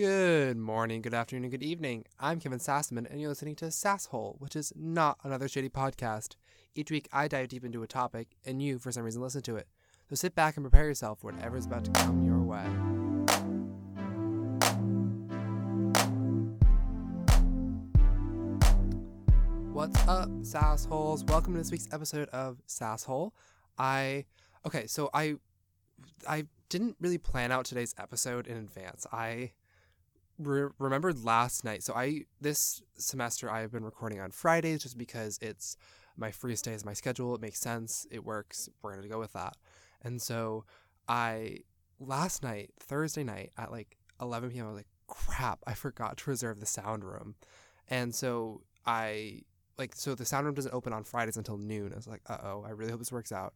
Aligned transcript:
Good 0.00 0.56
morning, 0.56 1.02
good 1.02 1.12
afternoon, 1.12 1.44
and 1.44 1.50
good 1.50 1.62
evening. 1.62 2.06
I'm 2.18 2.40
Kevin 2.40 2.58
Sassman, 2.58 3.06
and 3.10 3.20
you're 3.20 3.28
listening 3.28 3.54
to 3.56 3.66
Sasshole, 3.66 4.40
which 4.40 4.56
is 4.56 4.72
not 4.74 5.18
another 5.24 5.46
shady 5.46 5.68
podcast. 5.68 6.36
Each 6.74 6.90
week, 6.90 7.06
I 7.12 7.28
dive 7.28 7.48
deep 7.48 7.66
into 7.66 7.82
a 7.82 7.86
topic, 7.86 8.28
and 8.46 8.62
you, 8.62 8.78
for 8.78 8.90
some 8.90 9.02
reason, 9.02 9.20
listen 9.20 9.42
to 9.42 9.56
it. 9.56 9.68
So 10.08 10.14
sit 10.14 10.34
back 10.34 10.56
and 10.56 10.64
prepare 10.64 10.86
yourself 10.86 11.20
for 11.20 11.30
whatever's 11.30 11.66
about 11.66 11.84
to 11.84 11.90
come 11.90 12.24
your 12.24 12.40
way. 12.40 12.64
What's 19.70 20.00
up, 20.08 20.30
Sassholes? 20.40 21.28
Welcome 21.28 21.52
to 21.52 21.58
this 21.58 21.70
week's 21.70 21.88
episode 21.92 22.30
of 22.30 22.62
Sasshole. 22.66 23.32
I 23.76 24.24
okay, 24.64 24.86
so 24.86 25.10
I 25.12 25.34
I 26.26 26.46
didn't 26.70 26.96
really 27.00 27.18
plan 27.18 27.52
out 27.52 27.66
today's 27.66 27.94
episode 27.98 28.46
in 28.46 28.56
advance. 28.56 29.06
I 29.12 29.52
re- 30.46 30.70
remembered 30.78 31.24
last 31.24 31.64
night. 31.64 31.82
So 31.82 31.94
I 31.94 32.22
this 32.40 32.82
semester 32.96 33.50
I've 33.50 33.72
been 33.72 33.84
recording 33.84 34.20
on 34.20 34.30
Fridays 34.30 34.82
just 34.82 34.98
because 34.98 35.38
it's 35.40 35.76
my 36.16 36.30
freest 36.30 36.64
day 36.64 36.72
is 36.72 36.84
my 36.84 36.92
schedule. 36.92 37.34
It 37.34 37.40
makes 37.40 37.60
sense. 37.60 38.06
It 38.10 38.24
works. 38.24 38.68
We're 38.82 38.94
gonna 38.94 39.08
go 39.08 39.18
with 39.18 39.32
that. 39.32 39.56
And 40.02 40.20
so 40.20 40.64
I 41.08 41.58
last 41.98 42.42
night, 42.42 42.70
Thursday 42.78 43.24
night 43.24 43.52
at 43.58 43.70
like 43.70 43.96
11 44.20 44.50
p.m. 44.50 44.66
I 44.66 44.68
was 44.68 44.76
like, 44.76 44.86
crap, 45.06 45.60
I 45.66 45.74
forgot 45.74 46.16
to 46.18 46.30
reserve 46.30 46.60
the 46.60 46.66
sound 46.66 47.04
room. 47.04 47.34
And 47.88 48.14
so 48.14 48.62
I 48.86 49.42
like 49.78 49.94
so 49.96 50.14
the 50.14 50.24
sound 50.24 50.46
room 50.46 50.54
doesn't 50.54 50.74
open 50.74 50.92
on 50.92 51.04
Fridays 51.04 51.36
until 51.36 51.58
noon. 51.58 51.92
I 51.92 51.96
was 51.96 52.06
like, 52.06 52.22
uh 52.28 52.38
oh, 52.42 52.64
I 52.66 52.70
really 52.70 52.90
hope 52.90 53.00
this 53.00 53.12
works 53.12 53.32
out. 53.32 53.54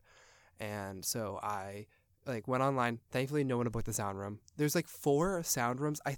And 0.61 1.05
so 1.05 1.39
I 1.43 1.87
like 2.27 2.49
went 2.49 2.63
online. 2.63 3.01
Thankfully, 3.11 3.45
no 3.45 3.59
one 3.59 3.69
booked 3.69 3.87
the 3.87 3.93
sound 3.93 4.19
room. 4.19 4.41
There's 4.57 4.75
like 4.75 4.89
four 4.89 5.43
sound 5.43 5.81
rooms. 5.81 6.01
I 6.07 6.17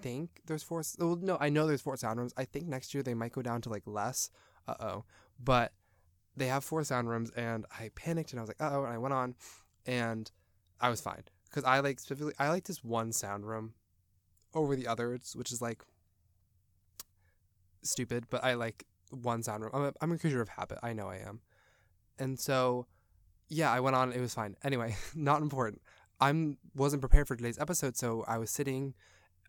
think 0.00 0.40
there's 0.46 0.62
four. 0.62 0.82
Well, 0.98 1.16
no, 1.16 1.36
I 1.40 1.48
know 1.48 1.66
there's 1.66 1.82
four 1.82 1.96
sound 1.96 2.18
rooms. 2.18 2.34
I 2.36 2.44
think 2.44 2.66
next 2.66 2.94
year 2.94 3.02
they 3.02 3.14
might 3.14 3.32
go 3.32 3.42
down 3.42 3.60
to 3.62 3.68
like 3.68 3.82
less. 3.86 4.30
Uh 4.66 4.74
oh, 4.80 5.04
but 5.42 5.72
they 6.36 6.46
have 6.46 6.64
four 6.64 6.82
sound 6.84 7.08
rooms, 7.08 7.30
and 7.36 7.66
I 7.70 7.90
panicked 7.94 8.32
and 8.32 8.40
I 8.40 8.42
was 8.42 8.48
like, 8.48 8.60
oh, 8.60 8.84
and 8.84 8.92
I 8.92 8.98
went 8.98 9.14
on, 9.14 9.34
and 9.86 10.30
I 10.80 10.88
was 10.90 11.00
fine 11.00 11.22
because 11.48 11.64
I 11.64 11.80
like 11.80 12.00
specifically 12.00 12.34
I 12.38 12.48
like 12.48 12.64
this 12.64 12.82
one 12.82 13.12
sound 13.12 13.46
room 13.46 13.74
over 14.54 14.76
the 14.76 14.86
others, 14.86 15.34
which 15.36 15.52
is 15.52 15.62
like 15.62 15.82
stupid, 17.82 18.26
but 18.30 18.42
I 18.42 18.54
like 18.54 18.84
one 19.10 19.42
sound 19.42 19.62
room. 19.62 19.72
I'm 19.74 19.84
a, 19.84 19.92
I'm 20.00 20.12
a 20.12 20.18
creature 20.18 20.40
of 20.40 20.48
habit. 20.48 20.78
I 20.82 20.92
know 20.92 21.08
I 21.08 21.16
am. 21.16 21.40
And 22.18 22.38
so, 22.38 22.86
yeah, 23.48 23.70
I 23.70 23.80
went 23.80 23.96
on. 23.96 24.12
It 24.12 24.20
was 24.20 24.34
fine. 24.34 24.56
Anyway, 24.62 24.96
not 25.14 25.42
important. 25.42 25.80
I'm 26.20 26.58
wasn't 26.74 27.02
prepared 27.02 27.28
for 27.28 27.36
today's 27.36 27.58
episode, 27.58 27.96
so 27.96 28.24
I 28.26 28.38
was 28.38 28.50
sitting. 28.50 28.94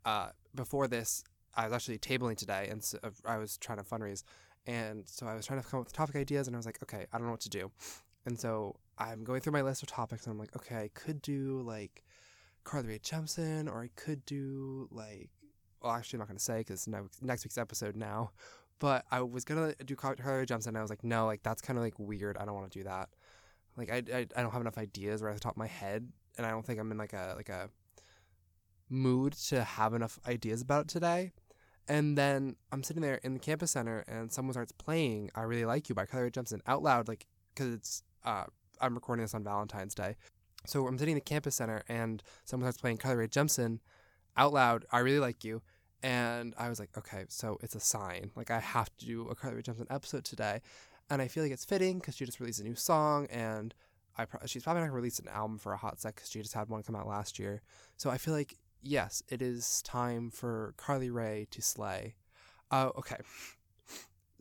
Uh, 0.05 0.29
before 0.53 0.87
this, 0.87 1.23
I 1.55 1.65
was 1.65 1.73
actually 1.73 1.97
tabling 1.97 2.37
today, 2.37 2.67
and 2.69 2.83
so 2.83 2.99
I 3.25 3.37
was 3.37 3.57
trying 3.57 3.79
to 3.79 3.83
fundraise, 3.83 4.23
and 4.67 5.03
so 5.07 5.25
I 5.25 5.35
was 5.35 5.45
trying 5.45 5.61
to 5.61 5.67
come 5.67 5.79
up 5.79 5.87
with 5.87 5.93
topic 5.93 6.15
ideas, 6.15 6.47
and 6.47 6.55
I 6.55 6.59
was 6.59 6.65
like, 6.65 6.79
okay, 6.83 7.05
I 7.11 7.17
don't 7.17 7.27
know 7.27 7.31
what 7.31 7.41
to 7.41 7.49
do, 7.49 7.71
and 8.25 8.39
so 8.39 8.75
I'm 8.97 9.23
going 9.23 9.41
through 9.41 9.53
my 9.53 9.61
list 9.61 9.81
of 9.83 9.89
topics, 9.89 10.25
and 10.25 10.33
I'm 10.33 10.39
like, 10.39 10.55
okay, 10.55 10.75
I 10.75 10.89
could 10.93 11.21
do 11.21 11.61
like 11.65 12.03
Carly 12.63 12.87
Rae 12.87 12.99
Jepsen, 12.99 13.67
or 13.67 13.81
I 13.83 13.89
could 13.95 14.25
do 14.25 14.87
like, 14.91 15.29
well, 15.81 15.93
actually, 15.93 16.17
I'm 16.17 16.19
not 16.19 16.27
gonna 16.27 16.39
say 16.39 16.59
because 16.59 16.87
next 17.21 17.43
week's 17.45 17.57
episode 17.57 17.95
now, 17.95 18.31
but 18.79 19.05
I 19.11 19.21
was 19.21 19.43
gonna 19.43 19.73
do 19.85 19.95
Carly 19.95 20.17
Jepsen, 20.17 20.67
and 20.67 20.77
I 20.77 20.81
was 20.81 20.89
like, 20.89 21.03
no, 21.03 21.25
like 21.25 21.41
that's 21.41 21.61
kind 21.61 21.77
of 21.77 21.83
like 21.83 21.97
weird. 21.97 22.37
I 22.37 22.45
don't 22.45 22.53
want 22.53 22.71
to 22.71 22.79
do 22.79 22.83
that. 22.83 23.09
Like 23.77 23.91
I, 23.91 24.03
I, 24.13 24.27
I 24.35 24.41
don't 24.41 24.51
have 24.51 24.61
enough 24.61 24.77
ideas 24.77 25.21
right 25.21 25.31
at 25.31 25.35
the 25.35 25.41
top 25.41 25.53
of 25.53 25.57
my 25.57 25.67
head, 25.67 26.07
and 26.37 26.45
I 26.45 26.51
don't 26.51 26.65
think 26.65 26.79
I'm 26.79 26.91
in 26.91 26.97
like 26.97 27.13
a 27.13 27.33
like 27.35 27.49
a 27.49 27.69
mood 28.89 29.33
to 29.33 29.63
have 29.63 29.93
enough 29.93 30.19
ideas 30.27 30.61
about 30.61 30.83
it 30.83 30.87
today. 30.87 31.31
And 31.87 32.17
then 32.17 32.55
I'm 32.71 32.83
sitting 32.83 33.01
there 33.01 33.19
in 33.23 33.33
the 33.33 33.39
campus 33.39 33.71
center, 33.71 34.03
and 34.07 34.31
someone 34.31 34.53
starts 34.53 34.71
playing 34.71 35.29
"I 35.35 35.43
Really 35.43 35.65
Like 35.65 35.87
You" 35.87 35.95
by 35.95 36.05
Carly 36.05 36.25
Rae 36.25 36.31
Jepsen 36.31 36.61
out 36.65 36.81
loud, 36.81 37.07
like 37.07 37.27
because 37.53 37.73
it's 37.73 38.03
uh, 38.23 38.45
I'm 38.81 38.95
recording 38.95 39.23
this 39.23 39.35
on 39.35 39.43
Valentine's 39.43 39.93
Day, 39.93 40.15
so 40.65 40.87
I'm 40.87 40.97
sitting 40.97 41.13
in 41.13 41.17
the 41.17 41.21
campus 41.21 41.55
center, 41.55 41.83
and 41.87 42.23
someone 42.43 42.65
starts 42.65 42.81
playing 42.81 42.97
Carly 42.97 43.17
Rae 43.17 43.27
Jepsen 43.27 43.79
out 44.35 44.51
loud. 44.51 44.85
I 44.91 44.99
really 44.99 45.19
like 45.19 45.43
you, 45.43 45.61
and 46.01 46.55
I 46.57 46.69
was 46.69 46.79
like, 46.79 46.89
okay, 46.97 47.25
so 47.29 47.57
it's 47.61 47.75
a 47.75 47.79
sign. 47.79 48.31
Like 48.35 48.49
I 48.49 48.59
have 48.59 48.89
to 48.97 49.05
do 49.05 49.27
a 49.27 49.35
Carly 49.35 49.57
Rae 49.57 49.61
Jepsen 49.61 49.85
episode 49.91 50.25
today, 50.25 50.61
and 51.11 51.21
I 51.21 51.27
feel 51.27 51.43
like 51.43 51.51
it's 51.51 51.65
fitting 51.65 51.99
because 51.99 52.15
she 52.15 52.25
just 52.25 52.39
released 52.39 52.61
a 52.61 52.63
new 52.63 52.75
song, 52.75 53.27
and 53.27 53.75
I 54.17 54.25
pro- 54.25 54.45
she's 54.47 54.63
probably 54.63 54.81
not 54.81 54.87
gonna 54.87 54.95
release 54.95 55.19
an 55.19 55.27
album 55.27 55.59
for 55.59 55.73
a 55.73 55.77
hot 55.77 55.99
sec 55.99 56.15
because 56.15 56.31
she 56.31 56.41
just 56.41 56.53
had 56.53 56.67
one 56.69 56.81
come 56.81 56.95
out 56.95 57.07
last 57.07 57.37
year. 57.37 57.61
So 57.97 58.09
I 58.09 58.17
feel 58.17 58.33
like 58.33 58.57
yes, 58.85 59.23
it 59.27 59.41
is 59.41 59.81
time 59.81 60.29
for 60.29 60.73
Carly 60.77 61.09
Rae 61.09 61.47
to 61.51 61.61
slay. 61.61 62.15
Uh, 62.71 62.89
okay, 62.97 63.17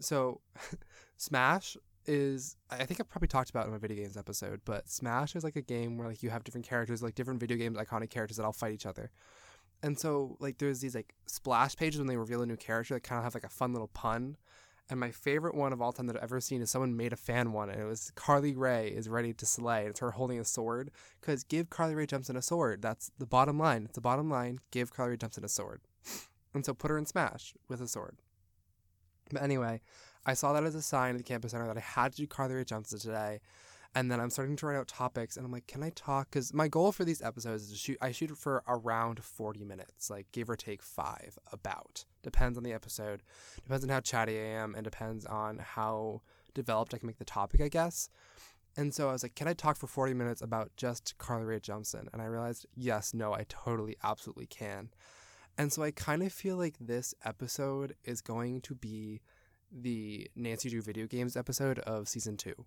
so 0.00 0.40
Smash 1.16 1.76
is 2.06 2.56
I 2.70 2.84
think 2.84 3.00
I've 3.00 3.08
probably 3.08 3.28
talked 3.28 3.50
about 3.50 3.66
in 3.66 3.72
my 3.72 3.78
video 3.78 4.02
games 4.02 4.16
episode, 4.16 4.60
but 4.64 4.88
Smash 4.88 5.34
is 5.34 5.44
like 5.44 5.56
a 5.56 5.62
game 5.62 5.96
where 5.96 6.08
like 6.08 6.22
you 6.22 6.30
have 6.30 6.44
different 6.44 6.66
characters, 6.66 7.02
like 7.02 7.14
different 7.14 7.40
video 7.40 7.56
games 7.56 7.78
iconic 7.78 8.10
characters 8.10 8.36
that 8.36 8.44
all 8.44 8.52
fight 8.52 8.72
each 8.72 8.86
other. 8.86 9.10
And 9.82 9.98
so 9.98 10.36
like 10.40 10.58
there's 10.58 10.80
these 10.80 10.94
like 10.94 11.14
splash 11.26 11.76
pages 11.76 11.98
when 11.98 12.06
they 12.06 12.16
reveal 12.16 12.42
a 12.42 12.46
new 12.46 12.56
character 12.56 12.94
that 12.94 13.02
kind 13.02 13.18
of 13.18 13.24
have 13.24 13.34
like 13.34 13.44
a 13.44 13.48
fun 13.48 13.72
little 13.72 13.88
pun. 13.88 14.36
And 14.90 15.00
my 15.00 15.10
favorite 15.10 15.54
one 15.54 15.72
of 15.72 15.80
all 15.80 15.92
time 15.92 16.06
that 16.08 16.16
I've 16.16 16.24
ever 16.24 16.40
seen 16.40 16.60
is 16.60 16.70
someone 16.70 16.96
made 16.96 17.14
a 17.14 17.16
fan 17.16 17.52
one, 17.52 17.70
and 17.70 17.80
it 17.80 17.86
was 17.86 18.12
Carly 18.14 18.54
Rae 18.54 18.88
is 18.88 19.08
ready 19.08 19.32
to 19.32 19.46
slay. 19.46 19.80
And 19.80 19.90
it's 19.90 20.00
her 20.00 20.10
holding 20.10 20.38
a 20.38 20.44
sword. 20.44 20.90
Because 21.20 21.42
give 21.42 21.70
Carly 21.70 21.94
Rae 21.94 22.06
Jepsen 22.06 22.36
a 22.36 22.42
sword. 22.42 22.82
That's 22.82 23.10
the 23.18 23.26
bottom 23.26 23.58
line. 23.58 23.84
It's 23.84 23.94
the 23.94 24.02
bottom 24.02 24.28
line. 24.28 24.58
Give 24.70 24.92
Carly 24.92 25.12
Rae 25.12 25.16
Jepsen 25.16 25.44
a 25.44 25.48
sword. 25.48 25.80
And 26.52 26.64
so 26.64 26.74
put 26.74 26.90
her 26.90 26.98
in 26.98 27.06
Smash 27.06 27.54
with 27.68 27.80
a 27.80 27.88
sword. 27.88 28.18
But 29.32 29.42
anyway, 29.42 29.80
I 30.26 30.34
saw 30.34 30.52
that 30.52 30.64
as 30.64 30.74
a 30.74 30.82
sign 30.82 31.12
at 31.12 31.18
the 31.18 31.24
campus 31.24 31.52
center 31.52 31.66
that 31.66 31.78
I 31.78 31.80
had 31.80 32.12
to 32.12 32.18
do 32.18 32.26
Carly 32.26 32.54
Rae 32.54 32.64
Jepsen 32.64 33.00
today. 33.00 33.40
And 33.96 34.10
then 34.10 34.18
I'm 34.18 34.30
starting 34.30 34.56
to 34.56 34.66
write 34.66 34.76
out 34.76 34.88
topics, 34.88 35.36
and 35.36 35.46
I'm 35.46 35.52
like, 35.52 35.68
can 35.68 35.82
I 35.82 35.90
talk? 35.90 36.28
Because 36.30 36.52
my 36.52 36.66
goal 36.66 36.90
for 36.90 37.04
these 37.04 37.22
episodes 37.22 37.64
is 37.64 37.70
to 37.70 37.76
shoot. 37.76 37.98
I 38.00 38.10
shoot 38.10 38.36
for 38.36 38.64
around 38.66 39.22
40 39.22 39.64
minutes, 39.64 40.10
like 40.10 40.26
give 40.32 40.50
or 40.50 40.56
take 40.56 40.82
five, 40.82 41.38
about. 41.52 42.04
Depends 42.22 42.58
on 42.58 42.64
the 42.64 42.72
episode, 42.72 43.22
depends 43.62 43.84
on 43.84 43.90
how 43.90 44.00
chatty 44.00 44.36
I 44.36 44.46
am, 44.46 44.74
and 44.74 44.82
depends 44.82 45.24
on 45.26 45.58
how 45.58 46.22
developed 46.54 46.92
I 46.92 46.98
can 46.98 47.06
make 47.06 47.18
the 47.18 47.24
topic, 47.24 47.60
I 47.60 47.68
guess. 47.68 48.08
And 48.76 48.92
so 48.92 49.08
I 49.08 49.12
was 49.12 49.22
like, 49.22 49.36
can 49.36 49.46
I 49.46 49.52
talk 49.52 49.76
for 49.76 49.86
40 49.86 50.14
minutes 50.14 50.42
about 50.42 50.72
just 50.76 51.16
Carly 51.18 51.44
Rae 51.44 51.60
Jepsen? 51.60 52.08
And 52.12 52.20
I 52.20 52.24
realized, 52.24 52.66
yes, 52.74 53.14
no, 53.14 53.32
I 53.32 53.44
totally, 53.48 53.96
absolutely 54.02 54.46
can. 54.46 54.88
And 55.56 55.72
so 55.72 55.84
I 55.84 55.92
kind 55.92 56.22
of 56.22 56.32
feel 56.32 56.56
like 56.56 56.74
this 56.80 57.14
episode 57.24 57.94
is 58.02 58.20
going 58.20 58.60
to 58.62 58.74
be 58.74 59.20
the 59.70 60.28
Nancy 60.34 60.70
Drew 60.70 60.82
video 60.82 61.06
games 61.06 61.36
episode 61.36 61.78
of 61.80 62.08
season 62.08 62.36
two. 62.36 62.64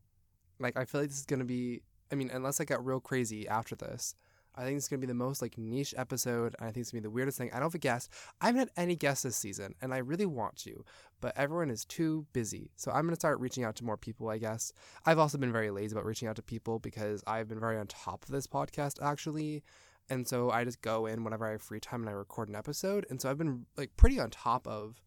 Like 0.59 0.77
I 0.77 0.85
feel 0.85 1.01
like 1.01 1.09
this 1.09 1.19
is 1.19 1.25
gonna 1.25 1.45
be. 1.45 1.81
I 2.11 2.15
mean, 2.15 2.29
unless 2.33 2.61
I 2.61 2.65
get 2.65 2.83
real 2.83 2.99
crazy 2.99 3.47
after 3.47 3.75
this, 3.75 4.15
I 4.55 4.63
think 4.63 4.77
it's 4.77 4.87
gonna 4.87 4.99
be 4.99 5.07
the 5.07 5.13
most 5.13 5.41
like 5.41 5.57
niche 5.57 5.93
episode. 5.97 6.55
I 6.59 6.65
think 6.65 6.77
it's 6.77 6.91
gonna 6.91 7.01
be 7.01 7.07
the 7.07 7.11
weirdest 7.11 7.37
thing. 7.37 7.49
I 7.51 7.55
don't 7.55 7.63
have 7.63 7.75
a 7.75 7.79
guest. 7.79 8.11
I 8.41 8.47
haven't 8.47 8.59
had 8.59 8.71
any 8.77 8.95
guests 8.95 9.23
this 9.23 9.35
season, 9.35 9.75
and 9.81 9.93
I 9.93 9.97
really 9.97 10.25
want 10.25 10.55
to, 10.57 10.83
but 11.21 11.37
everyone 11.37 11.69
is 11.69 11.85
too 11.85 12.25
busy. 12.33 12.71
So 12.75 12.91
I'm 12.91 13.05
gonna 13.05 13.15
start 13.15 13.39
reaching 13.39 13.63
out 13.63 13.75
to 13.77 13.85
more 13.85 13.97
people. 13.97 14.29
I 14.29 14.37
guess 14.37 14.73
I've 15.05 15.19
also 15.19 15.37
been 15.37 15.51
very 15.51 15.69
lazy 15.69 15.93
about 15.93 16.05
reaching 16.05 16.27
out 16.27 16.37
to 16.37 16.43
people 16.43 16.79
because 16.79 17.23
I've 17.27 17.47
been 17.47 17.59
very 17.59 17.77
on 17.77 17.87
top 17.87 18.23
of 18.23 18.31
this 18.31 18.47
podcast 18.47 19.01
actually. 19.01 19.63
And 20.09 20.27
so 20.27 20.49
I 20.51 20.63
just 20.63 20.81
go 20.81 21.05
in 21.05 21.23
whenever 21.23 21.45
I 21.45 21.51
have 21.51 21.61
free 21.61 21.79
time 21.79 22.01
and 22.01 22.09
I 22.09 22.13
record 22.13 22.49
an 22.49 22.55
episode. 22.55 23.05
And 23.09 23.21
so 23.21 23.29
I've 23.29 23.37
been 23.37 23.65
like 23.75 23.95
pretty 23.97 24.19
on 24.19 24.29
top 24.29 24.65
of 24.65 25.01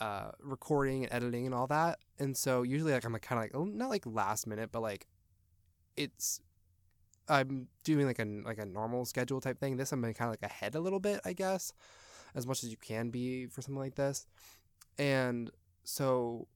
uh, 0.00 0.30
recording 0.40 1.04
and 1.04 1.12
editing 1.12 1.46
and 1.46 1.54
all 1.54 1.66
that. 1.68 1.98
And 2.18 2.36
so 2.36 2.62
usually 2.62 2.92
like 2.92 3.04
I'm 3.04 3.12
like 3.12 3.22
kind 3.22 3.38
of 3.38 3.44
like 3.44 3.52
oh 3.54 3.64
not 3.64 3.90
like 3.90 4.04
last 4.06 4.46
minute, 4.46 4.70
but 4.72 4.82
like 4.82 5.06
it's 5.96 6.40
I'm 7.28 7.68
doing 7.84 8.06
like 8.06 8.18
a 8.18 8.26
like 8.44 8.58
a 8.58 8.66
normal 8.66 9.04
schedule 9.04 9.40
type 9.40 9.58
thing. 9.58 9.76
This 9.76 9.92
I'm 9.92 10.02
kind 10.02 10.14
of 10.20 10.30
like 10.30 10.42
ahead 10.42 10.74
a 10.74 10.80
little 10.80 11.00
bit, 11.00 11.20
I 11.24 11.32
guess, 11.32 11.72
as 12.34 12.46
much 12.46 12.64
as 12.64 12.70
you 12.70 12.76
can 12.76 13.10
be 13.10 13.46
for 13.46 13.62
something 13.62 13.80
like 13.80 13.94
this. 13.94 14.26
And 14.98 15.50
so 15.84 16.48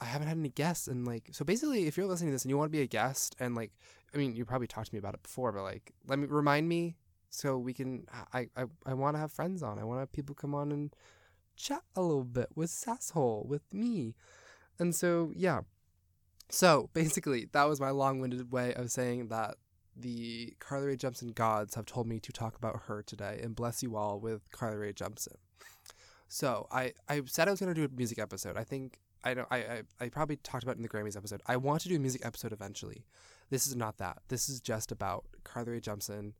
I 0.00 0.06
haven't 0.06 0.28
had 0.28 0.38
any 0.38 0.48
guests 0.48 0.88
and 0.88 1.06
like 1.06 1.28
so 1.32 1.44
basically 1.44 1.86
if 1.86 1.96
you're 1.96 2.06
listening 2.06 2.30
to 2.30 2.34
this 2.34 2.44
and 2.44 2.50
you 2.50 2.56
want 2.56 2.72
to 2.72 2.76
be 2.76 2.82
a 2.82 2.86
guest 2.86 3.36
and 3.38 3.54
like 3.54 3.72
I 4.14 4.18
mean 4.18 4.34
you 4.34 4.44
probably 4.44 4.66
talked 4.66 4.88
to 4.88 4.94
me 4.94 4.98
about 4.98 5.14
it 5.14 5.22
before, 5.22 5.52
but 5.52 5.62
like 5.62 5.92
let 6.06 6.18
me 6.18 6.26
remind 6.26 6.68
me 6.68 6.96
so 7.28 7.58
we 7.58 7.74
can 7.74 8.06
I 8.32 8.48
I, 8.56 8.64
I 8.86 8.94
want 8.94 9.16
to 9.16 9.20
have 9.20 9.32
friends 9.32 9.62
on. 9.62 9.78
I 9.78 9.84
want 9.84 9.98
to 9.98 10.00
have 10.00 10.12
people 10.12 10.34
come 10.34 10.54
on 10.54 10.72
and 10.72 10.94
chat 11.60 11.82
a 11.96 12.02
little 12.02 12.24
bit 12.24 12.48
with 12.54 12.70
Sasshole, 12.70 13.46
with 13.46 13.62
me. 13.72 14.14
And 14.78 14.94
so, 14.94 15.32
yeah. 15.34 15.60
So 16.48 16.90
basically, 16.92 17.48
that 17.52 17.64
was 17.64 17.80
my 17.80 17.90
long 17.90 18.20
winded 18.20 18.50
way 18.50 18.74
of 18.74 18.90
saying 18.90 19.28
that 19.28 19.56
the 19.96 20.54
Carly 20.58 20.86
Rae 20.88 20.96
Jepsen 20.96 21.34
gods 21.34 21.74
have 21.74 21.86
told 21.86 22.06
me 22.06 22.18
to 22.20 22.32
talk 22.32 22.56
about 22.56 22.82
her 22.86 23.02
today 23.02 23.40
and 23.42 23.54
bless 23.54 23.82
you 23.82 23.96
all 23.96 24.18
with 24.18 24.50
Carly 24.50 24.76
Rae 24.76 24.92
Jepsen. 24.92 25.36
So 26.28 26.68
I, 26.70 26.92
I 27.08 27.22
said 27.26 27.48
I 27.48 27.50
was 27.50 27.60
going 27.60 27.74
to 27.74 27.80
do 27.80 27.84
a 27.84 27.96
music 27.96 28.18
episode. 28.18 28.56
I 28.56 28.64
think 28.64 29.00
I 29.24 29.34
don't 29.34 29.48
I, 29.50 29.56
I 29.58 29.82
I 30.00 30.08
probably 30.08 30.36
talked 30.36 30.62
about 30.62 30.76
it 30.76 30.78
in 30.78 30.82
the 30.82 30.88
Grammys 30.88 31.16
episode. 31.16 31.42
I 31.46 31.56
want 31.56 31.82
to 31.82 31.88
do 31.88 31.96
a 31.96 31.98
music 31.98 32.24
episode 32.24 32.52
eventually. 32.52 33.04
This 33.50 33.66
is 33.66 33.74
not 33.76 33.98
that. 33.98 34.18
This 34.28 34.48
is 34.48 34.60
just 34.60 34.92
about 34.92 35.24
Carly 35.44 35.72
Rae 35.72 35.80
Jepsen. 35.80 36.32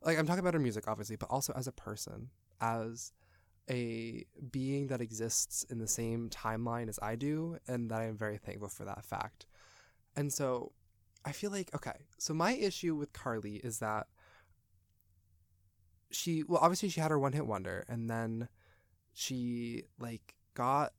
Like 0.00 0.18
I'm 0.18 0.26
talking 0.26 0.40
about 0.40 0.54
her 0.54 0.60
music 0.60 0.84
obviously, 0.86 1.16
but 1.16 1.28
also 1.28 1.52
as 1.56 1.66
a 1.66 1.72
person 1.72 2.30
as 2.60 3.12
a 3.70 4.24
being 4.50 4.88
that 4.88 5.00
exists 5.00 5.64
in 5.70 5.78
the 5.78 5.86
same 5.86 6.28
timeline 6.30 6.88
as 6.88 6.98
I 7.00 7.16
do, 7.16 7.58
and 7.68 7.90
that 7.90 8.00
I 8.00 8.06
am 8.06 8.16
very 8.16 8.38
thankful 8.38 8.68
for 8.68 8.84
that 8.84 9.04
fact. 9.04 9.46
And 10.16 10.32
so 10.32 10.72
I 11.24 11.32
feel 11.32 11.50
like, 11.50 11.74
okay, 11.74 12.06
so 12.18 12.34
my 12.34 12.52
issue 12.52 12.94
with 12.94 13.12
Carly 13.12 13.56
is 13.56 13.78
that 13.78 14.08
she, 16.10 16.42
well, 16.42 16.60
obviously 16.60 16.88
she 16.88 17.00
had 17.00 17.10
her 17.10 17.18
one 17.18 17.32
hit 17.32 17.46
wonder, 17.46 17.84
and 17.88 18.10
then 18.10 18.48
she, 19.14 19.84
like, 19.98 20.34
got, 20.54 20.92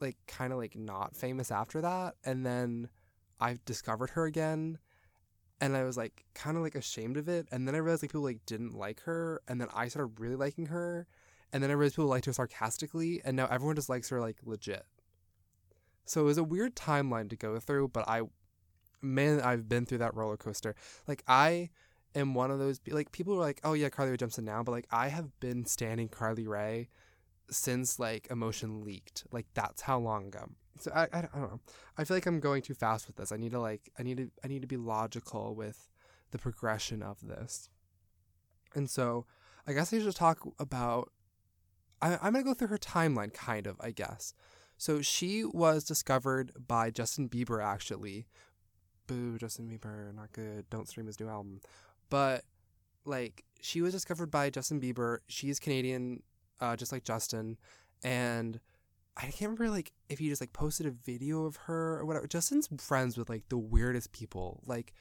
like, 0.00 0.16
kind 0.26 0.52
of, 0.52 0.58
like, 0.58 0.76
not 0.76 1.16
famous 1.16 1.50
after 1.50 1.80
that. 1.80 2.14
And 2.24 2.44
then 2.44 2.88
I 3.40 3.56
discovered 3.64 4.10
her 4.10 4.24
again, 4.24 4.78
and 5.60 5.76
I 5.76 5.84
was, 5.84 5.96
like, 5.96 6.26
kind 6.34 6.56
of, 6.56 6.62
like, 6.62 6.74
ashamed 6.74 7.16
of 7.16 7.28
it. 7.28 7.48
And 7.50 7.66
then 7.66 7.74
I 7.74 7.78
realized, 7.78 8.02
like, 8.02 8.10
people, 8.10 8.22
like, 8.22 8.44
didn't 8.46 8.74
like 8.74 9.00
her, 9.00 9.42
and 9.48 9.60
then 9.60 9.68
I 9.74 9.88
started 9.88 10.20
really 10.20 10.36
liking 10.36 10.66
her 10.66 11.06
and 11.52 11.62
then 11.62 11.70
I 11.70 11.74
realized 11.74 11.96
people 11.96 12.08
liked 12.08 12.26
her 12.26 12.32
sarcastically, 12.32 13.20
and 13.24 13.36
now 13.36 13.46
everyone 13.46 13.76
just 13.76 13.88
likes 13.88 14.08
her 14.10 14.20
like 14.20 14.38
legit. 14.44 14.84
So 16.04 16.20
it 16.20 16.24
was 16.24 16.38
a 16.38 16.44
weird 16.44 16.76
timeline 16.76 17.28
to 17.30 17.36
go 17.36 17.58
through, 17.58 17.88
but 17.88 18.08
I, 18.08 18.22
man, 19.02 19.40
I've 19.40 19.68
been 19.68 19.86
through 19.86 19.98
that 19.98 20.14
roller 20.14 20.36
coaster. 20.36 20.74
Like 21.08 21.22
I 21.26 21.70
am 22.14 22.34
one 22.34 22.50
of 22.50 22.58
those 22.58 22.80
like 22.88 23.12
people 23.12 23.34
who 23.34 23.40
are 23.40 23.44
like, 23.44 23.60
oh 23.64 23.72
yeah, 23.74 23.88
Carly 23.88 24.12
Rae 24.12 24.16
Jepsen 24.16 24.44
now, 24.44 24.62
but 24.62 24.72
like 24.72 24.86
I 24.90 25.08
have 25.08 25.38
been 25.40 25.64
standing 25.64 26.08
Carly 26.08 26.46
Rae 26.46 26.88
since 27.50 27.98
like 27.98 28.28
Emotion 28.30 28.84
leaked. 28.84 29.24
Like 29.32 29.46
that's 29.54 29.82
how 29.82 29.98
long 29.98 30.28
ago. 30.28 30.46
So 30.78 30.92
I, 30.94 31.02
I, 31.04 31.18
I 31.18 31.20
don't 31.22 31.50
know. 31.50 31.60
I 31.96 32.04
feel 32.04 32.16
like 32.16 32.26
I'm 32.26 32.40
going 32.40 32.62
too 32.62 32.74
fast 32.74 33.06
with 33.06 33.16
this. 33.16 33.32
I 33.32 33.36
need 33.36 33.52
to 33.52 33.60
like 33.60 33.90
I 33.98 34.02
need 34.02 34.18
to 34.18 34.30
I 34.44 34.48
need 34.48 34.62
to 34.62 34.68
be 34.68 34.76
logical 34.76 35.54
with 35.54 35.88
the 36.30 36.38
progression 36.38 37.02
of 37.02 37.18
this. 37.26 37.68
And 38.74 38.88
so 38.90 39.26
I 39.66 39.72
guess 39.72 39.92
I 39.92 39.98
should 39.98 40.14
talk 40.14 40.46
about 40.58 41.10
I, 42.02 42.18
I'm 42.20 42.32
going 42.32 42.44
to 42.44 42.50
go 42.50 42.54
through 42.54 42.68
her 42.68 42.78
timeline, 42.78 43.32
kind 43.32 43.66
of, 43.66 43.76
I 43.80 43.90
guess. 43.90 44.34
So 44.78 45.00
she 45.00 45.44
was 45.44 45.84
discovered 45.84 46.52
by 46.66 46.90
Justin 46.90 47.28
Bieber, 47.28 47.64
actually. 47.64 48.26
Boo, 49.06 49.38
Justin 49.38 49.68
Bieber, 49.68 50.14
not 50.14 50.32
good. 50.32 50.68
Don't 50.68 50.88
stream 50.88 51.06
his 51.06 51.18
new 51.18 51.28
album. 51.28 51.60
But, 52.10 52.44
like, 53.04 53.44
she 53.60 53.80
was 53.80 53.92
discovered 53.94 54.30
by 54.30 54.50
Justin 54.50 54.80
Bieber. 54.80 55.18
She's 55.28 55.58
Canadian, 55.58 56.22
uh, 56.60 56.76
just 56.76 56.92
like 56.92 57.04
Justin. 57.04 57.56
And 58.04 58.60
I 59.16 59.22
can't 59.22 59.40
remember, 59.42 59.70
like, 59.70 59.92
if 60.08 60.18
he 60.18 60.28
just, 60.28 60.42
like, 60.42 60.52
posted 60.52 60.86
a 60.86 60.90
video 60.90 61.46
of 61.46 61.56
her 61.56 61.98
or 61.98 62.04
whatever. 62.04 62.26
Justin's 62.26 62.68
friends 62.78 63.16
with, 63.16 63.30
like, 63.30 63.48
the 63.48 63.56
weirdest 63.58 64.12
people. 64.12 64.62
Like, 64.66 64.92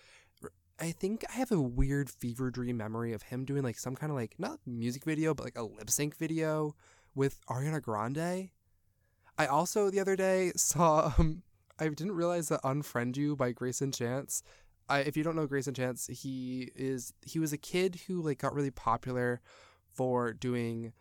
I 0.80 0.92
think 0.92 1.24
I 1.30 1.34
have 1.38 1.52
a 1.52 1.62
weird 1.62 2.10
fever 2.10 2.52
dream 2.52 2.78
memory 2.78 3.14
of 3.14 3.24
him 3.24 3.46
doing 3.46 3.64
like 3.64 3.78
some 3.78 3.96
kind 3.96 4.12
of 4.12 4.18
like 4.18 4.36
not 4.38 4.60
music 4.66 5.06
video, 5.06 5.34
but 5.34 5.46
like 5.46 5.58
a 5.58 5.64
lip 5.64 5.90
sync 5.90 6.18
video 6.18 6.76
with 7.14 7.40
Ariana 7.48 7.82
Grande. 7.82 8.50
I 9.38 9.46
also 9.46 9.90
the 9.90 10.00
other 10.00 10.16
day 10.16 10.52
saw 10.56 11.14
um, 11.18 11.44
I 11.80 11.88
didn't 11.88 12.14
realize 12.14 12.50
that 12.50 12.62
Unfriend 12.64 13.16
You 13.18 13.36
by 13.36 13.54
Greyson 13.54 13.94
Chance. 13.94 14.44
I, 14.88 15.00
if 15.00 15.18
you 15.18 15.24
don't 15.24 15.36
know 15.36 15.48
Greyson 15.48 15.76
Chance, 15.76 16.08
he 16.08 16.72
is 16.76 17.14
he 17.22 17.40
was 17.40 17.54
a 17.54 17.58
kid 17.58 18.02
who 18.08 18.22
like 18.22 18.40
got 18.40 18.54
really 18.54 18.72
popular 18.72 19.42
for 19.94 20.34
doing 20.34 20.92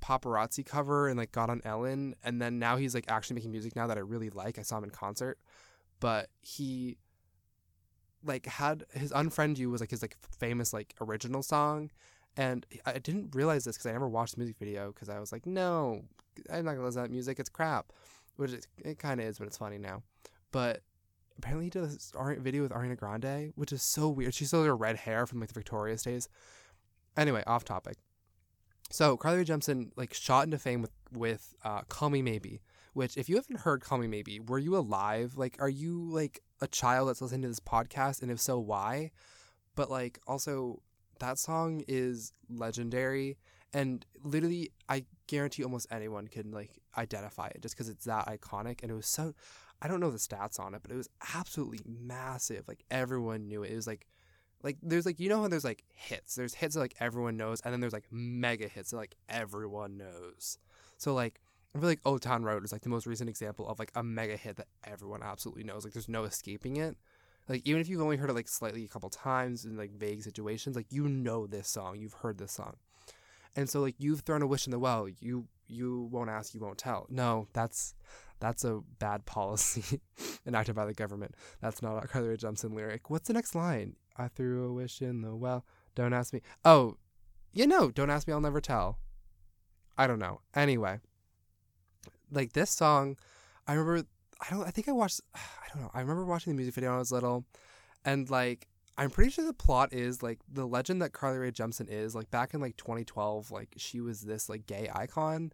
paparazzi 0.00 0.64
cover 0.64 1.08
and 1.08 1.18
like 1.18 1.32
got 1.32 1.50
on 1.50 1.60
Ellen 1.64 2.14
and 2.24 2.40
then 2.40 2.58
now 2.58 2.76
he's 2.76 2.94
like 2.94 3.04
actually 3.08 3.34
making 3.34 3.50
music 3.50 3.76
now 3.76 3.88
that 3.88 3.98
I 3.98 4.00
really 4.00 4.30
like. 4.30 4.58
I 4.58 4.62
saw 4.62 4.78
him 4.78 4.84
in 4.84 4.90
concert. 4.90 5.38
But 5.98 6.28
he 6.40 6.96
like 8.24 8.46
had 8.46 8.84
his 8.92 9.12
unfriend 9.12 9.58
you 9.58 9.70
was 9.70 9.80
like 9.80 9.90
his 9.90 10.02
like 10.02 10.16
famous 10.38 10.72
like 10.72 10.94
original 11.00 11.42
song. 11.42 11.90
And 12.36 12.64
i 12.86 12.92
didn't 12.98 13.34
realize 13.34 13.64
this 13.64 13.76
because 13.76 13.86
i 13.86 13.92
never 13.92 14.08
watched 14.08 14.34
the 14.34 14.38
music 14.40 14.56
video 14.56 14.92
because 14.92 15.08
i 15.08 15.18
was 15.18 15.32
like 15.32 15.46
no 15.46 16.04
i'm 16.50 16.64
not 16.64 16.72
gonna 16.72 16.84
listen 16.84 17.02
to 17.02 17.08
that 17.08 17.12
music. 17.12 17.38
It's 17.40 17.48
crap. 17.48 17.92
Which 18.36 18.52
it, 18.52 18.66
it 18.78 18.98
kind 18.98 19.20
of 19.20 19.26
is 19.26 19.38
but 19.38 19.46
it's 19.48 19.58
funny 19.58 19.78
now. 19.78 20.02
But 20.52 20.82
apparently 21.38 21.66
he 21.66 21.70
did 21.70 21.84
this 21.84 22.12
video 22.38 22.62
with 22.62 22.72
ariana 22.72 22.96
grande 22.96 23.52
which 23.56 23.72
is 23.72 23.82
so 23.82 24.08
weird. 24.08 24.34
She 24.34 24.44
still 24.44 24.60
has 24.60 24.66
her 24.66 24.76
red 24.76 24.96
hair 24.96 25.26
from 25.26 25.40
like 25.40 25.48
the 25.48 25.54
victorious 25.54 26.02
days. 26.02 26.28
Anyway 27.16 27.42
off 27.46 27.64
topic. 27.64 27.96
So 28.90 29.16
carly 29.16 29.38
Rae 29.38 29.44
Jepsen 29.44 29.90
like 29.96 30.14
shot 30.14 30.44
into 30.44 30.58
fame 30.58 30.82
with 30.82 30.92
with 31.12 31.54
uh, 31.64 31.82
call 31.82 32.10
me 32.10 32.22
maybe 32.22 32.60
which 32.92 33.16
if 33.16 33.28
you 33.28 33.36
haven't 33.36 33.60
heard 33.60 33.82
call 33.82 33.98
me 33.98 34.06
maybe 34.06 34.40
were 34.40 34.58
you 34.58 34.76
alive? 34.76 35.36
Like 35.36 35.56
are 35.58 35.68
you 35.68 36.08
like 36.10 36.42
a 36.60 36.66
child 36.66 37.08
that's 37.08 37.20
listening 37.22 37.42
to 37.42 37.48
this 37.48 37.60
podcast 37.60 38.22
and 38.22 38.30
if 38.30 38.40
so 38.40 38.58
why? 38.58 39.10
But 39.74 39.90
like 39.90 40.18
also 40.26 40.82
that 41.20 41.38
song 41.38 41.82
is 41.86 42.32
legendary 42.48 43.36
and 43.72 44.04
literally 44.24 44.70
i 44.88 45.04
guarantee 45.26 45.62
almost 45.62 45.86
anyone 45.90 46.26
can 46.26 46.50
like 46.50 46.70
identify 46.98 47.46
it 47.48 47.60
just 47.60 47.74
because 47.74 47.88
it's 47.88 48.06
that 48.06 48.26
iconic 48.26 48.82
and 48.82 48.90
it 48.90 48.94
was 48.94 49.06
so 49.06 49.32
i 49.80 49.86
don't 49.86 50.00
know 50.00 50.10
the 50.10 50.18
stats 50.18 50.58
on 50.58 50.74
it 50.74 50.80
but 50.82 50.90
it 50.90 50.96
was 50.96 51.08
absolutely 51.34 51.80
massive 51.86 52.66
like 52.66 52.82
everyone 52.90 53.46
knew 53.46 53.62
it. 53.62 53.70
It 53.70 53.76
was 53.76 53.86
like 53.86 54.06
like 54.62 54.76
there's 54.82 55.06
like 55.06 55.20
you 55.20 55.28
know 55.28 55.40
how 55.40 55.48
there's 55.48 55.64
like 55.64 55.84
hits? 55.94 56.34
There's 56.34 56.54
hits 56.54 56.74
that 56.74 56.80
like 56.80 56.94
everyone 57.00 57.36
knows 57.36 57.60
and 57.60 57.72
then 57.72 57.80
there's 57.80 57.92
like 57.92 58.06
mega 58.10 58.68
hits 58.68 58.90
that 58.90 58.96
like 58.96 59.16
everyone 59.28 59.96
knows. 59.96 60.58
So 60.98 61.14
like 61.14 61.40
I 61.74 61.78
feel 61.78 61.88
like 61.88 62.00
Old 62.04 62.22
Town 62.22 62.42
Road 62.42 62.64
is 62.64 62.72
like 62.72 62.82
the 62.82 62.88
most 62.88 63.06
recent 63.06 63.30
example 63.30 63.68
of 63.68 63.78
like 63.78 63.92
a 63.94 64.02
mega 64.02 64.36
hit 64.36 64.56
that 64.56 64.66
everyone 64.84 65.22
absolutely 65.22 65.62
knows. 65.62 65.84
Like 65.84 65.92
there's 65.92 66.08
no 66.08 66.24
escaping 66.24 66.76
it. 66.76 66.96
Like 67.48 67.62
even 67.64 67.80
if 67.80 67.88
you've 67.88 68.00
only 68.00 68.16
heard 68.16 68.30
it 68.30 68.34
like 68.34 68.48
slightly 68.48 68.84
a 68.84 68.88
couple 68.88 69.08
times 69.08 69.64
in 69.64 69.76
like 69.76 69.92
vague 69.92 70.22
situations, 70.22 70.76
like 70.76 70.86
you 70.90 71.08
know 71.08 71.46
this 71.46 71.68
song, 71.68 71.98
you've 71.98 72.14
heard 72.14 72.38
this 72.38 72.52
song. 72.52 72.76
And 73.56 73.68
so 73.68 73.80
like 73.80 73.94
you've 73.98 74.20
thrown 74.20 74.42
a 74.42 74.46
wish 74.46 74.66
in 74.66 74.72
the 74.72 74.78
well, 74.78 75.08
you 75.20 75.46
you 75.68 76.08
won't 76.10 76.30
ask, 76.30 76.54
you 76.54 76.60
won't 76.60 76.78
tell. 76.78 77.06
No, 77.08 77.46
that's 77.52 77.94
that's 78.40 78.64
a 78.64 78.80
bad 78.98 79.26
policy 79.26 80.00
enacted 80.46 80.74
by 80.74 80.86
the 80.86 80.94
government. 80.94 81.34
That's 81.60 81.82
not 81.82 82.04
a 82.04 82.08
Carly 82.08 82.28
Rae 82.28 82.36
Jepsen 82.36 82.74
lyric. 82.74 83.10
What's 83.10 83.28
the 83.28 83.34
next 83.34 83.54
line? 83.54 83.96
I 84.16 84.28
threw 84.28 84.64
a 84.64 84.72
wish 84.72 85.02
in 85.02 85.22
the 85.22 85.36
well. 85.36 85.64
Don't 85.94 86.12
ask 86.12 86.32
me. 86.32 86.40
Oh, 86.64 86.96
you 87.52 87.66
know, 87.66 87.90
don't 87.90 88.10
ask 88.10 88.26
me, 88.26 88.32
I'll 88.32 88.40
never 88.40 88.60
tell. 88.60 88.98
I 89.98 90.06
don't 90.06 90.18
know. 90.18 90.40
Anyway, 90.54 91.00
like 92.30 92.52
this 92.52 92.70
song, 92.70 93.16
I 93.66 93.74
remember. 93.74 94.06
I 94.40 94.50
don't. 94.50 94.66
I 94.66 94.70
think 94.70 94.88
I 94.88 94.92
watched. 94.92 95.20
I 95.34 95.38
don't 95.72 95.82
know. 95.82 95.90
I 95.94 96.00
remember 96.00 96.24
watching 96.24 96.52
the 96.52 96.56
music 96.56 96.74
video 96.74 96.90
when 96.90 96.96
I 96.96 96.98
was 96.98 97.12
little, 97.12 97.44
and 98.04 98.28
like 98.30 98.68
I'm 99.00 99.08
pretty 99.08 99.30
sure 99.30 99.46
the 99.46 99.54
plot 99.54 99.94
is 99.94 100.22
like 100.22 100.40
the 100.52 100.66
legend 100.66 101.00
that 101.00 101.12
Carly 101.12 101.38
Rae 101.38 101.50
Jepsen 101.50 101.88
is 101.88 102.14
like 102.14 102.30
back 102.30 102.52
in 102.52 102.60
like 102.60 102.76
2012. 102.76 103.50
Like 103.50 103.74
she 103.78 104.00
was 104.00 104.20
this 104.20 104.48
like 104.48 104.66
gay 104.66 104.90
icon. 104.94 105.52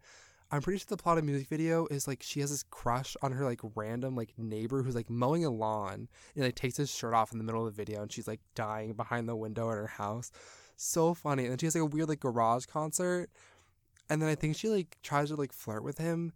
I'm 0.51 0.61
pretty 0.61 0.79
sure 0.79 0.87
the 0.89 0.97
plot 0.97 1.17
of 1.17 1.23
music 1.23 1.47
video 1.47 1.87
is 1.87 2.07
like 2.07 2.23
she 2.23 2.39
has 2.39 2.51
this 2.51 2.63
crush 2.63 3.15
on 3.21 3.33
her 3.33 3.45
like 3.45 3.59
random 3.75 4.15
like 4.15 4.33
neighbor 4.37 4.81
who's 4.81 4.95
like 4.95 5.09
mowing 5.09 5.45
a 5.45 5.49
lawn 5.49 6.07
and 6.35 6.43
like 6.43 6.55
takes 6.55 6.77
his 6.77 6.93
shirt 6.93 7.13
off 7.13 7.31
in 7.31 7.37
the 7.37 7.43
middle 7.45 7.65
of 7.65 7.73
the 7.73 7.83
video 7.83 8.01
and 8.01 8.11
she's 8.11 8.27
like 8.27 8.39
dying 8.55 8.93
behind 8.93 9.29
the 9.29 9.35
window 9.35 9.69
in 9.69 9.77
her 9.77 9.87
house. 9.87 10.31
So 10.75 11.13
funny. 11.13 11.43
And 11.43 11.51
then 11.51 11.57
she 11.57 11.67
has 11.67 11.75
like 11.75 11.83
a 11.83 11.85
weird 11.85 12.09
like 12.09 12.19
garage 12.19 12.65
concert. 12.65 13.29
And 14.09 14.21
then 14.21 14.27
I 14.29 14.35
think 14.35 14.57
she 14.57 14.67
like 14.67 14.97
tries 15.03 15.29
to 15.29 15.35
like 15.35 15.53
flirt 15.53 15.83
with 15.83 15.97
him 15.97 16.33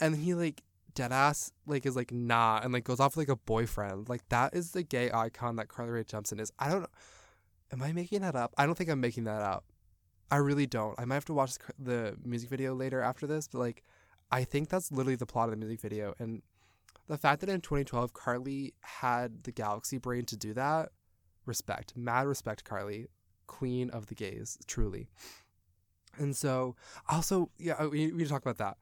and 0.00 0.16
he 0.16 0.34
like 0.34 0.62
dead 0.94 1.12
ass 1.12 1.52
like 1.66 1.86
is 1.86 1.96
like 1.96 2.12
nah 2.12 2.60
and 2.62 2.72
like 2.72 2.84
goes 2.84 3.00
off 3.00 3.16
with 3.16 3.28
like 3.28 3.36
a 3.36 3.40
boyfriend. 3.40 4.08
Like 4.08 4.28
that 4.28 4.54
is 4.54 4.72
the 4.72 4.82
gay 4.82 5.10
icon 5.12 5.56
that 5.56 5.68
Carly 5.68 5.90
Rae 5.90 6.04
Jepsen 6.04 6.40
is. 6.40 6.52
I 6.58 6.68
don't 6.68 6.82
know. 6.82 6.88
Am 7.72 7.82
I 7.82 7.92
making 7.92 8.20
that 8.20 8.36
up? 8.36 8.52
I 8.58 8.66
don't 8.66 8.76
think 8.76 8.90
I'm 8.90 9.00
making 9.00 9.24
that 9.24 9.40
up. 9.40 9.64
I 10.30 10.36
really 10.36 10.66
don't. 10.66 10.98
I 10.98 11.04
might 11.04 11.14
have 11.14 11.24
to 11.26 11.34
watch 11.34 11.54
the 11.78 12.16
music 12.24 12.50
video 12.50 12.74
later 12.74 13.00
after 13.00 13.26
this, 13.26 13.48
but 13.48 13.58
like 13.58 13.82
I 14.30 14.44
think 14.44 14.68
that's 14.68 14.90
literally 14.92 15.16
the 15.16 15.26
plot 15.26 15.48
of 15.48 15.50
the 15.52 15.56
music 15.56 15.80
video 15.80 16.14
and 16.18 16.42
the 17.08 17.18
fact 17.18 17.40
that 17.40 17.50
in 17.50 17.60
2012 17.60 18.12
Carly 18.12 18.74
had 18.80 19.44
the 19.44 19.52
galaxy 19.52 19.98
brain 19.98 20.24
to 20.26 20.36
do 20.36 20.54
that, 20.54 20.90
respect. 21.46 21.94
Mad 21.96 22.26
respect 22.26 22.64
Carly, 22.64 23.08
queen 23.46 23.90
of 23.90 24.06
the 24.06 24.14
gays, 24.14 24.58
truly. 24.66 25.08
And 26.18 26.36
so 26.36 26.76
also 27.08 27.50
yeah, 27.58 27.82
we, 27.86 28.06
we 28.06 28.12
need 28.12 28.24
to 28.24 28.30
talk 28.30 28.42
about 28.42 28.58
that 28.58 28.76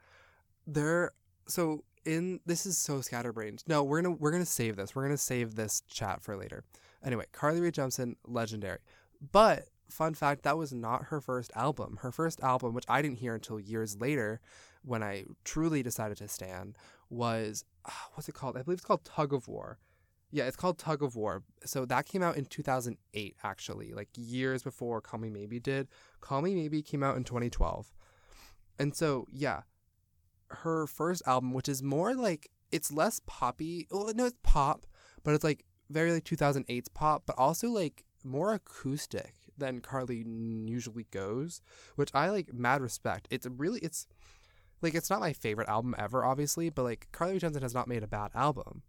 there 0.67 1.13
so 1.47 1.85
in 2.05 2.41
this 2.47 2.67
is 2.67 2.79
so 2.79 3.01
scatterbrained. 3.01 3.63
No, 3.67 3.83
we're 3.83 4.03
gonna 4.03 4.15
we're 4.15 4.31
gonna 4.31 4.47
save 4.47 4.77
this. 4.77 4.95
We're 4.95 5.03
gonna 5.03 5.17
save 5.17 5.55
this 5.55 5.83
chat 5.89 6.23
for 6.23 6.37
later. 6.37 6.65
Anyway, 7.05 7.27
Carly 7.33 7.61
Rae 7.61 7.71
Jepsen, 7.71 8.17
legendary. 8.27 8.79
But 9.33 9.67
fun 9.91 10.15
fact, 10.15 10.43
that 10.43 10.57
was 10.57 10.73
not 10.73 11.05
her 11.05 11.21
first 11.21 11.51
album. 11.55 11.99
Her 12.03 12.13
first 12.13 12.41
album, 12.41 12.75
which 12.75 12.85
I 12.89 13.03
didn't 13.03 13.19
hear 13.19 13.35
until 13.35 13.61
years 13.61 14.01
later, 14.01 14.41
when 14.83 15.03
I 15.03 15.25
truly 15.45 15.83
decided 15.83 16.19
to 16.19 16.29
stand, 16.29 16.77
was 17.09 17.65
uh, 17.85 17.91
what's 18.15 18.29
it 18.29 18.35
called? 18.35 18.57
I 18.57 18.63
believe 18.63 18.79
it's 18.79 18.87
called 18.87 19.05
Tug 19.05 19.33
of 19.33 19.49
War. 19.49 19.79
Yeah, 20.33 20.45
it's 20.45 20.57
called 20.57 20.79
Tug 20.79 21.03
of 21.03 21.17
War. 21.17 21.43
So 21.65 21.85
that 21.87 22.07
came 22.07 22.23
out 22.23 22.37
in 22.37 22.45
2008, 22.45 23.37
actually, 23.43 23.93
like 23.93 24.09
years 24.15 24.63
before 24.63 25.01
Call 25.01 25.19
Me 25.19 25.29
Maybe 25.29 25.59
did. 25.59 25.89
Call 26.21 26.41
Me 26.41 26.55
Maybe 26.55 26.83
came 26.83 27.03
out 27.03 27.17
in 27.17 27.25
2012. 27.25 27.93
And 28.79 28.95
so, 28.95 29.27
yeah, 29.33 29.63
her 30.51 30.87
first 30.87 31.23
album, 31.27 31.53
which 31.53 31.69
is 31.69 31.83
more 31.83 32.15
like 32.15 32.51
it's 32.73 32.93
less 32.93 33.21
poppy. 33.27 33.87
Well, 33.91 34.13
no, 34.15 34.27
it's 34.27 34.37
pop, 34.43 34.87
but 35.23 35.35
it's 35.35 35.45
like 35.45 35.65
very 35.89 36.13
like 36.13 36.25
2008's 36.25 36.89
pop, 36.89 37.25
but 37.27 37.39
also 37.39 37.69
like 37.69 38.05
more 38.25 38.55
acoustic 38.55 39.35
than 39.57 39.81
Carly 39.81 40.25
usually 40.27 41.07
goes, 41.11 41.61
which 41.97 42.11
I 42.15 42.31
like 42.31 42.53
mad 42.53 42.81
respect. 42.81 43.29
It's 43.31 43.47
really 43.47 43.81
it's 43.81 44.07
like 44.83 44.95
it's 44.95 45.11
not 45.11 45.21
my 45.21 45.33
favorite 45.33 45.69
album 45.69 45.95
ever, 45.99 46.25
obviously, 46.25 46.71
but 46.71 46.85
like 46.85 47.09
Carly 47.13 47.39
Jepsen 47.39 47.63
has 47.63 47.75
not 47.75 47.89
made 47.89 48.03
a 48.03 48.09
bad 48.09 48.31
album. 48.35 48.83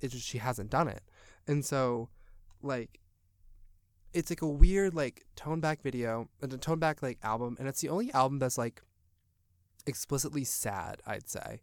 It's 0.00 0.12
just 0.12 0.26
she 0.26 0.38
hasn't 0.38 0.70
done 0.70 0.88
it, 0.88 1.02
and 1.46 1.64
so 1.64 2.10
like 2.62 3.00
it's 4.12 4.30
like 4.30 4.42
a 4.42 4.48
weird 4.48 4.94
like 4.94 5.24
tone 5.36 5.60
back 5.60 5.82
video 5.82 6.28
and 6.42 6.52
a 6.52 6.58
tone 6.58 6.78
back 6.78 7.02
like 7.02 7.18
album, 7.22 7.56
and 7.58 7.68
it's 7.68 7.80
the 7.80 7.88
only 7.88 8.12
album 8.12 8.38
that's 8.38 8.58
like 8.58 8.82
explicitly 9.86 10.44
sad. 10.44 11.00
I'd 11.06 11.28
say 11.28 11.60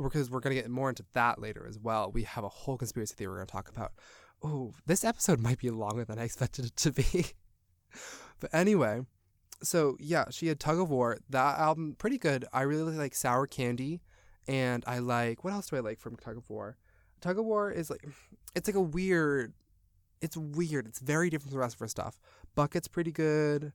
because 0.00 0.30
we're 0.30 0.40
gonna 0.40 0.54
get 0.54 0.70
more 0.70 0.88
into 0.88 1.04
that 1.12 1.40
later 1.40 1.66
as 1.68 1.78
well. 1.78 2.10
We 2.12 2.22
have 2.24 2.44
a 2.44 2.48
whole 2.48 2.78
conspiracy 2.78 3.14
theory 3.14 3.32
we're 3.32 3.38
gonna 3.38 3.46
talk 3.46 3.68
about. 3.68 3.92
Oh, 4.42 4.72
this 4.86 5.04
episode 5.04 5.40
might 5.40 5.58
be 5.58 5.70
longer 5.70 6.04
than 6.04 6.18
I 6.18 6.24
expected 6.24 6.66
it 6.66 6.76
to 6.76 6.92
be. 6.92 7.26
but 8.40 8.52
anyway, 8.52 9.02
so 9.62 9.96
yeah, 10.00 10.26
she 10.30 10.48
had 10.48 10.58
Tug 10.58 10.78
of 10.78 10.90
War. 10.90 11.18
That 11.30 11.58
album 11.58 11.94
pretty 11.98 12.18
good. 12.18 12.44
I 12.52 12.62
really 12.62 12.96
like 12.96 13.14
Sour 13.14 13.46
Candy, 13.46 14.00
and 14.48 14.84
I 14.86 14.98
like 14.98 15.44
what 15.44 15.52
else 15.52 15.68
do 15.68 15.76
I 15.76 15.80
like 15.80 16.00
from 16.00 16.16
Tug 16.16 16.36
of 16.36 16.48
War? 16.50 16.76
Tug 17.20 17.38
of 17.38 17.44
War 17.44 17.70
is 17.70 17.90
like 17.90 18.04
it's 18.54 18.68
like 18.68 18.76
a 18.76 18.80
weird. 18.80 19.54
It's 20.20 20.36
weird. 20.36 20.86
It's 20.86 21.00
very 21.00 21.30
different 21.30 21.50
from 21.50 21.58
the 21.58 21.60
rest 21.60 21.74
of 21.74 21.80
her 21.80 21.88
stuff. 21.88 22.20
Bucket's 22.54 22.86
pretty 22.86 23.10
good. 23.10 23.72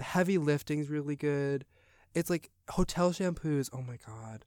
Heavy 0.00 0.38
lifting's 0.38 0.88
really 0.88 1.16
good. 1.16 1.64
It's 2.14 2.30
like 2.30 2.50
hotel 2.68 3.10
shampoos. 3.10 3.70
Oh 3.72 3.82
my 3.82 3.98
god. 4.06 4.44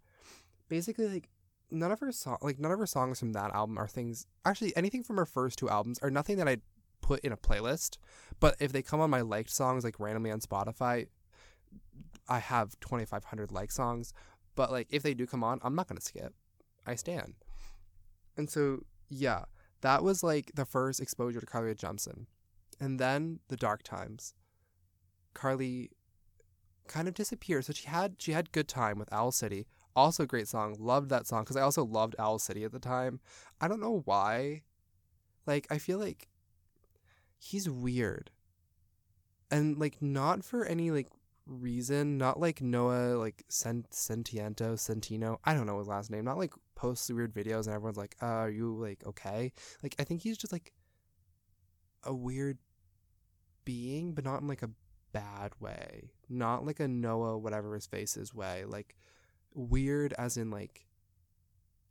Basically, 0.70 1.08
like 1.08 1.30
none 1.72 1.92
of 1.92 2.00
her 2.00 2.12
song, 2.12 2.38
like 2.42 2.60
none 2.60 2.72
of 2.72 2.80
her 2.80 2.86
songs 2.86 3.20
from 3.20 3.34
that 3.34 3.54
album 3.54 3.78
are 3.78 3.88
things. 3.88 4.28
Actually, 4.46 4.76
anything 4.76 5.04
from 5.04 5.18
her 5.18 5.26
first 5.26 5.60
two 5.60 5.70
albums 5.70 6.00
are 6.00 6.12
nothing 6.12 6.38
that 6.38 6.48
I'd 6.48 6.62
put 7.02 7.22
in 7.22 7.32
a 7.32 7.38
playlist. 7.38 7.98
But 8.40 8.56
if 8.60 8.72
they 8.72 8.82
come 8.82 9.00
on 9.00 9.10
my 9.10 9.22
liked 9.22 9.50
songs, 9.50 9.84
like 9.84 10.00
randomly 10.00 10.32
on 10.32 10.40
Spotify, 10.40 11.08
I 12.28 12.40
have 12.40 12.80
2,500 12.80 13.52
like 13.52 13.72
songs. 13.72 14.14
But 14.56 14.72
like 14.72 14.88
if 14.90 15.04
they 15.04 15.14
do 15.14 15.26
come 15.28 15.44
on, 15.44 15.60
I'm 15.64 15.76
not 15.76 15.88
gonna 15.88 16.02
skip. 16.02 16.34
I 16.86 16.96
stand. 16.96 17.36
And 18.38 18.50
so 18.50 18.82
yeah, 19.10 19.46
that 19.82 20.04
was 20.04 20.24
like 20.24 20.52
the 20.56 20.66
first 20.66 21.00
exposure 21.00 21.40
to 21.40 21.46
Carly 21.46 21.68
Rae 21.68 21.76
and 22.80 23.00
then 23.00 23.40
the 23.48 23.58
dark 23.58 23.84
times. 23.84 24.34
Carly 25.34 25.92
kind 26.88 27.08
of 27.08 27.14
disappeared. 27.14 27.66
So 27.66 27.74
she 27.74 27.88
had 27.88 28.16
she 28.20 28.32
had 28.32 28.52
good 28.52 28.68
time 28.68 29.00
with 29.00 29.12
Owl 29.12 29.32
City. 29.32 29.68
Also 29.96 30.26
great 30.26 30.48
song. 30.48 30.76
Loved 30.80 31.10
that 31.10 31.28
song 31.28 31.44
because 31.44 31.56
I 31.56 31.62
also 31.62 31.86
loved 31.86 32.16
Owl 32.20 32.40
City 32.40 32.64
at 32.64 32.72
the 32.72 32.80
time. 32.80 33.20
I 33.62 33.68
don't 33.68 33.82
know 33.82 34.02
why. 34.06 34.64
Like 35.46 35.68
I 35.70 35.78
feel 35.78 36.00
like 36.00 36.28
he's 37.38 37.70
weird. 37.70 38.32
And 39.52 39.78
like 39.78 40.02
not 40.02 40.44
for 40.44 40.66
any 40.66 40.92
like 40.92 41.08
reason, 41.46 42.18
not 42.18 42.40
like 42.40 42.62
Noah 42.62 43.18
like 43.18 43.44
Sent 43.48 43.90
Sentiento, 43.92 44.78
Sentino. 44.78 45.40
I 45.44 45.54
don't 45.54 45.68
know 45.68 45.80
his 45.80 45.88
last 45.88 46.12
name. 46.12 46.26
Not 46.26 46.38
like 46.38 46.54
posts 46.76 47.12
weird 47.12 47.34
videos 47.34 47.66
and 47.68 47.76
everyone's 47.76 47.98
like, 47.98 48.16
uh, 48.22 48.26
"Are 48.26 48.50
you 48.50 48.76
like 48.76 49.06
okay?" 49.06 49.52
Like 49.84 49.96
I 50.00 50.04
think 50.04 50.22
he's 50.22 50.38
just 50.38 50.54
like 50.54 50.74
a 52.04 52.14
weird 52.14 52.58
being, 53.64 54.14
but 54.14 54.24
not 54.24 54.42
in 54.42 54.48
like 54.48 54.64
a 54.64 54.70
bad 55.16 55.54
way. 55.62 56.12
Not 56.30 56.66
like 56.66 56.80
a 56.82 56.88
Noah 56.88 57.38
whatever 57.38 57.74
his 57.74 57.88
face 57.88 58.18
is 58.18 58.34
way. 58.34 58.66
Like 58.68 58.96
weird 59.54 60.14
as 60.18 60.36
in 60.36 60.52
like 60.52 60.86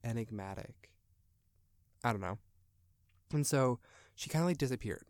enigmatic. 0.04 0.90
I 2.04 2.12
don't 2.12 2.20
know. 2.20 2.38
And 3.32 3.46
so 3.46 3.80
she 4.14 4.28
kind 4.28 4.42
of 4.42 4.48
like 4.48 4.58
disappeared 4.58 5.06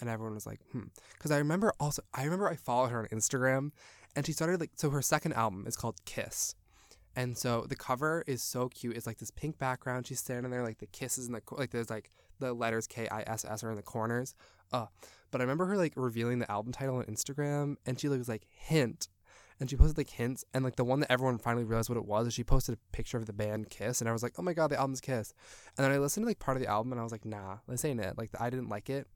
and 0.00 0.08
everyone 0.08 0.34
was 0.34 0.46
like, 0.46 0.60
hmm. 0.72 0.84
Because 1.14 1.30
I 1.30 1.38
remember 1.38 1.72
also, 1.80 2.02
I 2.14 2.24
remember 2.24 2.48
I 2.48 2.56
followed 2.56 2.90
her 2.90 3.00
on 3.00 3.06
Instagram, 3.06 3.72
and 4.14 4.26
she 4.26 4.32
started 4.32 4.60
like, 4.60 4.72
so 4.76 4.90
her 4.90 5.02
second 5.02 5.32
album 5.34 5.64
is 5.66 5.76
called 5.76 5.96
Kiss, 6.04 6.54
and 7.14 7.36
so 7.36 7.64
the 7.68 7.76
cover 7.76 8.22
is 8.26 8.42
so 8.42 8.68
cute. 8.68 8.96
It's 8.96 9.06
like 9.06 9.18
this 9.18 9.30
pink 9.30 9.58
background. 9.58 10.06
She's 10.06 10.20
standing 10.20 10.50
there, 10.50 10.62
like 10.62 10.78
the 10.78 10.86
kisses 10.86 11.26
in 11.26 11.32
the 11.32 11.40
like 11.52 11.70
there's 11.70 11.90
like 11.90 12.10
the 12.38 12.52
letters 12.52 12.86
K 12.86 13.08
I 13.08 13.22
S 13.26 13.44
S 13.44 13.64
are 13.64 13.70
in 13.70 13.76
the 13.76 13.82
corners. 13.82 14.34
Uh, 14.72 14.86
but 15.30 15.40
I 15.40 15.44
remember 15.44 15.66
her 15.66 15.76
like 15.76 15.92
revealing 15.96 16.38
the 16.38 16.50
album 16.50 16.72
title 16.72 16.96
on 16.96 17.04
Instagram, 17.04 17.76
and 17.84 17.98
she 17.98 18.08
was 18.08 18.28
like 18.28 18.46
hint, 18.50 19.08
and 19.60 19.68
she 19.68 19.76
posted 19.76 19.98
like 19.98 20.10
hints, 20.10 20.44
and 20.54 20.64
like 20.64 20.76
the 20.76 20.84
one 20.84 21.00
that 21.00 21.10
everyone 21.10 21.38
finally 21.38 21.64
realized 21.64 21.88
what 21.88 21.98
it 21.98 22.06
was 22.06 22.26
is 22.26 22.34
she 22.34 22.44
posted 22.44 22.74
a 22.74 22.96
picture 22.96 23.16
of 23.16 23.26
the 23.26 23.32
band 23.32 23.70
Kiss, 23.70 24.00
and 24.00 24.08
I 24.08 24.12
was 24.12 24.22
like, 24.22 24.34
oh 24.38 24.42
my 24.42 24.52
god, 24.52 24.68
the 24.68 24.78
album's 24.78 25.00
Kiss, 25.00 25.34
and 25.76 25.84
then 25.84 25.92
I 25.92 25.98
listened 25.98 26.24
to 26.24 26.28
like 26.28 26.38
part 26.38 26.56
of 26.56 26.62
the 26.62 26.68
album, 26.68 26.92
and 26.92 27.00
I 27.00 27.04
was 27.04 27.12
like, 27.12 27.24
nah, 27.24 27.58
this 27.68 27.84
ain't 27.84 28.00
it. 28.00 28.16
Like 28.18 28.30
I 28.38 28.50
didn't 28.50 28.68
like 28.68 28.90
it, 28.90 29.06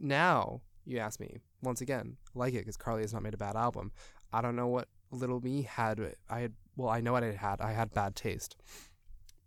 now, 0.00 0.62
you 0.86 0.98
ask 0.98 1.20
me, 1.20 1.38
once 1.62 1.80
again, 1.80 2.16
like 2.34 2.54
it 2.54 2.60
because 2.60 2.76
Carly 2.76 3.02
has 3.02 3.12
not 3.12 3.22
made 3.22 3.34
a 3.34 3.38
bad 3.38 3.56
album. 3.56 3.92
I 4.32 4.40
don't 4.40 4.56
know 4.56 4.68
what 4.68 4.88
Little 5.10 5.40
Me 5.40 5.62
had. 5.62 6.14
I 6.28 6.40
had, 6.40 6.54
well, 6.76 6.88
I 6.88 7.00
know 7.00 7.12
what 7.12 7.24
I 7.24 7.32
had. 7.32 7.60
I 7.60 7.72
had 7.72 7.92
bad 7.92 8.16
taste. 8.16 8.56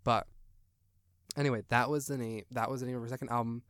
But 0.04 0.28
anyway, 1.38 1.64
that 1.70 1.90
was 1.90 2.08
the 2.08 2.18
name. 2.18 2.44
That 2.52 2.70
was 2.70 2.82
the 2.82 2.88
name 2.88 2.98
of 2.98 3.02
her 3.02 3.08
second 3.08 3.30
album. 3.30 3.64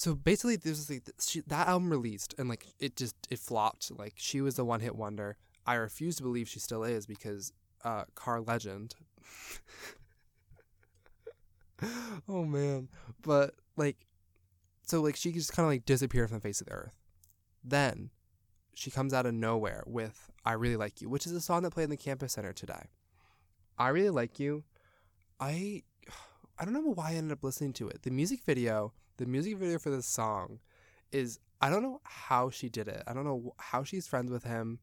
So 0.00 0.14
basically, 0.14 0.56
this 0.56 0.78
was 0.78 0.88
like 0.88 1.10
she, 1.20 1.42
that 1.48 1.68
album 1.68 1.90
released, 1.90 2.34
and 2.38 2.48
like 2.48 2.64
it 2.78 2.96
just 2.96 3.14
it 3.28 3.38
flopped. 3.38 3.90
Like 3.98 4.14
she 4.16 4.40
was 4.40 4.54
the 4.56 4.64
one 4.64 4.80
hit 4.80 4.96
wonder. 4.96 5.36
I 5.66 5.74
refuse 5.74 6.16
to 6.16 6.22
believe 6.22 6.48
she 6.48 6.58
still 6.58 6.84
is 6.84 7.04
because 7.04 7.52
uh, 7.84 8.04
Car 8.14 8.40
Legend. 8.40 8.94
oh 12.30 12.46
man, 12.46 12.88
but 13.20 13.56
like 13.76 14.06
so 14.86 15.02
like 15.02 15.16
she 15.16 15.32
just 15.32 15.52
kind 15.52 15.66
of 15.66 15.70
like 15.70 15.84
disappeared 15.84 16.30
from 16.30 16.38
the 16.38 16.42
face 16.48 16.62
of 16.62 16.68
the 16.68 16.72
earth. 16.72 16.96
Then 17.62 18.08
she 18.72 18.90
comes 18.90 19.12
out 19.12 19.26
of 19.26 19.34
nowhere 19.34 19.84
with 19.86 20.30
I 20.46 20.52
Really 20.52 20.76
Like 20.76 21.02
You, 21.02 21.10
which 21.10 21.26
is 21.26 21.32
a 21.32 21.42
song 21.42 21.60
that 21.64 21.72
played 21.72 21.84
in 21.84 21.90
the 21.90 21.98
campus 21.98 22.32
center 22.32 22.54
today. 22.54 22.86
I 23.76 23.88
Really 23.88 24.08
Like 24.08 24.40
You. 24.40 24.64
I 25.38 25.82
I 26.58 26.64
don't 26.64 26.72
know 26.72 26.94
why 26.94 27.10
I 27.10 27.14
ended 27.16 27.32
up 27.32 27.44
listening 27.44 27.74
to 27.74 27.88
it. 27.90 28.00
The 28.00 28.10
music 28.10 28.40
video, 28.46 28.94
the 29.20 29.26
music 29.26 29.56
video 29.56 29.78
for 29.78 29.90
this 29.90 30.06
song 30.06 30.58
is 31.12 31.38
I 31.60 31.70
don't 31.70 31.82
know 31.82 32.00
how 32.04 32.50
she 32.50 32.68
did 32.68 32.88
it. 32.88 33.02
I 33.06 33.12
don't 33.12 33.24
know 33.24 33.54
how 33.58 33.84
she's 33.84 34.08
friends 34.08 34.30
with 34.30 34.44
him, 34.44 34.80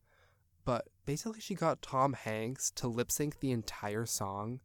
but 0.63 0.87
basically 1.05 1.41
she 1.41 1.55
got 1.55 1.81
Tom 1.81 2.13
Hanks 2.13 2.71
to 2.75 2.87
lip 2.87 3.11
sync 3.11 3.39
the 3.39 3.51
entire 3.51 4.05
song 4.05 4.59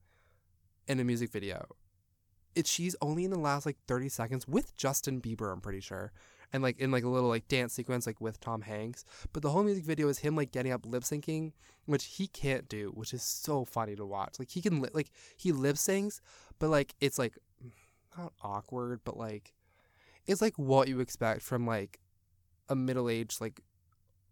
in 0.86 1.00
a 1.00 1.04
music 1.04 1.30
video 1.32 1.66
it 2.54 2.66
she's 2.66 2.96
only 3.00 3.24
in 3.24 3.30
the 3.30 3.38
last 3.38 3.66
like 3.66 3.78
30 3.86 4.08
seconds 4.08 4.48
with 4.48 4.76
Justin 4.76 5.20
Bieber, 5.20 5.52
I'm 5.52 5.60
pretty 5.60 5.80
sure. 5.80 6.12
And 6.52 6.62
like 6.62 6.78
in 6.78 6.90
like 6.90 7.04
a 7.04 7.08
little 7.08 7.30
like 7.30 7.48
dance 7.48 7.72
sequence 7.72 8.06
like 8.06 8.20
with 8.20 8.40
Tom 8.40 8.62
Hanks. 8.62 9.04
But 9.32 9.42
the 9.42 9.50
whole 9.50 9.62
music 9.62 9.84
video 9.84 10.08
is 10.08 10.18
him 10.18 10.36
like 10.36 10.52
getting 10.52 10.72
up 10.72 10.84
lip 10.84 11.02
syncing, 11.02 11.52
which 11.86 12.04
he 12.04 12.26
can't 12.26 12.68
do, 12.68 12.90
which 12.94 13.14
is 13.14 13.22
so 13.22 13.64
funny 13.64 13.96
to 13.96 14.04
watch. 14.04 14.38
Like 14.38 14.50
he 14.50 14.60
can 14.60 14.82
li- 14.82 14.90
like 14.92 15.10
he 15.36 15.50
lip 15.52 15.76
syncs, 15.76 16.20
but 16.58 16.68
like 16.68 16.94
it's 17.00 17.18
like 17.18 17.38
not 18.18 18.34
awkward, 18.42 19.00
but 19.04 19.16
like 19.16 19.54
it's 20.26 20.42
like 20.42 20.54
what 20.56 20.88
you 20.88 21.00
expect 21.00 21.42
from 21.42 21.66
like 21.66 22.00
a 22.68 22.76
middle-aged 22.76 23.40
like 23.40 23.60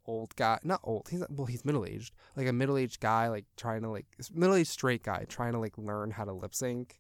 old 0.06 0.34
guy 0.36 0.58
not 0.64 0.80
old 0.82 1.08
he's 1.10 1.22
well 1.30 1.46
he's 1.46 1.64
middle-aged 1.64 2.12
like 2.36 2.46
a 2.46 2.52
middle-aged 2.52 3.00
guy 3.00 3.28
like 3.28 3.44
trying 3.56 3.82
to 3.82 3.88
like 3.88 4.06
middle-aged 4.32 4.70
straight 4.70 5.02
guy 5.02 5.24
trying 5.28 5.52
to 5.52 5.58
like 5.58 5.76
learn 5.76 6.10
how 6.10 6.24
to 6.24 6.32
lip 6.32 6.54
sync 6.54 6.98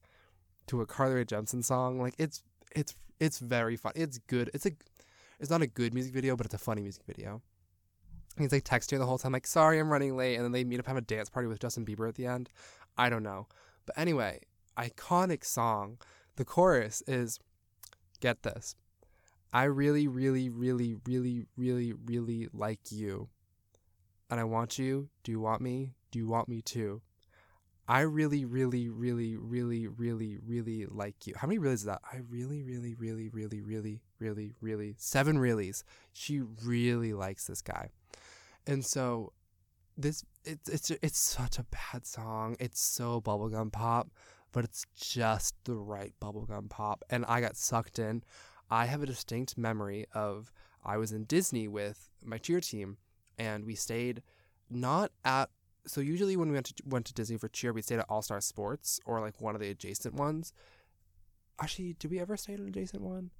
to 0.70 0.80
a 0.80 0.86
Carly 0.86 1.16
Rae 1.16 1.24
Jepsen 1.24 1.64
song. 1.64 2.00
Like 2.00 2.14
it's 2.18 2.42
it's 2.74 2.94
it's 3.18 3.38
very 3.38 3.76
fun. 3.76 3.92
It's 3.94 4.18
good. 4.18 4.50
It's 4.54 4.66
a 4.66 4.70
it's 5.38 5.50
not 5.50 5.62
a 5.62 5.66
good 5.66 5.92
music 5.92 6.14
video, 6.14 6.36
but 6.36 6.46
it's 6.46 6.54
a 6.54 6.58
funny 6.58 6.82
music 6.82 7.02
video. 7.06 7.42
And 8.36 8.44
he's 8.44 8.52
like 8.52 8.64
texting 8.64 8.98
the 8.98 9.06
whole 9.06 9.18
time, 9.18 9.32
like, 9.32 9.46
sorry, 9.46 9.80
I'm 9.80 9.90
running 9.90 10.16
late. 10.16 10.36
And 10.36 10.44
then 10.44 10.52
they 10.52 10.62
meet 10.62 10.78
up, 10.78 10.86
have 10.86 10.96
a 10.96 11.00
dance 11.00 11.28
party 11.28 11.48
with 11.48 11.58
Justin 11.58 11.84
Bieber 11.84 12.08
at 12.08 12.14
the 12.14 12.26
end. 12.26 12.48
I 12.96 13.10
don't 13.10 13.24
know. 13.24 13.48
But 13.86 13.98
anyway, 13.98 14.40
iconic 14.78 15.44
song. 15.44 15.98
The 16.36 16.44
chorus 16.44 17.02
is 17.08 17.40
get 18.20 18.42
this. 18.42 18.74
I 19.52 19.64
really, 19.64 20.06
really, 20.06 20.48
really, 20.48 20.96
really, 21.06 21.46
really, 21.56 21.92
really 21.92 22.48
like 22.52 22.92
you. 22.92 23.28
And 24.30 24.38
I 24.38 24.44
want 24.44 24.78
you. 24.78 25.08
Do 25.24 25.32
you 25.32 25.40
want 25.40 25.60
me? 25.60 25.94
Do 26.12 26.18
you 26.18 26.28
want 26.28 26.48
me 26.48 26.62
too? 26.62 27.02
I 27.88 28.02
really, 28.02 28.44
really, 28.44 28.88
really, 28.88 29.36
really, 29.36 29.88
really, 29.88 30.38
really 30.46 30.86
like 30.86 31.26
you. 31.26 31.34
How 31.36 31.48
many 31.48 31.58
reallys 31.58 31.74
is 31.74 31.84
that? 31.86 32.00
I 32.12 32.18
really, 32.28 32.62
really, 32.62 32.94
really, 32.94 33.28
really, 33.30 33.60
really, 33.60 34.00
really, 34.20 34.54
really, 34.60 34.94
seven 34.96 35.38
reallys. 35.38 35.82
She 36.12 36.40
really 36.64 37.12
likes 37.12 37.48
this 37.48 37.62
guy. 37.62 37.88
And 38.64 38.84
so 38.84 39.32
this 39.96 40.24
it's 40.44 40.68
it's 40.68 40.90
it's 41.02 41.18
such 41.18 41.58
a 41.58 41.64
bad 41.64 42.06
song. 42.06 42.56
It's 42.60 42.80
so 42.80 43.20
bubblegum 43.20 43.72
pop, 43.72 44.08
but 44.52 44.64
it's 44.64 44.84
just 44.96 45.54
the 45.64 45.76
right 45.76 46.12
bubblegum 46.20 46.68
pop. 46.68 47.04
And 47.10 47.24
I 47.26 47.40
got 47.40 47.56
sucked 47.56 47.98
in. 47.98 48.22
I 48.70 48.86
have 48.86 49.02
a 49.02 49.06
distinct 49.06 49.58
memory 49.58 50.06
of 50.12 50.52
I 50.84 50.96
was 50.96 51.12
in 51.12 51.24
Disney 51.24 51.68
with 51.68 52.08
my 52.24 52.38
cheer 52.38 52.60
team 52.60 52.98
and 53.38 53.64
we 53.64 53.74
stayed 53.74 54.22
not 54.70 55.12
at 55.24 55.50
so 55.86 56.00
usually 56.00 56.36
when 56.36 56.48
we 56.48 56.54
went 56.54 56.66
to 56.66 56.74
went 56.86 57.06
to 57.06 57.14
Disney 57.14 57.38
for 57.38 57.48
cheer, 57.48 57.72
we 57.72 57.82
stayed 57.82 57.98
at 57.98 58.06
All 58.08 58.22
Star 58.22 58.40
Sports 58.40 59.00
or 59.06 59.20
like 59.20 59.40
one 59.40 59.54
of 59.54 59.60
the 59.60 59.70
adjacent 59.70 60.14
ones. 60.14 60.52
Actually, 61.60 61.94
did 61.94 62.10
we 62.10 62.20
ever 62.20 62.36
stay 62.36 62.54
at 62.54 62.60
an 62.60 62.68
adjacent 62.68 63.02
one? 63.02 63.30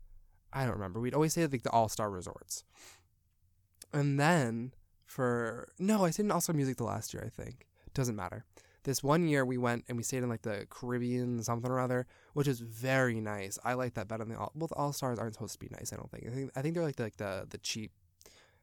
I 0.52 0.64
don't 0.64 0.74
remember. 0.74 1.00
We'd 1.00 1.14
always 1.14 1.32
stay 1.32 1.42
at 1.42 1.52
like 1.52 1.62
the 1.62 1.70
All 1.70 1.88
Star 1.88 2.10
resorts. 2.10 2.64
And 3.92 4.18
then 4.18 4.72
for 5.06 5.68
no, 5.78 6.04
I 6.04 6.10
stayed 6.10 6.24
in 6.24 6.30
All 6.30 6.40
Star 6.40 6.56
Music 6.56 6.76
the 6.76 6.84
last 6.84 7.12
year. 7.12 7.22
I 7.24 7.28
think 7.28 7.66
doesn't 7.92 8.16
matter. 8.16 8.44
This 8.84 9.02
one 9.02 9.28
year 9.28 9.44
we 9.44 9.58
went 9.58 9.84
and 9.88 9.96
we 9.96 10.02
stayed 10.02 10.22
in 10.22 10.28
like 10.28 10.42
the 10.42 10.66
Caribbean 10.70 11.42
something 11.42 11.70
or 11.70 11.78
other, 11.78 12.06
which 12.32 12.48
is 12.48 12.60
very 12.60 13.20
nice. 13.20 13.58
I 13.62 13.74
like 13.74 13.94
that 13.94 14.08
better 14.08 14.24
than 14.24 14.32
the 14.32 14.38
All. 14.38 14.52
Well, 14.54 14.68
All 14.74 14.92
Stars 14.92 15.18
aren't 15.18 15.34
supposed 15.34 15.52
to 15.52 15.58
be 15.58 15.68
nice. 15.70 15.92
I 15.92 15.96
don't 15.96 16.10
think. 16.10 16.26
I 16.26 16.30
think 16.30 16.52
I 16.56 16.62
think 16.62 16.74
they're 16.74 16.84
like 16.84 16.96
the, 16.96 17.02
like 17.04 17.16
the 17.16 17.46
the 17.48 17.58
cheap 17.58 17.92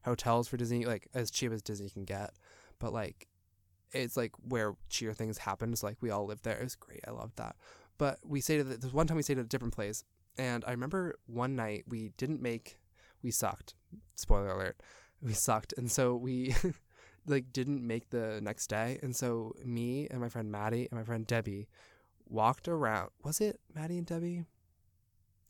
hotels 0.03 0.47
for 0.47 0.57
Disney, 0.57 0.85
like 0.85 1.07
as 1.13 1.29
cheap 1.29 1.51
as 1.51 1.61
Disney 1.61 1.89
can 1.89 2.03
get. 2.03 2.31
But 2.79 2.93
like, 2.93 3.27
it's 3.91 4.17
like 4.17 4.31
where 4.47 4.75
cheer 4.89 5.13
things 5.13 5.37
happen. 5.37 5.71
It's 5.71 5.83
like 5.83 5.97
we 6.01 6.09
all 6.09 6.25
lived 6.25 6.43
there. 6.43 6.57
It 6.57 6.63
was 6.63 6.75
great. 6.75 7.01
I 7.07 7.11
loved 7.11 7.37
that. 7.37 7.55
But 7.99 8.19
we 8.23 8.41
stayed 8.41 8.59
at 8.59 8.81
this 8.81 8.93
one 8.93 9.05
time. 9.05 9.17
We 9.17 9.23
stayed 9.23 9.39
at 9.39 9.45
a 9.45 9.49
different 9.49 9.75
place, 9.75 10.03
and 10.37 10.63
I 10.65 10.71
remember 10.71 11.19
one 11.27 11.55
night 11.55 11.83
we 11.87 12.09
didn't 12.17 12.41
make. 12.41 12.79
We 13.21 13.31
sucked. 13.31 13.75
Spoiler 14.15 14.49
alert. 14.49 14.81
We 15.21 15.33
sucked, 15.33 15.73
and 15.77 15.91
so 15.91 16.15
we. 16.15 16.55
like 17.27 17.51
didn't 17.51 17.85
make 17.85 18.09
the 18.09 18.39
next 18.41 18.67
day 18.67 18.99
and 19.01 19.15
so 19.15 19.53
me 19.63 20.07
and 20.09 20.19
my 20.19 20.29
friend 20.29 20.51
maddie 20.51 20.87
and 20.89 20.99
my 20.99 21.03
friend 21.03 21.27
debbie 21.27 21.67
walked 22.29 22.67
around 22.67 23.09
was 23.23 23.39
it 23.41 23.59
maddie 23.73 23.97
and 23.97 24.07
debbie 24.07 24.43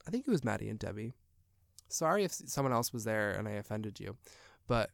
i 0.08 0.12
think 0.12 0.28
it 0.28 0.32
was 0.32 0.44
maddie 0.44 0.70
and 0.70 0.80
debbie 0.80 1.14
sorry 1.88 2.24
if 2.24 2.32
someone 2.32 2.74
else 2.74 2.92
was 2.92 3.04
there 3.04 3.32
and 3.32 3.48
i 3.48 3.52
offended 3.52 4.00
you 4.00 4.16
but 4.68 4.90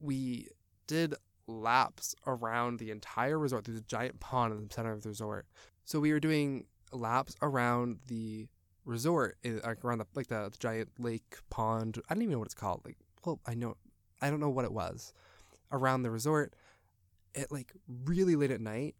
we 0.00 0.48
did 0.86 1.14
laps 1.50 2.14
around 2.26 2.78
the 2.78 2.90
entire 2.90 3.38
resort. 3.38 3.64
There's 3.64 3.78
a 3.78 3.82
giant 3.82 4.20
pond 4.20 4.54
in 4.54 4.68
the 4.68 4.74
center 4.74 4.92
of 4.92 5.02
the 5.02 5.08
resort. 5.08 5.46
So 5.84 6.00
we 6.00 6.12
were 6.12 6.20
doing 6.20 6.66
laps 6.92 7.36
around 7.42 7.98
the 8.06 8.48
resort, 8.84 9.36
eh, 9.44 9.58
like 9.64 9.84
around 9.84 9.98
the 9.98 10.06
like 10.14 10.28
the, 10.28 10.48
the 10.50 10.58
giant 10.58 10.90
lake 10.98 11.38
pond. 11.50 11.98
I 12.08 12.14
don't 12.14 12.22
even 12.22 12.32
know 12.32 12.38
what 12.38 12.46
it's 12.46 12.54
called. 12.54 12.82
Like, 12.84 12.96
well, 13.24 13.40
I 13.46 13.54
know, 13.54 13.76
I 14.22 14.30
don't 14.30 14.40
know 14.40 14.50
what 14.50 14.64
it 14.64 14.72
was. 14.72 15.12
Around 15.72 16.02
the 16.02 16.10
resort, 16.10 16.54
it 17.34 17.52
like 17.52 17.72
really 18.04 18.36
late 18.36 18.50
at 18.50 18.60
night, 18.60 18.96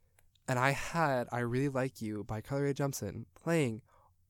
and 0.46 0.58
I 0.58 0.70
had 0.70 1.28
"I 1.32 1.40
Really 1.40 1.68
Like 1.68 2.00
You" 2.00 2.24
by 2.24 2.40
Carly 2.40 2.64
Rae 2.64 2.74
Jepsen 2.74 3.24
playing 3.34 3.82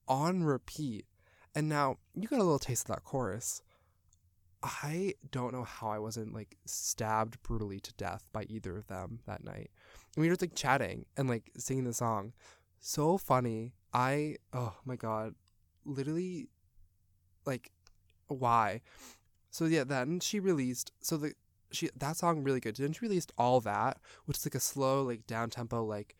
on 0.09 0.43
repeat. 0.43 1.07
And 1.55 1.69
now 1.69 1.99
you 2.15 2.29
got 2.29 2.39
a 2.39 2.45
little 2.45 2.59
taste 2.59 2.89
of 2.89 2.95
that 2.95 3.05
chorus. 3.05 3.63
I 4.63 5.15
don't 5.31 5.53
know 5.53 5.65
how 5.65 5.89
I 5.89 5.99
wasn't 5.99 6.35
like 6.35 6.57
stabbed 6.67 7.43
brutally 7.43 7.81
to 7.81 7.93
death 7.95 8.29
by 8.33 8.45
either 8.45 8.77
of 8.77 8.87
them 8.89 9.21
that 9.27 9.43
night. 9.43 9.71
And 10.15 10.23
we 10.23 10.29
were 10.29 10.33
just 10.33 10.43
like 10.43 10.55
chatting 10.55 11.07
and 11.17 11.29
like 11.29 11.51
singing 11.57 11.85
the 11.85 11.95
song. 11.95 12.33
So 12.79 13.19
funny. 13.19 13.73
I 13.93 14.37
oh 14.53 14.75
my 14.85 14.97
god. 14.97 15.35
Literally 15.85 16.49
like 17.47 17.73
why? 18.29 18.83
So 19.51 19.65
yeah, 19.65 19.85
then 19.85 20.21
she 20.21 20.39
released 20.39 20.93
so 21.01 21.17
the 21.17 21.35
she 21.73 21.91
that 21.97 22.17
song 22.17 22.43
really 22.43 22.61
good. 22.61 22.77
Then 22.77 22.93
she 22.93 23.01
released 23.03 23.33
all 23.39 23.61
that, 23.61 23.99
which 24.27 24.39
is 24.39 24.47
like 24.47 24.55
a 24.55 24.61
slow, 24.61 25.03
like 25.03 25.27
down 25.27 25.51
tempo, 25.51 25.85
like 25.85 26.17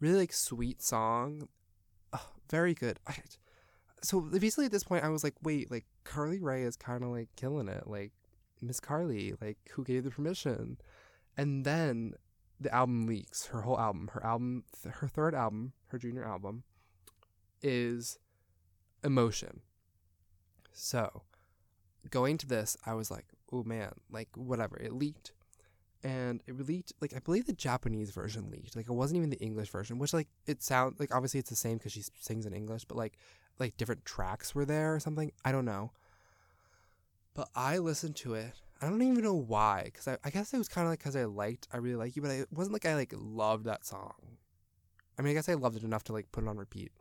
really 0.00 0.18
like 0.18 0.32
sweet 0.32 0.82
song. 0.82 1.48
Oh, 2.12 2.28
very 2.50 2.74
good. 2.74 2.98
I, 3.06 3.16
so 4.02 4.20
basically 4.20 4.66
at 4.66 4.72
this 4.72 4.84
point 4.84 5.04
I 5.04 5.08
was 5.08 5.24
like, 5.24 5.34
wait, 5.42 5.70
like 5.70 5.86
Carly 6.04 6.40
Rae 6.40 6.62
is 6.62 6.76
kind 6.76 7.02
of 7.02 7.10
like 7.10 7.28
killing 7.36 7.68
it. 7.68 7.86
Like 7.86 8.12
Miss 8.60 8.80
Carly, 8.80 9.34
like 9.40 9.58
who 9.72 9.84
gave 9.84 10.04
the 10.04 10.10
permission? 10.10 10.78
And 11.36 11.64
then 11.64 12.14
the 12.60 12.74
album 12.74 13.06
leaks. 13.06 13.46
Her 13.46 13.62
whole 13.62 13.78
album, 13.78 14.10
her 14.12 14.24
album, 14.24 14.64
th- 14.82 14.96
her 14.96 15.08
third 15.08 15.34
album, 15.34 15.72
her 15.88 15.98
junior 15.98 16.24
album, 16.24 16.64
is 17.62 18.18
Emotion. 19.02 19.60
So 20.72 21.22
going 22.10 22.38
to 22.38 22.46
this, 22.46 22.76
I 22.84 22.94
was 22.94 23.10
like, 23.10 23.26
oh 23.54 23.62
man, 23.64 23.92
like 24.10 24.28
whatever. 24.36 24.76
It 24.76 24.92
leaked. 24.92 25.32
And 26.02 26.42
it 26.46 26.58
leaked, 26.68 26.92
like 27.00 27.14
I 27.16 27.20
believe 27.20 27.46
the 27.46 27.54
Japanese 27.54 28.10
version 28.10 28.50
leaked. 28.50 28.76
Like 28.76 28.88
it 28.88 28.92
wasn't 28.92 29.18
even 29.18 29.30
the 29.30 29.40
English 29.40 29.70
version, 29.70 29.98
which 29.98 30.12
like 30.12 30.28
it 30.46 30.62
sounds 30.62 31.00
like 31.00 31.14
obviously 31.14 31.40
it's 31.40 31.48
the 31.48 31.56
same 31.56 31.78
because 31.78 31.92
she 31.92 32.02
sings 32.20 32.44
in 32.44 32.52
English, 32.52 32.84
but 32.84 32.98
like 32.98 33.16
like 33.58 33.76
different 33.76 34.04
tracks 34.04 34.54
were 34.54 34.66
there 34.66 34.94
or 34.94 35.00
something. 35.00 35.32
I 35.44 35.52
don't 35.52 35.64
know. 35.64 35.92
But 37.32 37.48
I 37.54 37.78
listened 37.78 38.16
to 38.16 38.34
it. 38.34 38.52
I 38.82 38.88
don't 38.88 39.00
even 39.00 39.24
know 39.24 39.34
why, 39.34 39.82
because 39.86 40.06
I, 40.06 40.18
I 40.24 40.30
guess 40.30 40.52
it 40.52 40.58
was 40.58 40.68
kind 40.68 40.86
of 40.86 40.92
like 40.92 40.98
because 40.98 41.16
I 41.16 41.24
liked, 41.24 41.68
I 41.72 41.78
really 41.78 41.96
like 41.96 42.16
you, 42.16 42.22
but 42.22 42.30
I, 42.30 42.34
it 42.34 42.52
wasn't 42.52 42.74
like 42.74 42.84
I 42.84 42.94
like 42.94 43.14
loved 43.16 43.64
that 43.64 43.86
song. 43.86 44.12
I 45.18 45.22
mean, 45.22 45.30
I 45.30 45.34
guess 45.34 45.48
I 45.48 45.54
loved 45.54 45.76
it 45.76 45.84
enough 45.84 46.04
to 46.04 46.12
like 46.12 46.30
put 46.32 46.44
it 46.44 46.48
on 46.48 46.58
repeat. 46.58 46.92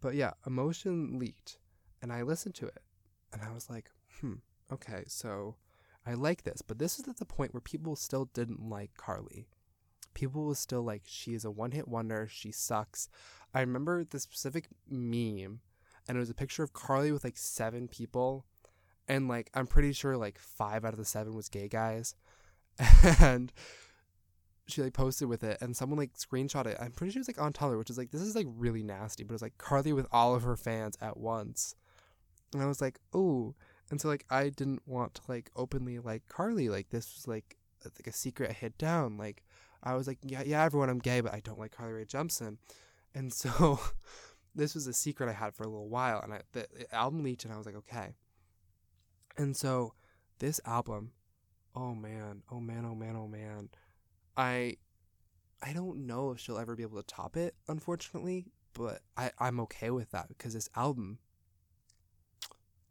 But 0.00 0.14
yeah, 0.14 0.32
Emotion 0.46 1.18
leaked, 1.20 1.58
and 2.02 2.12
I 2.12 2.22
listened 2.22 2.56
to 2.56 2.66
it, 2.66 2.82
and 3.32 3.40
I 3.40 3.52
was 3.54 3.70
like, 3.70 3.90
hmm, 4.20 4.34
okay, 4.72 5.04
so 5.06 5.54
I 6.06 6.14
like 6.14 6.42
this, 6.42 6.62
but 6.62 6.78
this 6.78 6.98
is 6.98 7.06
at 7.08 7.18
the 7.18 7.24
point 7.24 7.54
where 7.54 7.60
people 7.60 7.96
still 7.96 8.26
didn't 8.34 8.68
like 8.68 8.90
Carly. 8.96 9.46
People 10.14 10.46
was 10.46 10.58
still 10.58 10.82
like, 10.82 11.02
she 11.04 11.34
is 11.34 11.44
a 11.44 11.50
one 11.50 11.70
hit 11.70 11.88
wonder, 11.88 12.28
she 12.30 12.52
sucks. 12.52 13.08
I 13.54 13.60
remember 13.60 14.04
the 14.04 14.20
specific 14.20 14.68
meme 14.90 15.60
and 16.06 16.16
it 16.16 16.20
was 16.20 16.30
a 16.30 16.34
picture 16.34 16.62
of 16.62 16.72
Carly 16.72 17.12
with 17.12 17.24
like 17.24 17.36
seven 17.36 17.88
people, 17.88 18.44
and 19.08 19.28
like 19.28 19.50
I'm 19.54 19.66
pretty 19.66 19.92
sure 19.92 20.16
like 20.16 20.38
five 20.38 20.84
out 20.84 20.92
of 20.92 20.98
the 20.98 21.04
seven 21.04 21.34
was 21.34 21.48
gay 21.48 21.68
guys, 21.68 22.14
and 23.20 23.52
she 24.66 24.82
like 24.82 24.92
posted 24.94 25.28
with 25.28 25.44
it, 25.44 25.58
and 25.60 25.76
someone 25.76 25.98
like 25.98 26.14
screenshot 26.14 26.66
it. 26.66 26.76
I'm 26.80 26.92
pretty 26.92 27.12
sure 27.12 27.20
it 27.20 27.26
was 27.26 27.36
like 27.36 27.40
on 27.40 27.52
Tumblr, 27.52 27.78
which 27.78 27.90
is 27.90 27.98
like 27.98 28.10
this 28.10 28.22
is 28.22 28.34
like 28.34 28.46
really 28.48 28.82
nasty, 28.82 29.24
but 29.24 29.34
it's 29.34 29.42
like 29.42 29.58
Carly 29.58 29.92
with 29.92 30.06
all 30.12 30.34
of 30.34 30.42
her 30.42 30.56
fans 30.56 30.96
at 31.00 31.16
once, 31.16 31.76
and 32.52 32.62
I 32.62 32.66
was 32.66 32.80
like, 32.80 32.98
oh, 33.14 33.54
and 33.92 34.00
so 34.00 34.08
like 34.08 34.24
I 34.28 34.48
didn't 34.48 34.82
want 34.86 35.14
to 35.14 35.22
like 35.28 35.50
openly 35.54 36.00
like 36.00 36.26
Carly, 36.26 36.68
like 36.68 36.90
this 36.90 37.14
was 37.14 37.28
like 37.28 37.56
uh, 37.86 37.90
like 37.96 38.08
a 38.08 38.12
secret 38.12 38.50
I 38.50 38.54
hid 38.54 38.76
down, 38.78 39.16
like. 39.16 39.44
I 39.84 39.94
was 39.94 40.06
like, 40.06 40.18
yeah, 40.22 40.44
yeah, 40.46 40.62
everyone, 40.62 40.88
I'm 40.90 41.00
gay, 41.00 41.20
but 41.20 41.34
I 41.34 41.40
don't 41.40 41.58
like 41.58 41.72
Carly 41.72 41.92
Rae 41.92 42.04
Jepsen. 42.04 42.58
And 43.16 43.32
so 43.32 43.80
this 44.54 44.76
was 44.76 44.86
a 44.86 44.92
secret 44.92 45.28
I 45.28 45.32
had 45.32 45.54
for 45.54 45.64
a 45.64 45.68
little 45.68 45.88
while, 45.88 46.20
and 46.20 46.32
I, 46.32 46.42
the 46.52 46.66
album 46.92 47.24
leaked, 47.24 47.44
and 47.44 47.52
I 47.52 47.56
was 47.56 47.66
like, 47.66 47.74
okay. 47.74 48.14
And 49.36 49.56
so 49.56 49.94
this 50.38 50.60
album, 50.66 51.12
oh 51.74 51.94
man, 51.94 52.42
oh 52.50 52.60
man, 52.60 52.84
oh 52.84 52.94
man, 52.94 53.16
oh 53.16 53.26
man, 53.26 53.70
I 54.36 54.76
I 55.62 55.72
don't 55.72 56.06
know 56.06 56.30
if 56.30 56.40
she'll 56.40 56.58
ever 56.58 56.76
be 56.76 56.82
able 56.82 57.02
to 57.02 57.06
top 57.06 57.36
it, 57.36 57.54
unfortunately, 57.68 58.46
but 58.74 59.00
I 59.16 59.30
I'm 59.38 59.58
okay 59.60 59.90
with 59.90 60.10
that 60.10 60.28
because 60.28 60.54
this 60.54 60.68
album, 60.76 61.18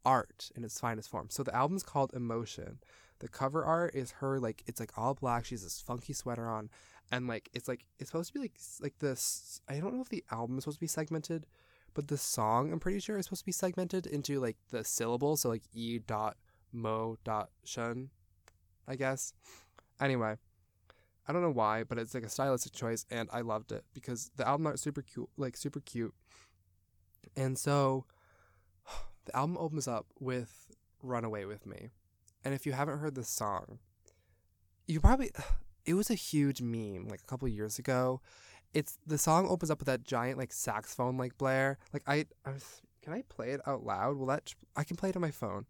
art 0.06 0.52
in 0.56 0.64
its 0.64 0.80
finest 0.80 1.10
form. 1.10 1.28
So 1.30 1.44
the 1.44 1.56
album's 1.56 1.84
called 1.84 2.14
Emotion. 2.14 2.80
The 3.20 3.28
cover 3.28 3.64
art 3.64 3.94
is 3.94 4.12
her 4.14 4.40
like 4.40 4.64
it's 4.66 4.80
like 4.80 4.98
all 4.98 5.14
black. 5.14 5.46
She 5.46 5.56
has 5.56 5.64
this 5.64 5.80
funky 5.80 6.14
sweater 6.14 6.50
on, 6.50 6.70
and 7.12 7.28
like 7.28 7.50
it's 7.54 7.68
like 7.68 7.86
it's 8.00 8.10
supposed 8.10 8.30
to 8.30 8.34
be 8.34 8.40
like 8.40 8.60
like 8.82 8.98
this 9.00 9.62
i 9.68 9.80
don't 9.80 9.94
know 9.94 10.02
if 10.02 10.10
the 10.10 10.24
album 10.32 10.58
is 10.58 10.64
supposed 10.64 10.78
to 10.78 10.82
be 10.82 10.88
segmented 10.88 11.46
but 11.94 12.08
the 12.08 12.18
song 12.18 12.72
i'm 12.72 12.80
pretty 12.80 13.00
sure 13.00 13.18
is 13.18 13.26
supposed 13.26 13.42
to 13.42 13.46
be 13.46 13.52
segmented 13.52 14.08
into 14.08 14.40
like 14.40 14.58
the 14.72 14.84
syllables 14.84 15.42
so 15.42 15.50
like 15.50 15.64
e 15.74 16.00
dot 16.00 16.38
mo 16.72 17.18
dot 17.24 17.50
shun 17.66 18.10
i 18.88 18.96
guess 18.96 19.34
anyway 20.00 20.38
i 21.28 21.34
don't 21.34 21.42
know 21.42 21.52
why 21.52 21.84
but 21.84 21.98
it's 21.98 22.14
like 22.14 22.24
a 22.24 22.30
stylistic 22.30 22.72
choice 22.72 23.06
and 23.12 23.28
i 23.34 23.42
loved 23.42 23.72
it 23.72 23.84
because 23.94 24.32
the 24.38 24.48
album 24.48 24.68
art 24.68 24.80
super 24.80 25.02
cute 25.02 25.30
like 25.38 25.58
super 25.58 25.82
cute 25.82 26.14
and 27.36 27.58
so 27.58 28.06
the 29.26 29.36
album 29.36 29.58
opens 29.58 29.88
up 29.88 30.08
with 30.20 30.72
runaway 31.02 31.46
with 31.46 31.66
me 31.66 31.90
and 32.44 32.54
if 32.54 32.66
you 32.66 32.74
haven't 32.74 33.00
heard 33.00 33.16
this 33.16 33.30
song 33.30 33.80
you 34.88 35.00
probably 35.00 35.32
it 35.86 35.94
was 35.94 36.10
a 36.10 36.16
huge 36.16 36.62
meme 36.62 37.08
like 37.10 37.22
a 37.22 37.28
couple 37.28 37.48
years 37.48 37.80
ago. 37.80 38.22
It's 38.74 38.98
the 39.06 39.18
song 39.18 39.48
opens 39.50 39.72
up 39.72 39.80
with 39.80 39.88
that 39.88 40.04
giant 40.04 40.38
like 40.38 40.54
saxophone 40.54 41.18
like 41.18 41.38
blare. 41.38 41.78
Like 41.94 42.04
I, 42.08 42.26
I 42.46 42.54
can 43.02 43.14
I 43.14 43.24
play 43.28 43.50
it 43.52 43.62
out 43.66 43.84
loud? 43.84 44.18
Will 44.18 44.28
that 44.28 44.54
I 44.76 44.84
can 44.84 44.96
play 44.96 45.10
it 45.10 45.16
on 45.16 45.22
my 45.22 45.32
phone. 45.32 45.66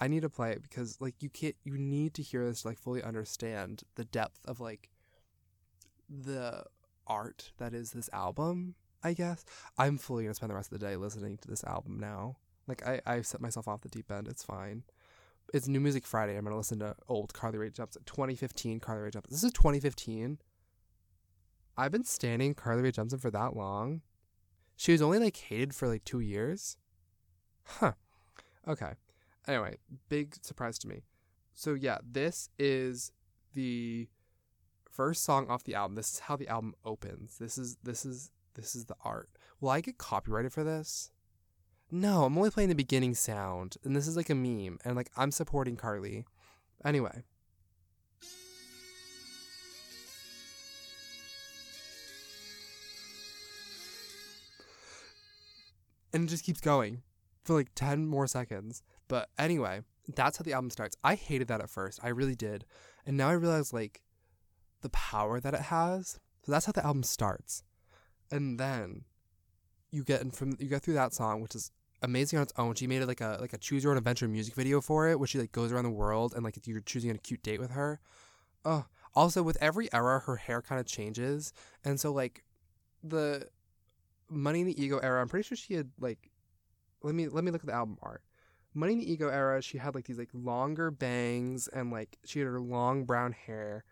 I 0.00 0.08
need 0.08 0.22
to 0.22 0.28
play 0.28 0.52
it 0.52 0.62
because 0.62 1.00
like 1.00 1.14
you 1.20 1.28
can't 1.28 1.56
you 1.64 1.76
need 1.76 2.14
to 2.14 2.22
hear 2.22 2.44
this 2.44 2.62
to 2.62 2.68
like 2.68 2.78
fully 2.78 3.02
understand 3.02 3.82
the 3.94 4.04
depth 4.04 4.40
of 4.46 4.60
like 4.60 4.90
the 6.08 6.64
art 7.06 7.52
that 7.58 7.74
is 7.74 7.92
this 7.92 8.10
album. 8.12 8.74
I 9.02 9.12
guess 9.12 9.44
I'm 9.78 9.98
fully 9.98 10.24
gonna 10.24 10.34
spend 10.34 10.50
the 10.50 10.54
rest 10.54 10.72
of 10.72 10.78
the 10.78 10.86
day 10.86 10.96
listening 10.96 11.38
to 11.38 11.48
this 11.48 11.64
album 11.64 11.98
now. 12.00 12.36
Like 12.66 12.86
I 12.86 13.00
I've 13.06 13.26
set 13.26 13.40
myself 13.40 13.68
off 13.68 13.82
the 13.82 13.88
deep 13.88 14.10
end. 14.10 14.28
It's 14.28 14.44
fine 14.44 14.82
it's 15.52 15.68
New 15.68 15.80
Music 15.80 16.06
Friday. 16.06 16.36
I'm 16.36 16.44
gonna 16.44 16.56
listen 16.56 16.78
to 16.80 16.94
old 17.08 17.32
Carly 17.32 17.58
Rae 17.58 17.70
Jepsen, 17.70 18.04
2015 18.04 18.80
Carly 18.80 19.02
Rae 19.02 19.10
Jepsen. 19.10 19.30
This 19.30 19.44
is 19.44 19.52
2015. 19.52 20.38
I've 21.76 21.92
been 21.92 22.04
standing 22.04 22.54
Carly 22.54 22.82
Rae 22.82 22.92
Jepsen 22.92 23.20
for 23.20 23.30
that 23.30 23.54
long. 23.54 24.02
She 24.76 24.92
was 24.92 25.02
only 25.02 25.18
like 25.18 25.36
hated 25.36 25.74
for 25.74 25.88
like 25.88 26.04
two 26.04 26.20
years. 26.20 26.76
Huh. 27.64 27.92
Okay. 28.66 28.92
Anyway, 29.46 29.76
big 30.08 30.34
surprise 30.42 30.78
to 30.80 30.88
me. 30.88 31.02
So 31.54 31.74
yeah, 31.74 31.98
this 32.04 32.48
is 32.58 33.12
the 33.54 34.08
first 34.90 35.24
song 35.24 35.48
off 35.48 35.64
the 35.64 35.74
album. 35.74 35.94
This 35.94 36.12
is 36.12 36.18
how 36.20 36.36
the 36.36 36.48
album 36.48 36.74
opens. 36.84 37.38
This 37.38 37.56
is 37.56 37.76
this 37.82 38.04
is 38.04 38.30
this 38.54 38.74
is 38.74 38.86
the 38.86 38.96
art. 39.04 39.30
Will 39.60 39.70
I 39.70 39.80
get 39.80 39.98
copyrighted 39.98 40.52
for 40.52 40.64
this? 40.64 41.12
no, 41.90 42.24
I'm 42.24 42.36
only 42.36 42.50
playing 42.50 42.68
the 42.68 42.74
beginning 42.74 43.14
sound. 43.14 43.76
And 43.84 43.94
this 43.94 44.08
is 44.08 44.16
like 44.16 44.30
a 44.30 44.34
meme. 44.34 44.78
And 44.84 44.96
like, 44.96 45.10
I'm 45.16 45.30
supporting 45.30 45.76
Carly. 45.76 46.24
Anyway. 46.84 47.22
And 56.12 56.24
it 56.24 56.30
just 56.30 56.44
keeps 56.44 56.60
going 56.60 57.02
for 57.44 57.54
like 57.54 57.68
10 57.74 58.06
more 58.06 58.26
seconds. 58.26 58.82
But 59.06 59.28
anyway, 59.38 59.82
that's 60.14 60.38
how 60.38 60.42
the 60.42 60.54
album 60.54 60.70
starts. 60.70 60.96
I 61.04 61.14
hated 61.14 61.48
that 61.48 61.60
at 61.60 61.70
first. 61.70 62.00
I 62.02 62.08
really 62.08 62.34
did. 62.34 62.64
And 63.04 63.16
now 63.16 63.28
I 63.28 63.32
realize 63.32 63.72
like 63.72 64.02
the 64.80 64.88
power 64.90 65.40
that 65.40 65.54
it 65.54 65.62
has. 65.62 66.18
So 66.42 66.52
that's 66.52 66.66
how 66.66 66.72
the 66.72 66.84
album 66.84 67.02
starts. 67.02 67.62
And 68.30 68.58
then 68.58 69.04
you 69.96 70.04
get 70.04 70.34
from 70.34 70.56
you 70.58 70.68
get 70.68 70.82
through 70.82 70.94
that 70.94 71.14
song, 71.14 71.40
which 71.40 71.54
is 71.54 71.72
amazing 72.02 72.38
on 72.38 72.42
its 72.42 72.52
own. 72.56 72.74
She 72.74 72.86
made 72.86 73.02
it 73.02 73.06
like 73.06 73.22
a 73.22 73.38
like 73.40 73.54
a 73.54 73.58
choose 73.58 73.82
your 73.82 73.92
own 73.92 73.98
adventure 73.98 74.28
music 74.28 74.54
video 74.54 74.80
for 74.80 75.08
it, 75.08 75.18
where 75.18 75.26
she 75.26 75.38
like 75.38 75.52
goes 75.52 75.72
around 75.72 75.84
the 75.84 75.90
world 75.90 76.34
and 76.34 76.44
like 76.44 76.58
you're 76.66 76.80
choosing 76.80 77.10
a 77.10 77.18
cute 77.18 77.42
date 77.42 77.58
with 77.58 77.70
her. 77.70 77.98
Oh, 78.64 78.84
also 79.14 79.42
with 79.42 79.56
every 79.60 79.92
era, 79.92 80.20
her 80.26 80.36
hair 80.36 80.60
kind 80.60 80.78
of 80.78 80.86
changes, 80.86 81.52
and 81.82 81.98
so 81.98 82.12
like 82.12 82.44
the 83.02 83.48
Money 84.28 84.60
in 84.60 84.66
the 84.66 84.82
Ego 84.82 84.98
era, 84.98 85.20
I'm 85.22 85.28
pretty 85.28 85.46
sure 85.46 85.56
she 85.56 85.74
had 85.74 85.90
like 85.98 86.30
let 87.02 87.14
me 87.14 87.28
let 87.28 87.42
me 87.42 87.50
look 87.50 87.62
at 87.62 87.66
the 87.66 87.74
album 87.74 87.96
art. 88.02 88.22
Money 88.74 88.92
in 88.92 88.98
the 88.98 89.10
Ego 89.10 89.28
era, 89.28 89.62
she 89.62 89.78
had 89.78 89.94
like 89.94 90.04
these 90.04 90.18
like 90.18 90.28
longer 90.34 90.90
bangs 90.90 91.68
and 91.68 91.90
like 91.90 92.18
she 92.26 92.40
had 92.40 92.46
her 92.46 92.60
long 92.60 93.04
brown 93.04 93.32
hair, 93.32 93.84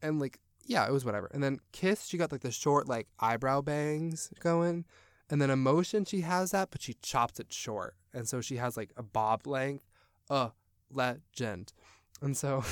and 0.00 0.18
like 0.18 0.40
yeah, 0.66 0.86
it 0.86 0.92
was 0.92 1.04
whatever. 1.04 1.28
And 1.34 1.42
then 1.42 1.58
Kiss, 1.72 2.06
she 2.06 2.16
got 2.16 2.32
like 2.32 2.42
the 2.42 2.52
short 2.52 2.88
like 2.88 3.08
eyebrow 3.18 3.60
bangs 3.60 4.30
going. 4.40 4.84
And 5.30 5.40
then 5.40 5.50
Emotion, 5.50 6.04
she 6.04 6.22
has 6.22 6.50
that, 6.50 6.70
but 6.70 6.82
she 6.82 6.94
chops 6.94 7.38
it 7.38 7.52
short. 7.52 7.94
And 8.12 8.28
so 8.28 8.40
she 8.40 8.56
has 8.56 8.76
like 8.76 8.92
a 8.96 9.02
bob 9.02 9.46
length. 9.46 9.84
Uh, 10.28 10.50
legend. 10.92 11.72
And 12.20 12.36
so 12.36 12.64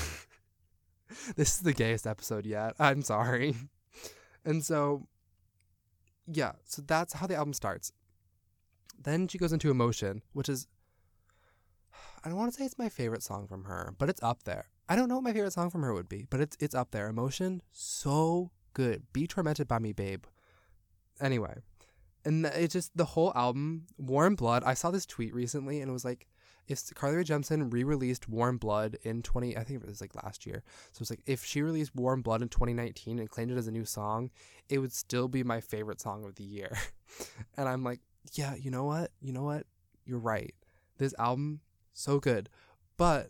this 1.35 1.55
is 1.55 1.59
the 1.61 1.73
gayest 1.73 2.05
episode 2.05 2.45
yet. 2.45 2.73
I'm 2.79 3.01
sorry. 3.01 3.55
And 4.45 4.63
so 4.63 5.07
yeah, 6.31 6.53
so 6.65 6.81
that's 6.85 7.13
how 7.13 7.27
the 7.27 7.35
album 7.35 7.53
starts. 7.53 7.91
Then 9.01 9.27
she 9.27 9.37
goes 9.37 9.53
into 9.53 9.71
Emotion, 9.71 10.21
which 10.33 10.49
is 10.49 10.67
I 12.23 12.29
don't 12.29 12.37
want 12.37 12.51
to 12.51 12.57
say 12.57 12.65
it's 12.65 12.77
my 12.77 12.89
favorite 12.89 13.23
song 13.23 13.47
from 13.47 13.63
her, 13.63 13.93
but 13.97 14.09
it's 14.09 14.21
up 14.21 14.43
there. 14.43 14.65
I 14.89 14.95
don't 14.95 15.07
know 15.07 15.15
what 15.15 15.23
my 15.23 15.33
favorite 15.33 15.53
song 15.53 15.69
from 15.69 15.83
her 15.83 15.93
would 15.93 16.09
be, 16.09 16.25
but 16.29 16.39
it's 16.39 16.57
it's 16.59 16.75
up 16.75 16.91
there. 16.91 17.07
Emotion, 17.07 17.61
so 17.71 18.51
good. 18.73 19.03
Be 19.13 19.27
tormented 19.27 19.67
by 19.67 19.79
me, 19.79 19.93
babe. 19.93 20.25
Anyway, 21.21 21.55
and 22.25 22.45
it 22.45 22.71
just 22.71 22.95
the 22.95 23.05
whole 23.05 23.31
album, 23.35 23.85
Warm 23.97 24.35
Blood. 24.35 24.63
I 24.63 24.73
saw 24.73 24.91
this 24.91 25.05
tweet 25.05 25.33
recently, 25.33 25.81
and 25.81 25.89
it 25.89 25.93
was 25.93 26.05
like, 26.05 26.27
if 26.67 26.93
Carly 26.93 27.17
Rae 27.17 27.23
Jepsen 27.23 27.71
re-released 27.73 28.29
Warm 28.29 28.57
Blood 28.57 28.97
in 29.03 29.23
twenty, 29.23 29.57
I 29.57 29.63
think 29.63 29.81
it 29.81 29.87
was 29.87 30.01
like 30.01 30.15
last 30.15 30.45
year. 30.45 30.63
So 30.91 31.01
it's 31.01 31.09
like 31.09 31.23
if 31.25 31.43
she 31.43 31.61
released 31.61 31.95
Warm 31.95 32.21
Blood 32.21 32.41
in 32.41 32.49
twenty 32.49 32.73
nineteen 32.73 33.19
and 33.19 33.29
claimed 33.29 33.51
it 33.51 33.57
as 33.57 33.67
a 33.67 33.71
new 33.71 33.85
song, 33.85 34.29
it 34.69 34.79
would 34.79 34.93
still 34.93 35.27
be 35.27 35.43
my 35.43 35.61
favorite 35.61 36.01
song 36.01 36.25
of 36.25 36.35
the 36.35 36.43
year. 36.43 36.77
and 37.57 37.67
I'm 37.67 37.83
like, 37.83 37.99
yeah, 38.33 38.55
you 38.55 38.69
know 38.69 38.83
what? 38.83 39.11
You 39.21 39.33
know 39.33 39.43
what? 39.43 39.65
You're 40.05 40.19
right. 40.19 40.53
This 40.97 41.15
album 41.17 41.61
so 41.93 42.19
good, 42.19 42.49
but 42.97 43.29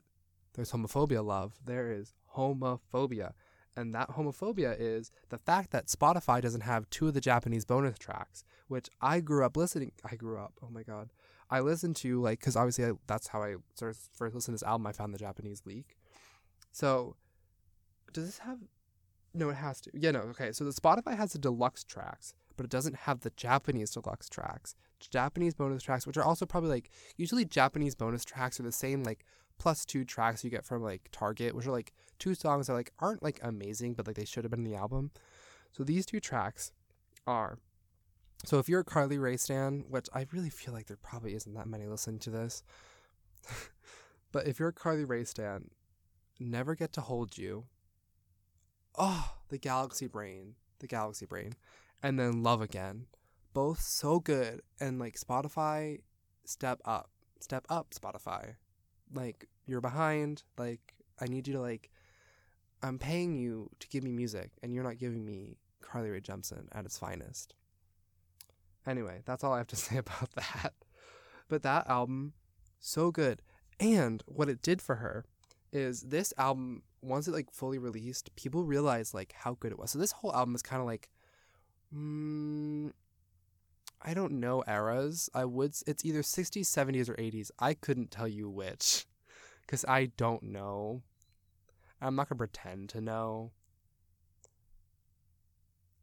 there's 0.54 0.71
homophobia 0.71 1.23
love. 1.23 1.54
There 1.63 1.91
is 1.91 2.13
homophobia. 2.36 3.34
And 3.80 3.96
that 3.96 4.10
homophobia 4.10 4.76
is 4.78 5.10
the 5.30 5.38
fact 5.38 5.72
that 5.72 5.88
Spotify 5.88 6.42
doesn't 6.42 6.62
have 6.62 6.89
two 6.89 7.08
of 7.08 7.13
the 7.13 7.22
Japanese 7.22 7.63
bonus 7.63 7.98
tracks, 7.98 8.44
which 8.68 8.89
I 9.00 9.22
grew 9.22 9.46
up 9.46 9.56
listening. 9.56 9.94
I 10.04 10.18
grew 10.18 10.38
up. 10.38 10.52
Oh 10.62 10.70
my 10.70 10.84
God. 10.84 11.12
I 11.50 11.62
listened 11.62 11.96
to, 11.98 12.22
like, 12.22 12.39
because 12.42 12.58
obviously 12.58 12.84
I, 12.84 12.92
that's 13.08 13.28
how 13.30 13.42
I 13.42 13.56
first 13.78 14.10
listened 14.20 14.44
to 14.44 14.52
this 14.52 14.63
album. 14.63 14.86
I 14.86 14.92
found 14.92 15.13
the 15.13 15.18
Japanese 15.18 15.62
leak. 15.65 15.96
So, 16.74 17.15
does 18.12 18.26
this 18.26 18.39
have. 18.39 18.60
No, 19.34 19.50
it 19.50 19.56
has 19.56 19.80
to. 19.82 19.92
Yeah, 19.94 20.12
no. 20.12 20.20
Okay. 20.32 20.52
So 20.52 20.65
the 20.65 20.72
Spotify 20.72 21.15
has 21.15 21.32
the 21.32 21.39
deluxe 21.39 21.86
tracks, 21.86 22.34
but 22.58 22.65
it 22.65 22.70
doesn't 22.70 22.96
have 22.96 23.22
the 23.22 23.32
Japanese 23.38 23.92
deluxe 23.92 24.28
tracks. 24.28 24.76
Japanese 25.00 25.54
bonus 25.54 25.84
tracks, 25.84 26.06
which 26.06 26.18
are 26.18 26.26
also 26.26 26.46
probably 26.46 26.70
like 26.70 26.89
usually 27.15 27.46
Japanese 27.46 27.96
bonus 27.96 28.26
tracks 28.26 28.60
are 28.60 28.63
the 28.63 28.74
same 28.74 29.04
like 29.04 29.24
plus 29.60 29.86
two 29.86 30.04
tracks 30.04 30.43
you 30.43 30.50
get 30.50 30.65
from 30.65 30.82
like 30.82 31.10
Target, 31.12 31.54
which 31.54 31.67
are 31.67 31.72
like 31.72 31.93
two 32.17 32.34
songs 32.34 32.67
that 32.67 32.74
like 32.74 32.93
aren't 32.98 33.22
like 33.22 33.39
amazing, 33.43 33.93
but 33.93 34.08
like 34.08 34.15
they 34.15 34.26
should 34.26 34.43
have 34.43 34.50
been 34.50 34.65
in 34.65 34.72
the 34.72 34.78
album. 34.78 35.12
So 35.72 35.84
these 35.84 36.08
two 36.08 36.19
tracks 36.19 36.72
are 37.28 37.60
so 38.45 38.58
if 38.58 38.69
you're 38.69 38.80
a 38.80 38.86
Carly 38.86 39.17
Rae 39.17 39.38
stan, 39.38 39.84
which 39.89 40.08
I 40.13 40.26
really 40.32 40.50
feel 40.50 40.74
like 40.74 40.88
there 40.88 40.98
probably 40.98 41.36
isn't 41.36 41.54
that 41.54 41.67
many 41.67 41.86
listening 41.86 42.19
to 42.19 42.30
this, 42.30 42.63
but 44.32 44.48
if 44.48 44.60
you're 44.60 44.69
a 44.69 44.74
Carly 44.74 45.04
Rae 45.04 45.26
stan, 45.26 45.69
never 46.39 46.74
get 46.74 46.93
to 46.93 47.02
hold 47.02 47.38
you. 47.38 47.65
Oh, 48.98 49.36
the 49.50 49.58
Galaxy 49.58 50.08
Brain, 50.08 50.56
the 50.80 50.88
Galaxy 50.88 51.26
Brain, 51.26 51.54
and 52.02 52.17
then 52.17 52.41
Love 52.41 52.62
Again, 52.62 53.08
both 53.54 53.82
so 53.82 54.19
good. 54.19 54.62
And 54.80 55.00
like 55.00 55.19
Spotify, 55.19 56.00
step 56.45 56.80
up, 56.86 57.10
step 57.41 57.65
up, 57.69 57.89
Spotify 57.91 58.56
like 59.13 59.48
you're 59.65 59.82
behind 59.82 60.43
like 60.58 60.93
i 61.19 61.26
need 61.26 61.48
you 61.48 61.54
to 61.54 61.62
like 61.62 61.89
i'm 62.84 62.98
paying 62.98 63.36
you 63.36 63.69
to 63.80 63.88
give 63.88 64.04
me 64.04 64.12
music 64.12 64.52
and 64.62 64.74
you're 64.74 64.84
not 64.84 64.98
giving 64.98 65.26
me 65.26 65.58
carly 65.82 66.10
rae 66.10 66.22
jepsen 66.22 66.67
at 66.72 66.86
its 66.86 66.98
finest. 66.98 67.54
Anyway 68.88 69.22
that's 69.26 69.43
all 69.43 69.54
i 69.54 69.58
have 69.58 69.67
to 69.67 69.76
say 69.88 69.98
about 69.98 70.32
that. 70.32 70.74
But 71.48 71.63
that 71.63 71.89
album 71.89 72.34
so 72.80 73.12
good. 73.12 73.41
And 73.80 74.24
what 74.26 74.50
it 74.50 74.62
did 74.62 74.82
for 74.82 74.95
her 74.95 75.26
is 75.72 76.02
this 76.02 76.34
album 76.38 76.84
once 77.02 77.28
it 77.28 77.34
like 77.34 77.52
fully 77.52 77.78
released 77.78 78.36
people 78.36 78.63
realized 78.63 79.13
like 79.13 79.34
how 79.34 79.58
good 79.60 79.72
it 79.72 79.80
was. 79.80 79.91
So 79.91 80.00
this 80.00 80.12
whole 80.12 80.34
album 80.34 80.56
is 80.56 80.62
kind 80.62 80.82
of 80.82 80.86
like 80.86 81.10
mm, 81.95 82.91
I 84.02 84.14
don't 84.14 84.40
know 84.40 84.64
eras. 84.68 85.30
I 85.34 85.46
would 85.46 85.76
it's 85.86 86.06
either 86.06 86.22
60s, 86.22 86.62
70s 86.62 87.10
or 87.10 87.16
80s. 87.16 87.52
I 87.60 87.74
couldn't 87.74 88.12
tell 88.12 88.28
you 88.28 88.50
which 88.50 89.06
cuz 89.68 89.86
I 89.88 90.06
don't 90.18 90.44
know. 90.44 91.04
I'm 92.02 92.16
not 92.16 92.30
going 92.30 92.38
to 92.38 92.40
pretend 92.40 92.90
to 92.90 93.02
know. 93.02 93.52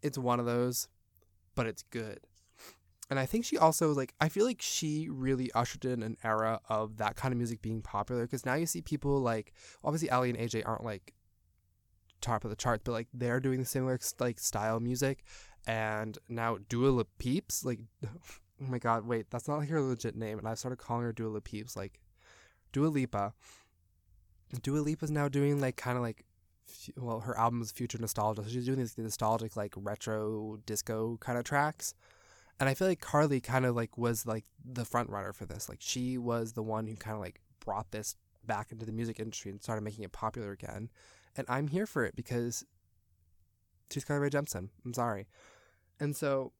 It's 0.03 0.19
one 0.19 0.39
of 0.39 0.47
those, 0.47 0.89
but 1.55 1.67
it's 1.67 1.83
good. 1.85 2.21
And 3.09 3.19
I 3.19 3.25
think 3.27 3.45
she 3.45 3.57
also 3.57 3.93
like 3.93 4.15
I 4.21 4.29
feel 4.29 4.45
like 4.45 4.61
she 4.61 5.09
really 5.09 5.51
ushered 5.53 5.85
in 5.85 6.03
an 6.03 6.17
era 6.25 6.61
of 6.69 6.99
that 6.99 7.17
kind 7.17 7.33
of 7.33 7.39
music 7.39 7.63
being 7.63 7.81
popular 7.81 8.23
because 8.23 8.45
now 8.45 8.55
you 8.55 8.67
see 8.67 8.83
people 8.83 9.21
like 9.21 9.53
obviously 9.85 10.11
Aly 10.11 10.31
and 10.31 10.39
AJ 10.39 10.65
aren't 10.67 10.85
like 10.85 11.15
top 12.21 12.45
of 12.45 12.51
the 12.51 12.57
charts, 12.57 12.83
but 12.85 12.93
like 12.93 13.09
they're 13.15 13.41
doing 13.41 13.61
the 13.61 13.65
similar 13.65 13.99
like 14.19 14.39
style 14.39 14.81
music 14.81 15.25
and 15.67 16.17
now 16.29 16.59
Dua 16.69 17.05
Peeps, 17.19 17.65
like, 17.65 17.81
oh 18.05 18.09
my 18.61 18.79
god, 18.79 19.07
wait, 19.07 19.31
that's 19.31 19.49
not 19.49 19.59
like 19.59 19.69
her 19.69 19.83
legit 19.83 20.17
name, 20.17 20.39
and 20.39 20.49
I 20.49 20.55
started 20.55 20.77
calling 20.77 21.05
her 21.05 21.13
Dua 21.13 21.41
Peeps, 21.41 21.77
like, 21.77 22.01
Dua 22.73 22.87
Lipa. 22.87 23.33
Dua 24.63 24.79
Lipa's 24.79 25.11
now 25.11 25.29
doing 25.29 25.61
like 25.61 25.77
kind 25.77 25.97
of 25.97 26.03
like, 26.03 26.25
well, 26.97 27.21
her 27.21 27.37
album 27.39 27.63
is 27.63 27.73
future 27.73 27.99
nostalgia, 27.99 28.43
so 28.43 28.49
she's 28.49 28.67
doing 28.67 28.79
these 28.79 28.97
nostalgic 28.97 29.57
like 29.57 29.75
retro 29.77 30.59
disco 30.67 31.17
kind 31.21 31.39
of 31.39 31.45
tracks, 31.45 31.95
and 32.61 32.69
I 32.69 32.75
feel 32.75 32.89
like 32.89 33.01
Carly 33.01 33.41
kind 33.41 33.67
of 33.67 33.75
like 33.75 33.99
was 33.99 34.27
like 34.27 34.45
the 34.65 34.85
front 34.85 35.11
runner 35.11 35.33
for 35.33 35.47
this. 35.47 35.69
Like 35.69 35.81
she 35.81 36.17
was 36.17 36.53
the 36.53 36.63
one 36.63 36.87
who 36.87 36.95
kind 36.97 37.15
of 37.15 37.21
like 37.21 37.41
brought 37.65 37.91
this 37.91 38.17
back 38.45 38.71
into 38.71 38.87
the 38.87 38.93
music 38.93 39.19
industry 39.19 39.51
and 39.51 39.61
started 39.61 39.83
making 39.83 40.05
it 40.05 40.13
popular 40.13 40.53
again, 40.53 40.91
and 41.37 41.47
I'm 41.49 41.69
here 41.69 41.87
for 41.87 42.05
it 42.05 42.15
because 42.15 42.65
she's 43.91 44.05
Carly 44.05 44.23
Rae 44.23 44.31
Jepsen. 44.31 44.69
I'm 44.85 44.95
sorry. 44.95 45.27
And 45.99 46.15
so, 46.15 46.53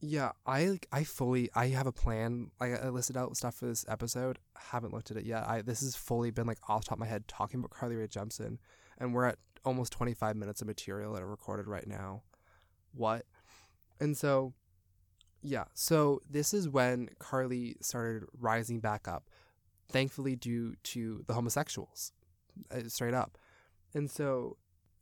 yeah, 0.00 0.32
I 0.46 0.78
I 0.90 1.04
fully 1.04 1.50
I 1.54 1.68
have 1.68 1.86
a 1.86 1.92
plan. 1.92 2.50
I 2.60 2.88
listed 2.88 3.16
out 3.16 3.36
stuff 3.36 3.56
for 3.56 3.66
this 3.66 3.84
episode. 3.88 4.38
Haven't 4.56 4.92
looked 4.92 5.10
at 5.10 5.16
it 5.16 5.24
yet. 5.24 5.48
I 5.48 5.62
this 5.62 5.80
has 5.80 5.96
fully 5.96 6.30
been 6.30 6.46
like 6.46 6.58
off 6.68 6.84
top 6.84 6.96
of 6.96 7.00
my 7.00 7.06
head 7.06 7.28
talking 7.28 7.60
about 7.60 7.70
Carly 7.70 7.96
Rae 7.96 8.08
Jepsen, 8.08 8.58
and 8.98 9.14
we're 9.14 9.26
at 9.26 9.38
almost 9.64 9.92
25 9.92 10.36
minutes 10.36 10.60
of 10.60 10.66
material 10.66 11.12
that 11.12 11.22
are 11.22 11.28
recorded 11.28 11.66
right 11.66 11.86
now. 11.86 12.22
What? 12.94 13.24
And 14.00 14.16
so, 14.16 14.54
yeah. 15.40 15.64
So 15.74 16.20
this 16.28 16.52
is 16.52 16.68
when 16.68 17.10
Carly 17.18 17.76
started 17.80 18.24
rising 18.38 18.80
back 18.80 19.06
up, 19.06 19.28
thankfully 19.88 20.36
due 20.36 20.74
to 20.82 21.24
the 21.26 21.34
homosexuals, 21.34 22.12
uh, 22.70 22.88
straight 22.88 23.14
up. 23.14 23.38
And 23.94 24.10
so, 24.10 24.56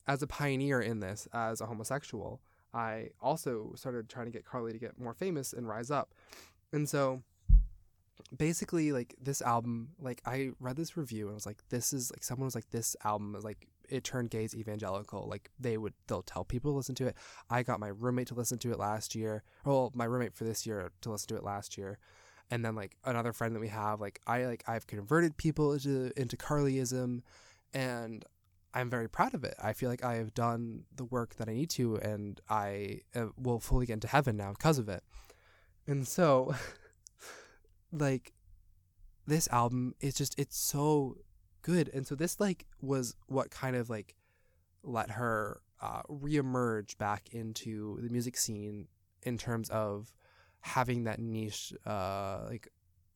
as 0.07 0.23
a 0.23 0.27
pioneer 0.27 0.81
in 0.81 1.01
this, 1.01 1.29
as 1.33 1.61
a 1.61 1.67
homosexual, 1.67 2.43
I 2.73 3.11
also 3.21 3.73
started 3.77 4.09
trying 4.09 4.27
to 4.27 4.33
get 4.33 4.45
Carly 4.45 4.73
to 4.73 4.79
get 4.79 4.99
more 4.99 5.15
famous 5.15 5.53
and 5.53 5.69
rise 5.69 5.91
up. 5.91 6.15
And 6.73 6.89
so 6.89 7.23
basically 8.37 8.93
like 8.93 9.15
this 9.21 9.43
album 9.43 9.89
like 9.99 10.21
I 10.25 10.51
read 10.61 10.77
this 10.77 10.97
review 10.97 11.27
and 11.27 11.33
I 11.33 11.35
was 11.35 11.47
like 11.47 11.59
this 11.69 11.93
is 11.93 12.13
like 12.13 12.23
someone 12.23 12.45
was 12.45 12.55
like 12.55 12.71
this 12.71 12.95
album 13.05 13.35
is 13.35 13.45
like 13.45 13.67
it 13.89 14.05
turned 14.05 14.31
gays 14.31 14.55
evangelical. 14.55 15.27
Like 15.29 15.51
they 15.59 15.77
would 15.77 15.95
they'll 16.07 16.23
tell 16.23 16.45
people 16.45 16.71
to 16.73 16.77
listen 16.77 16.95
to 16.97 17.09
it. 17.09 17.17
I 17.49 17.63
got 17.63 17.81
my 17.81 17.89
roommate 17.89 18.29
to 18.29 18.35
listen 18.35 18.59
to 18.59 18.71
it 18.71 18.79
last 18.79 19.15
year. 19.15 19.43
Well 19.65 19.91
my 19.95 20.05
roommate 20.05 20.35
for 20.35 20.45
this 20.45 20.65
year 20.65 20.93
to 21.01 21.11
listen 21.11 21.29
to 21.29 21.37
it 21.37 21.43
last 21.43 21.77
year. 21.77 21.99
And 22.53 22.65
then 22.65 22.75
like 22.75 22.97
another 23.05 23.33
friend 23.33 23.55
that 23.55 23.61
we 23.61 23.69
have 23.69 24.01
like 24.01 24.21
I 24.27 24.45
like 24.45 24.65
I've 24.69 24.87
converted 24.87 25.37
people 25.37 25.73
into 25.73 26.13
into 26.17 26.37
Carlyism. 26.37 27.23
And 27.73 28.25
I'm 28.73 28.91
very 28.91 29.09
proud 29.09 29.35
of 29.35 29.45
it. 29.45 29.55
I 29.63 29.73
feel 29.73 29.89
like 29.89 30.05
I 30.05 30.15
have 30.15 30.35
done 30.35 30.85
the 30.95 31.05
work 31.05 31.37
that 31.37 31.49
I 31.49 31.55
need 31.55 31.71
to, 31.71 31.97
and 31.97 32.41
I 32.49 33.01
uh, 33.15 33.27
will 33.37 33.59
fully 33.61 33.87
get 33.87 33.95
into 33.95 34.09
heaven 34.09 34.37
now 34.37 34.53
because 34.53 34.79
of 34.79 34.89
it. 34.89 35.03
And 35.87 36.07
so, 36.07 36.55
like 37.93 38.33
this 39.27 39.49
album 39.49 39.95
is 40.01 40.15
just 40.15 40.39
it's 40.39 40.57
so 40.59 41.17
good. 41.63 41.91
And 41.93 42.07
so 42.07 42.15
this 42.15 42.39
like 42.39 42.67
was 42.81 43.15
what 43.27 43.51
kind 43.51 43.77
of 43.77 43.91
like 43.91 44.15
let 44.83 45.11
her 45.11 45.61
uh, 45.81 46.03
reemerge 46.09 46.97
back 46.99 47.29
into 47.33 48.01
the 48.01 48.09
music 48.09 48.37
scene 48.37 48.87
in 49.23 49.37
terms 49.37 49.69
of 49.71 50.13
having 50.63 51.05
that 51.05 51.19
niche 51.19 51.73
uh 51.87 52.41
like 52.47 52.69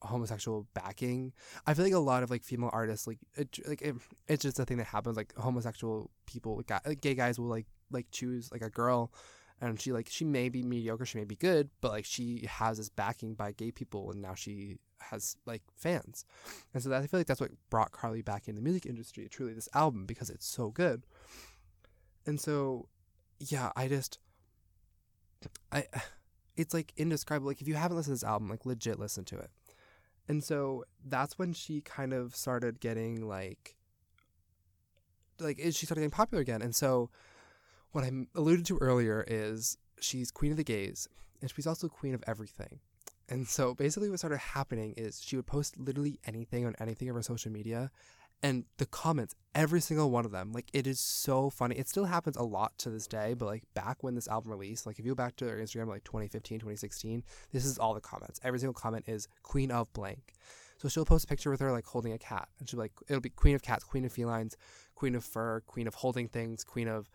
homosexual 0.04 0.66
backing. 0.74 1.32
I 1.66 1.74
feel 1.74 1.84
like 1.84 1.94
a 1.94 1.98
lot 1.98 2.22
of 2.22 2.30
like 2.30 2.44
female 2.44 2.70
artists 2.72 3.06
like 3.06 3.18
it, 3.36 3.58
like 3.66 3.82
it, 3.82 3.94
it's 4.28 4.42
just 4.42 4.58
a 4.58 4.64
thing 4.64 4.78
that 4.78 4.86
happens 4.86 5.16
like 5.16 5.34
homosexual 5.36 6.10
people 6.26 6.62
like, 6.68 7.00
gay 7.00 7.14
guys 7.14 7.38
will 7.38 7.48
like 7.48 7.66
like 7.90 8.06
choose 8.10 8.50
like 8.52 8.62
a 8.62 8.70
girl 8.70 9.12
and 9.60 9.80
she 9.80 9.92
like 9.92 10.08
she 10.08 10.24
may 10.24 10.48
be 10.48 10.62
mediocre, 10.62 11.06
she 11.06 11.18
may 11.18 11.24
be 11.24 11.36
good, 11.36 11.70
but 11.80 11.92
like 11.92 12.04
she 12.04 12.46
has 12.48 12.78
this 12.78 12.88
backing 12.88 13.34
by 13.34 13.52
gay 13.52 13.70
people 13.70 14.10
and 14.10 14.20
now 14.20 14.34
she 14.34 14.76
has 15.00 15.36
like 15.46 15.62
fans. 15.76 16.24
And 16.72 16.82
so 16.82 16.88
that, 16.90 17.02
I 17.02 17.06
feel 17.06 17.20
like 17.20 17.26
that's 17.26 17.40
what 17.40 17.50
brought 17.70 17.92
Carly 17.92 18.22
back 18.22 18.48
in 18.48 18.56
the 18.56 18.60
music 18.60 18.86
industry, 18.86 19.28
truly 19.28 19.54
this 19.54 19.68
album 19.74 20.06
because 20.06 20.30
it's 20.30 20.46
so 20.46 20.70
good. 20.70 21.06
And 22.26 22.40
so 22.40 22.88
yeah, 23.38 23.70
I 23.76 23.88
just 23.88 24.18
I 25.72 25.86
it's 26.56 26.74
like 26.74 26.92
indescribable. 26.96 27.48
Like 27.48 27.60
if 27.60 27.68
you 27.68 27.74
haven't 27.74 27.96
listened 27.96 28.16
to 28.16 28.24
this 28.24 28.28
album, 28.28 28.48
like 28.48 28.66
legit 28.66 28.98
listen 28.98 29.24
to 29.26 29.38
it. 29.38 29.50
And 30.28 30.42
so 30.42 30.84
that's 31.04 31.38
when 31.38 31.52
she 31.52 31.80
kind 31.80 32.12
of 32.12 32.34
started 32.34 32.80
getting 32.80 33.26
like 33.28 33.76
like 35.40 35.58
eh, 35.60 35.70
she 35.70 35.86
started 35.86 36.00
getting 36.00 36.10
popular 36.10 36.40
again. 36.40 36.62
And 36.62 36.74
so 36.74 37.10
what 37.92 38.04
I 38.04 38.10
alluded 38.34 38.66
to 38.66 38.78
earlier 38.78 39.24
is 39.26 39.76
she's 40.00 40.30
queen 40.30 40.50
of 40.50 40.56
the 40.56 40.64
gays 40.64 41.08
and 41.40 41.50
she's 41.50 41.66
also 41.66 41.88
queen 41.88 42.14
of 42.14 42.24
everything. 42.26 42.80
And 43.28 43.48
so 43.48 43.74
basically 43.74 44.10
what 44.10 44.18
started 44.18 44.38
happening 44.38 44.94
is 44.96 45.22
she 45.22 45.36
would 45.36 45.46
post 45.46 45.78
literally 45.78 46.18
anything 46.26 46.66
on 46.66 46.74
anything 46.78 47.08
of 47.08 47.16
her 47.16 47.22
social 47.22 47.50
media 47.50 47.90
and 48.42 48.64
the 48.76 48.86
comments, 48.86 49.34
every 49.54 49.80
single 49.80 50.10
one 50.10 50.24
of 50.24 50.30
them, 50.30 50.52
like 50.52 50.68
it 50.72 50.86
is 50.86 51.00
so 51.00 51.48
funny. 51.50 51.76
It 51.76 51.88
still 51.88 52.04
happens 52.04 52.36
a 52.36 52.42
lot 52.42 52.76
to 52.78 52.90
this 52.90 53.06
day, 53.06 53.34
but 53.34 53.46
like 53.46 53.62
back 53.74 54.02
when 54.02 54.14
this 54.14 54.28
album 54.28 54.50
released, 54.50 54.86
like 54.86 54.98
if 54.98 55.04
you 55.04 55.12
go 55.12 55.16
back 55.16 55.36
to 55.36 55.46
her 55.46 55.56
Instagram 55.56 55.88
like 55.88 56.04
2015, 56.04 56.58
2016, 56.58 57.22
this 57.52 57.64
is 57.64 57.78
all 57.78 57.94
the 57.94 58.00
comments. 58.00 58.40
Every 58.44 58.58
single 58.58 58.74
comment 58.74 59.04
is 59.08 59.28
queen 59.42 59.70
of 59.70 59.92
blank. 59.92 60.34
So 60.76 60.88
she'll 60.88 61.04
post 61.04 61.24
a 61.24 61.28
picture 61.28 61.50
with 61.50 61.60
her 61.60 61.72
like 61.72 61.86
holding 61.86 62.12
a 62.12 62.18
cat 62.18 62.48
and 62.58 62.68
she'll 62.68 62.78
be 62.78 62.82
like, 62.82 62.92
it'll 63.08 63.20
be 63.20 63.30
queen 63.30 63.54
of 63.54 63.62
cats, 63.62 63.84
queen 63.84 64.04
of 64.04 64.12
felines, 64.12 64.56
queen 64.94 65.14
of 65.14 65.24
fur, 65.24 65.60
queen 65.66 65.86
of 65.86 65.94
holding 65.94 66.28
things, 66.28 66.64
queen 66.64 66.88
of 66.88 67.08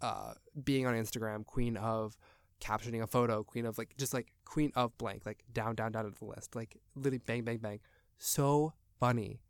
uh, 0.00 0.34
being 0.64 0.86
on 0.86 0.94
Instagram, 0.94 1.44
queen 1.44 1.76
of 1.76 2.16
captioning 2.60 3.02
a 3.02 3.06
photo, 3.06 3.42
queen 3.42 3.66
of 3.66 3.76
like 3.76 3.94
just 3.98 4.14
like 4.14 4.32
queen 4.44 4.72
of 4.76 4.96
blank, 4.96 5.26
like 5.26 5.42
down, 5.52 5.74
down, 5.74 5.92
down 5.92 6.04
to 6.04 6.10
the 6.10 6.24
list, 6.24 6.54
like 6.54 6.76
literally 6.94 7.18
bang, 7.18 7.42
bang, 7.42 7.58
bang. 7.58 7.80
So 8.18 8.72
funny. 8.98 9.40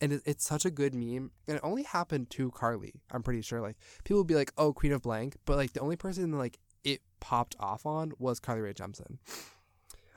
And 0.00 0.14
it, 0.14 0.22
it's 0.24 0.44
such 0.44 0.64
a 0.64 0.70
good 0.70 0.94
meme. 0.94 1.30
And 1.46 1.56
it 1.56 1.60
only 1.62 1.82
happened 1.82 2.30
to 2.30 2.50
Carly, 2.50 2.94
I'm 3.10 3.22
pretty 3.22 3.42
sure. 3.42 3.60
Like 3.60 3.76
people 4.04 4.18
would 4.18 4.26
be 4.26 4.34
like, 4.34 4.52
oh, 4.56 4.72
queen 4.72 4.92
of 4.92 5.02
blank. 5.02 5.36
But 5.44 5.56
like 5.56 5.72
the 5.72 5.80
only 5.80 5.96
person 5.96 6.36
like 6.38 6.58
it 6.84 7.00
popped 7.20 7.56
off 7.60 7.86
on 7.86 8.12
was 8.18 8.40
Carly 8.40 8.62
Rae 8.62 8.72
Jepsen. 8.72 9.18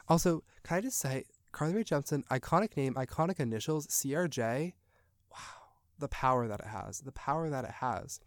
Also, 0.08 0.44
can 0.64 0.78
I 0.78 0.82
just 0.82 1.00
say, 1.00 1.26
Carly 1.54 1.76
Rae 1.76 1.84
Jepsen, 1.84 2.26
iconic 2.26 2.76
name, 2.76 2.96
iconic 2.96 3.40
initials, 3.40 3.88
CRJ. 3.88 4.74
Wow, 5.32 5.38
the 6.00 6.10
power 6.10 6.48
that 6.48 6.60
it 6.60 6.68
has. 6.68 7.00
The 7.00 7.12
power 7.12 7.50
that 7.50 7.64
it 7.64 7.72
has. 7.80 8.20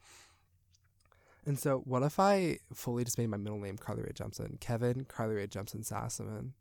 And 1.44 1.58
so, 1.58 1.78
what 1.84 2.02
if 2.02 2.18
I 2.18 2.58
fully 2.72 3.04
just 3.04 3.18
made 3.18 3.28
my 3.28 3.36
middle 3.36 3.60
name 3.60 3.76
Carly 3.76 4.02
Rae 4.02 4.12
Jepsen? 4.12 4.58
Kevin 4.60 5.04
Carly 5.04 5.34
Rae 5.34 5.46
Jepsen 5.46 5.88
Sassaman. 5.88 6.52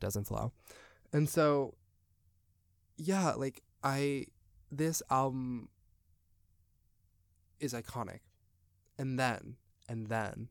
Doesn't 0.00 0.24
flow. 0.24 0.52
And 1.12 1.28
so, 1.28 1.74
yeah, 2.96 3.32
like, 3.32 3.62
I, 3.82 4.26
this 4.70 5.02
album 5.10 5.68
is 7.60 7.72
iconic. 7.72 8.20
And 8.98 9.18
then, 9.18 9.56
and 9.88 10.06
then, 10.06 10.48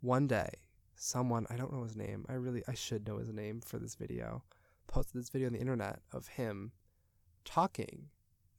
one 0.00 0.26
day, 0.26 0.50
someone, 0.94 1.46
I 1.50 1.56
don't 1.56 1.72
know 1.72 1.84
his 1.84 1.96
name, 1.96 2.24
I 2.28 2.34
really, 2.34 2.62
I 2.66 2.74
should 2.74 3.06
know 3.06 3.18
his 3.18 3.32
name 3.32 3.60
for 3.60 3.78
this 3.78 3.94
video, 3.94 4.42
posted 4.86 5.20
this 5.20 5.28
video 5.28 5.48
on 5.48 5.52
the 5.52 5.60
internet 5.60 6.00
of 6.12 6.28
him 6.28 6.72
talking 7.44 8.08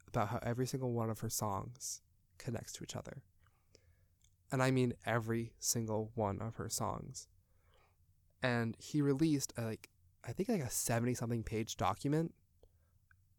about 0.07 0.29
how 0.29 0.39
every 0.43 0.65
single 0.67 0.91
one 0.91 1.09
of 1.09 1.19
her 1.19 1.29
songs 1.29 2.01
connects 2.37 2.73
to 2.73 2.83
each 2.83 2.95
other. 2.95 3.21
And 4.51 4.61
I 4.61 4.71
mean 4.71 4.93
every 5.05 5.53
single 5.59 6.11
one 6.15 6.41
of 6.41 6.55
her 6.55 6.69
songs. 6.69 7.27
And 8.43 8.75
he 8.79 9.01
released 9.01 9.53
a, 9.57 9.61
like 9.61 9.89
I 10.25 10.33
think 10.33 10.49
like 10.49 10.61
a 10.61 10.69
70 10.69 11.13
something 11.15 11.43
page 11.43 11.77
document 11.77 12.33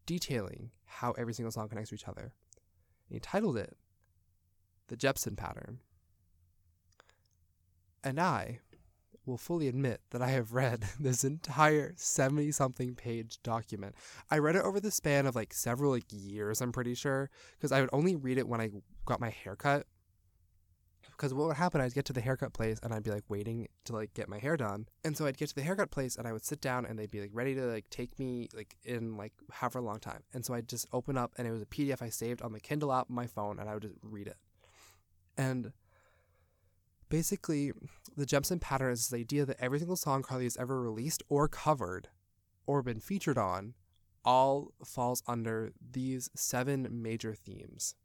detailing 0.05 0.71
how 0.85 1.11
every 1.13 1.33
single 1.33 1.51
song 1.51 1.69
connects 1.69 1.89
to 1.89 1.95
each 1.95 2.07
other. 2.07 2.33
And 3.09 3.15
he 3.15 3.19
titled 3.19 3.57
it 3.57 3.77
The 4.87 4.97
Jepsen 4.97 5.37
Pattern. 5.37 5.79
And 8.03 8.19
I 8.19 8.59
will 9.25 9.37
fully 9.37 9.67
admit 9.67 10.01
that 10.09 10.21
I 10.21 10.29
have 10.31 10.53
read 10.53 10.85
this 10.99 11.23
entire 11.23 11.93
70 11.95 12.51
something 12.51 12.95
page 12.95 13.41
document. 13.43 13.95
I 14.29 14.39
read 14.39 14.55
it 14.55 14.65
over 14.65 14.79
the 14.79 14.91
span 14.91 15.25
of 15.25 15.35
like 15.35 15.53
several 15.53 15.91
like 15.91 16.05
years, 16.09 16.61
I'm 16.61 16.71
pretty 16.71 16.95
sure, 16.95 17.29
because 17.57 17.71
I 17.71 17.81
would 17.81 17.89
only 17.93 18.15
read 18.15 18.37
it 18.37 18.47
when 18.47 18.61
I 18.61 18.71
got 19.05 19.21
my 19.21 19.29
haircut. 19.29 19.85
Because 21.15 21.33
what 21.33 21.47
would 21.47 21.57
happen, 21.57 21.79
I'd 21.81 21.93
get 21.93 22.05
to 22.05 22.13
the 22.13 22.21
haircut 22.21 22.53
place 22.53 22.79
and 22.83 22.93
I'd 22.93 23.03
be 23.03 23.11
like 23.11 23.23
waiting 23.29 23.67
to 23.85 23.93
like 23.93 24.13
get 24.13 24.27
my 24.27 24.39
hair 24.39 24.57
done. 24.57 24.87
And 25.03 25.15
so 25.15 25.25
I'd 25.25 25.37
get 25.37 25.49
to 25.49 25.55
the 25.55 25.61
haircut 25.61 25.91
place 25.91 26.15
and 26.15 26.27
I 26.27 26.33
would 26.33 26.43
sit 26.43 26.61
down 26.61 26.85
and 26.85 26.97
they'd 26.97 27.11
be 27.11 27.21
like 27.21 27.31
ready 27.33 27.55
to 27.55 27.61
like 27.61 27.89
take 27.89 28.17
me 28.19 28.49
like 28.55 28.75
in 28.83 29.15
like 29.15 29.33
however 29.51 29.79
a 29.79 29.83
long 29.83 29.99
time. 29.99 30.23
And 30.33 30.45
so 30.45 30.53
I'd 30.53 30.67
just 30.67 30.87
open 30.91 31.17
up 31.17 31.31
and 31.37 31.47
it 31.47 31.51
was 31.51 31.61
a 31.61 31.67
PDF 31.67 32.01
I 32.01 32.09
saved 32.09 32.41
on 32.41 32.53
the 32.53 32.59
Kindle 32.59 32.91
app 32.91 33.09
on 33.09 33.15
my 33.15 33.27
phone 33.27 33.59
and 33.59 33.69
I 33.69 33.75
would 33.75 33.83
just 33.83 33.95
read 34.01 34.27
it. 34.27 34.37
And 35.37 35.71
basically, 37.09 37.71
the 38.15 38.25
Jepsen 38.25 38.59
pattern 38.59 38.91
is 38.91 39.07
the 39.07 39.17
idea 39.17 39.45
that 39.45 39.57
every 39.59 39.79
single 39.79 39.95
song 39.95 40.23
Carly 40.23 40.45
has 40.45 40.57
ever 40.57 40.81
released 40.81 41.23
or 41.29 41.47
covered 41.47 42.09
or 42.65 42.81
been 42.81 42.99
featured 42.99 43.37
on 43.37 43.73
all 44.25 44.71
falls 44.85 45.21
under 45.27 45.73
these 45.91 46.29
seven 46.35 46.87
major 46.91 47.35
themes. 47.35 47.95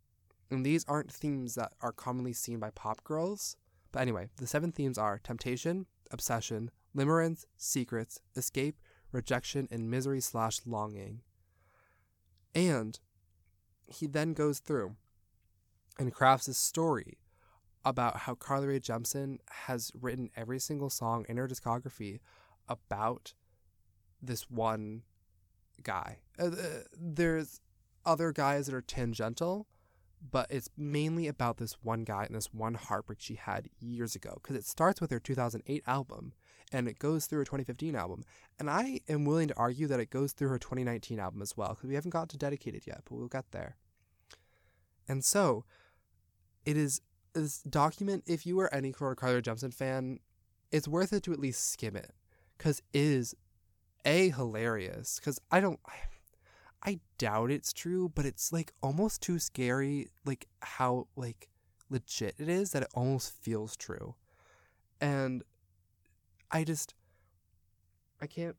And 0.51 0.65
these 0.65 0.85
aren't 0.87 1.13
themes 1.13 1.55
that 1.57 1.73
are 1.81 1.93
commonly 1.93 2.33
seen 2.33 2.59
by 2.59 2.71
pop 2.71 3.05
girls. 3.05 3.57
But 3.93 4.01
anyway, 4.01 4.29
the 4.37 4.47
seven 4.47 4.73
themes 4.73 4.99
are 4.99 5.19
temptation, 5.19 5.87
obsession, 6.11 6.71
limerence, 6.97 7.45
secrets, 7.57 8.21
escape, 8.37 8.77
rejection, 9.13 9.69
and 9.71 9.91
misery 9.91 10.21
slash 10.21 10.61
longing. 10.67 11.23
And 12.55 12.99
he 13.87 14.07
then 14.07 14.33
goes 14.33 14.59
through 14.59 14.97
and 15.99 16.13
crafts 16.13 16.49
a 16.49 16.55
story 16.55 17.19
about 17.85 18.19
how 18.19 18.35
Carly 18.35 18.67
Rae 18.67 18.81
Jepsen 18.81 19.39
has 19.51 19.91
written 19.99 20.31
every 20.37 20.59
single 20.59 20.91
song 20.91 21.25
in 21.29 21.37
her 21.37 21.49
discography 21.49 22.21
about 22.69 23.35
this 24.21 24.51
one 24.51 25.03
guy. 25.83 26.19
Uh, 26.39 26.51
there's 26.99 27.61
other 28.05 28.33
guys 28.33 28.67
that 28.67 28.75
are 28.75 28.83
tangential, 28.83 29.67
but 30.31 30.47
it's 30.51 30.69
mainly 30.77 31.29
about 31.29 31.59
this 31.59 31.77
one 31.83 32.05
guy 32.05 32.25
and 32.25 32.35
this 32.35 32.53
one 32.53 32.75
heartbreak 32.75 33.21
she 33.21 33.35
had 33.35 33.69
years 33.81 34.15
ago. 34.15 34.39
Because 34.43 34.57
it 34.57 34.65
starts 34.65 35.01
with 35.01 35.11
her 35.11 35.21
2008 35.21 35.83
album 35.87 36.33
and 36.73 36.89
it 36.89 36.99
goes 36.99 37.27
through 37.27 37.39
her 37.39 37.45
2015 37.45 37.95
album. 37.95 38.25
And 38.59 38.69
I 38.69 39.01
am 39.09 39.25
willing 39.25 39.49
to 39.49 39.57
argue 39.57 39.87
that 39.87 40.01
it 40.01 40.11
goes 40.11 40.33
through 40.33 40.49
her 40.49 40.59
2019 40.59 41.19
album 41.19 41.43
as 41.43 41.57
well, 41.57 41.71
because 41.71 41.89
we 41.89 41.95
haven't 41.95 42.11
got 42.11 42.29
to 42.31 42.39
Dedicated 42.39 42.87
yet, 42.87 43.03
but 43.05 43.17
we'll 43.17 43.29
get 43.29 43.51
there. 43.51 43.77
And 45.09 45.25
so 45.25 45.65
it 46.65 46.77
is 46.77 47.01
this 47.33 47.63
document, 47.63 48.25
if 48.27 48.47
you 48.47 48.59
are 48.61 48.73
any 48.75 48.93
Carly 48.93 49.17
Rae 49.21 49.43
Jepsen 49.43 49.73
fan, 49.73 50.19
it's 50.71 50.89
worth 50.89 51.13
it 51.13 51.23
to 51.25 51.33
at 51.33 51.39
least 51.39 51.71
skim 51.71 51.97
it 51.97 52.13
because 52.57 52.83
it 52.93 53.01
is 53.01 53.35
a 54.05 54.31
hilarious. 54.31 55.19
Because 55.19 55.41
I 55.51 55.61
don't, 55.61 55.81
I, 56.83 57.01
doubt 57.19 57.51
it's 57.51 57.73
true, 57.73 58.11
but 58.15 58.25
it's 58.25 58.53
like 58.53 58.73
almost 58.83 59.21
too 59.21 59.39
scary, 59.39 60.09
like 60.25 60.47
how 60.61 61.09
like 61.17 61.49
legit 61.91 62.35
it 62.39 62.49
is 62.49 62.73
that 62.73 62.83
it 62.83 62.89
almost 62.95 63.33
feels 63.43 63.77
true, 63.77 64.15
and 65.01 65.43
I 66.51 66.65
just, 66.65 66.95
I 68.23 68.27
can't, 68.27 68.57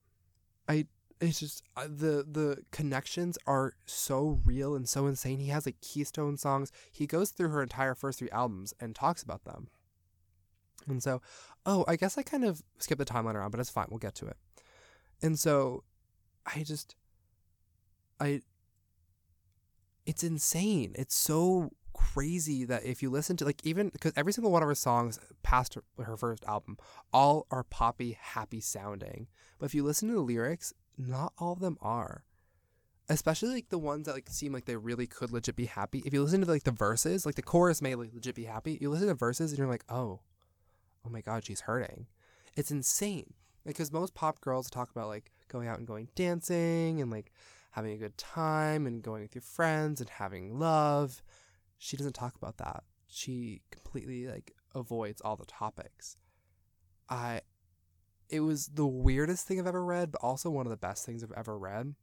I 0.68 0.88
it's 1.22 1.40
just 1.40 1.64
uh, 1.76 1.84
the 1.84 2.26
the 2.30 2.64
connections 2.72 3.38
are 3.46 3.74
so 3.86 4.40
real 4.46 4.76
and 4.76 4.88
so 4.88 5.08
insane. 5.08 5.40
He 5.40 5.48
has 5.50 5.66
like 5.66 5.82
keystone 5.82 6.38
songs. 6.38 6.72
He 6.92 7.08
goes 7.08 7.32
through 7.32 7.50
her 7.50 7.62
entire 7.62 7.96
first 7.96 8.20
three 8.20 8.30
albums 8.32 8.74
and 8.80 8.96
talks 8.96 9.24
about 9.24 9.44
them. 9.44 9.70
And 10.88 11.04
so, 11.04 11.22
oh, 11.66 11.84
I 11.88 11.96
guess 11.98 12.18
I 12.18 12.24
kind 12.24 12.46
of 12.46 12.64
skipped 12.80 13.00
the 13.00 13.06
timeline 13.06 13.36
around, 13.36 13.52
but 13.52 13.60
it's 13.60 13.70
fine. 13.70 13.88
We'll 13.90 14.00
get 14.00 14.16
to 14.16 14.28
it. 14.28 14.38
And 15.22 15.38
so, 15.38 15.84
I 16.46 16.64
just, 16.64 16.96
I, 18.20 18.42
it's 20.06 20.24
insane. 20.24 20.94
It's 20.96 21.16
so 21.16 21.72
crazy 21.94 22.64
that 22.66 22.86
if 22.86 23.04
you 23.04 23.10
listen 23.10 23.36
to 23.38 23.46
like 23.46 23.66
even 23.66 23.90
because 23.90 24.14
every 24.16 24.32
single 24.32 24.52
one 24.52 24.62
of 24.62 24.68
her 24.68 24.76
songs 24.76 25.20
past 25.44 25.74
her, 25.74 25.84
her 26.02 26.16
first 26.16 26.44
album 26.46 26.78
all 27.12 27.46
are 27.52 27.64
poppy 27.64 28.18
happy 28.20 28.62
sounding. 28.62 29.28
But 29.58 29.68
if 29.68 29.76
you 29.76 29.84
listen 29.84 30.08
to 30.08 30.16
the 30.16 30.22
lyrics 30.22 30.74
not 30.98 31.34
all 31.38 31.54
of 31.54 31.60
them 31.60 31.78
are. 31.82 32.24
Especially 33.10 33.50
like 33.50 33.70
the 33.70 33.78
ones 33.78 34.06
that 34.06 34.14
like 34.14 34.30
seem 34.30 34.54
like 34.54 34.66
they 34.66 34.76
really 34.76 35.08
could 35.08 35.32
legit 35.32 35.56
be 35.56 35.66
happy. 35.66 36.04
If 36.06 36.14
you 36.14 36.24
listen 36.24 36.42
to 36.42 36.48
like 36.48 36.64
the 36.64 36.72
verses 36.72 37.26
like 37.26 37.36
the 37.36 37.42
chorus 37.42 37.82
may 37.82 37.96
like, 37.96 38.14
legit 38.14 38.36
be 38.36 38.46
happy. 38.46 38.78
You 38.80 38.90
listen 38.90 39.08
to 39.08 39.16
verses 39.16 39.52
and 39.52 39.58
you're 39.58 39.68
like 39.68 39.86
oh 39.90 40.22
oh 41.06 41.10
my 41.10 41.22
god 41.22 41.46
she's 41.46 41.62
hurting. 41.62 42.08
It's 42.56 42.72
insane. 42.72 43.34
Because 43.66 43.92
most 43.92 44.14
pop 44.14 44.42
girls 44.42 44.70
talk 44.70 44.90
about 44.90 45.08
like 45.08 45.32
going 45.48 45.68
out 45.68 45.80
and 45.80 45.88
going 45.88 46.08
dancing 46.16 47.02
and 47.02 47.12
like 47.12 47.32
having 47.72 47.92
a 47.94 47.98
good 47.98 48.18
time 48.18 48.86
and 48.88 49.04
going 49.04 49.22
with 49.22 49.36
your 49.36 49.42
friends 49.42 50.02
and 50.02 50.10
having 50.10 50.60
love 50.60 51.22
she 51.80 51.98
doesn't 51.98 52.14
talk 52.14 52.36
about 52.36 52.58
that. 52.58 52.84
She 53.08 53.62
completely 53.72 54.28
like 54.28 54.54
avoids 54.76 55.22
all 55.22 55.36
the 55.36 55.46
topics. 55.46 56.18
I 57.10 57.42
it 58.30 58.42
was 58.42 58.68
the 58.68 58.86
weirdest 58.86 59.48
thing 59.48 59.60
I've 59.60 59.66
ever 59.66 59.84
read, 59.84 60.12
but 60.12 60.22
also 60.22 60.52
one 60.52 60.68
of 60.68 60.70
the 60.70 60.78
best 60.78 61.06
things 61.06 61.24
I've 61.24 61.32
ever 61.36 61.58
read. 61.58 61.96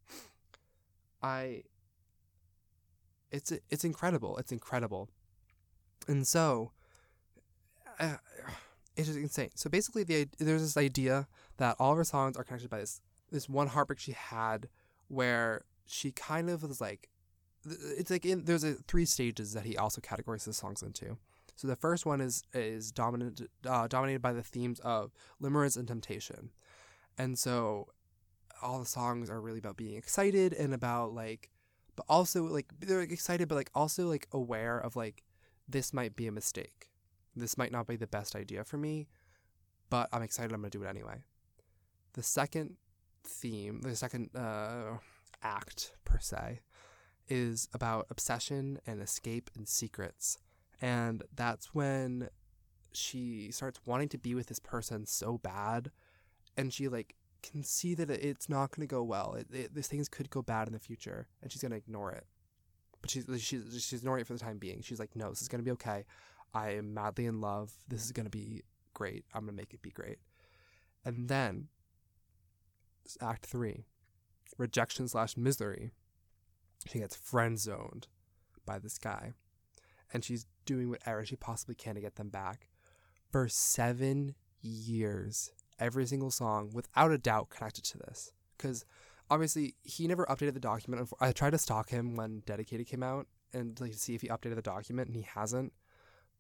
I 1.23 1.63
it's 3.31 3.53
it's 3.71 3.85
incredible. 3.85 4.39
It's 4.39 4.51
incredible. 4.51 5.11
And 6.09 6.27
so 6.27 6.73
uh, 8.01 8.17
it's 8.97 9.09
just 9.09 9.19
insane. 9.19 9.51
So 9.57 9.69
basically 9.69 10.05
the 10.05 10.27
there's 10.39 10.63
this 10.63 10.77
idea 10.79 11.29
that 11.59 11.77
all 11.79 11.93
of 11.93 11.99
her 11.99 12.05
songs 12.05 12.37
are 12.39 12.45
connected 12.45 12.71
by 12.71 12.79
this 12.79 13.03
this 13.31 13.47
one 13.47 13.69
heartbreak 13.69 13.99
she 13.99 14.13
had 14.13 14.69
where 15.09 15.65
she 15.87 16.11
kind 16.11 16.51
of 16.51 16.63
was 16.63 16.81
like 16.81 17.09
it's 17.65 18.11
like 18.11 18.25
in, 18.25 18.45
there's 18.45 18.65
a 18.65 18.75
three 18.75 19.05
stages 19.05 19.53
that 19.53 19.65
he 19.65 19.77
also 19.77 20.01
categorizes 20.01 20.45
the 20.45 20.53
songs 20.53 20.83
into. 20.83 21.17
So 21.57 21.67
the 21.67 21.77
first 21.77 22.07
one 22.07 22.21
is 22.21 22.43
is 22.53 22.93
dominated 22.93 23.49
uh, 23.67 23.89
dominated 23.89 24.23
by 24.23 24.33
the 24.33 24.43
themes 24.43 24.79
of 24.81 25.13
limerence 25.43 25.77
and 25.77 25.89
temptation, 25.89 26.51
and 27.17 27.39
so 27.39 27.89
all 28.63 28.79
the 28.79 28.87
songs 28.87 29.31
are 29.31 29.41
really 29.41 29.59
about 29.59 29.77
being 29.77 29.97
excited 29.97 30.53
and 30.53 30.73
about 30.73 31.15
like, 31.15 31.51
but 31.95 32.05
also 32.09 32.45
like 32.45 32.67
they're 32.81 33.01
like, 33.01 33.13
excited, 33.13 33.49
but 33.49 33.55
like 33.55 33.71
also 33.75 34.07
like 34.07 34.29
aware 34.33 34.79
of 34.79 34.97
like 34.97 35.25
this 35.69 35.93
might 35.93 36.15
be 36.15 36.27
a 36.27 36.33
mistake, 36.33 36.89
this 37.35 37.57
might 37.57 37.73
not 37.73 37.87
be 37.87 37.97
the 37.97 38.07
best 38.07 38.37
idea 38.37 38.63
for 38.63 38.77
me, 38.77 39.09
but 39.89 40.09
I'm 40.13 40.23
excited. 40.23 40.53
I'm 40.53 40.61
gonna 40.61 40.71
do 40.71 40.83
it 40.83 40.89
anyway. 40.89 41.25
The 42.13 42.23
second 42.23 42.77
theme, 43.27 43.83
the 43.83 43.97
second 43.97 44.31
uh, 44.35 44.99
act 45.43 45.93
per 46.05 46.19
se, 46.19 46.61
is 47.29 47.69
about 47.73 48.07
obsession 48.11 48.79
and 48.87 49.03
escape 49.03 49.51
and 49.57 49.69
secrets. 49.69 50.39
And 50.81 51.23
that's 51.35 51.75
when 51.75 52.29
she 52.93 53.51
starts 53.51 53.81
wanting 53.85 54.09
to 54.09 54.19
be 54.19 54.35
with 54.35 54.47
this 54.47 54.59
person 54.59 55.07
so 55.07 55.39
bad 55.39 55.91
and 56.57 56.73
she 56.73 56.89
like 56.89 57.15
can 57.43 57.63
see 57.63 57.95
that 57.95 58.11
it's 58.11 58.49
not 58.49 58.71
going 58.71 58.87
to 58.87 58.91
go 58.91 59.03
well. 59.03 59.35
It, 59.35 59.47
it, 59.53 59.75
these 59.75 59.87
things 59.87 60.09
could 60.09 60.31
go 60.31 60.43
bad 60.43 60.67
in 60.67 60.73
the 60.73 60.79
future 60.79 61.29
and 61.43 61.53
she's 61.53 61.63
going 61.63 61.73
to 61.73 61.77
ignore 61.77 62.13
it. 62.13 62.27
But 63.01 63.11
she's, 63.11 63.27
she's, 63.39 63.85
she's 63.85 64.01
ignoring 64.01 64.23
it 64.23 64.27
for 64.27 64.33
the 64.33 64.39
time 64.39 64.59
being. 64.59 64.81
She's 64.83 64.99
like, 64.99 65.15
no, 65.15 65.31
this 65.31 65.43
is 65.43 65.49
going 65.49 65.61
to 65.61 65.65
be 65.65 65.73
okay. 65.73 66.05
I 66.55 66.71
am 66.71 66.95
madly 66.95 67.27
in 67.27 67.41
love. 67.41 67.73
This 67.87 68.05
is 68.05 68.13
going 68.13 68.25
to 68.25 68.31
be 68.31 68.63
great. 68.95 69.25
I'm 69.35 69.43
going 69.43 69.55
to 69.55 69.61
make 69.61 69.75
it 69.75 69.83
be 69.83 69.91
great. 69.91 70.19
And 71.05 71.29
then, 71.29 71.69
Act 73.21 73.47
3 73.47 73.85
rejection 74.59 75.07
slash 75.07 75.37
misery 75.37 75.91
she 76.89 76.99
gets 76.99 77.17
friend 77.17 77.59
zoned 77.59 78.07
by 78.65 78.79
this 78.79 78.99
guy. 78.99 79.33
And 80.13 80.25
she's 80.25 80.47
doing 80.65 80.89
whatever 80.91 81.25
she 81.25 81.37
possibly 81.37 81.75
can 81.75 81.95
to 81.95 82.01
get 82.01 82.17
them 82.17 82.29
back 82.29 82.69
for 83.31 83.49
seven 83.49 84.35
years. 84.63 85.51
Every 85.79 86.07
single 86.07 86.31
song, 86.31 86.71
without 86.73 87.11
a 87.11 87.19
doubt, 87.19 87.51
connected 87.51 87.85
to 87.87 87.99
this. 87.99 88.33
Because 88.57 88.85
obviously, 89.31 89.75
he 89.83 90.07
never 90.07 90.25
updated 90.27 90.55
the 90.55 90.61
document. 90.61 91.09
I 91.21 91.33
tried 91.33 91.51
to 91.51 91.59
stalk 91.59 91.91
him 91.91 92.15
when 92.17 92.43
Dedicated 92.47 92.87
came 92.87 93.03
out 93.03 93.27
and 93.53 93.79
like 93.81 93.93
to 93.93 93.99
see 93.99 94.15
if 94.15 94.23
he 94.23 94.29
updated 94.29 94.55
the 94.55 94.63
document, 94.63 95.09
and 95.09 95.17
he 95.17 95.23
hasn't. 95.23 95.73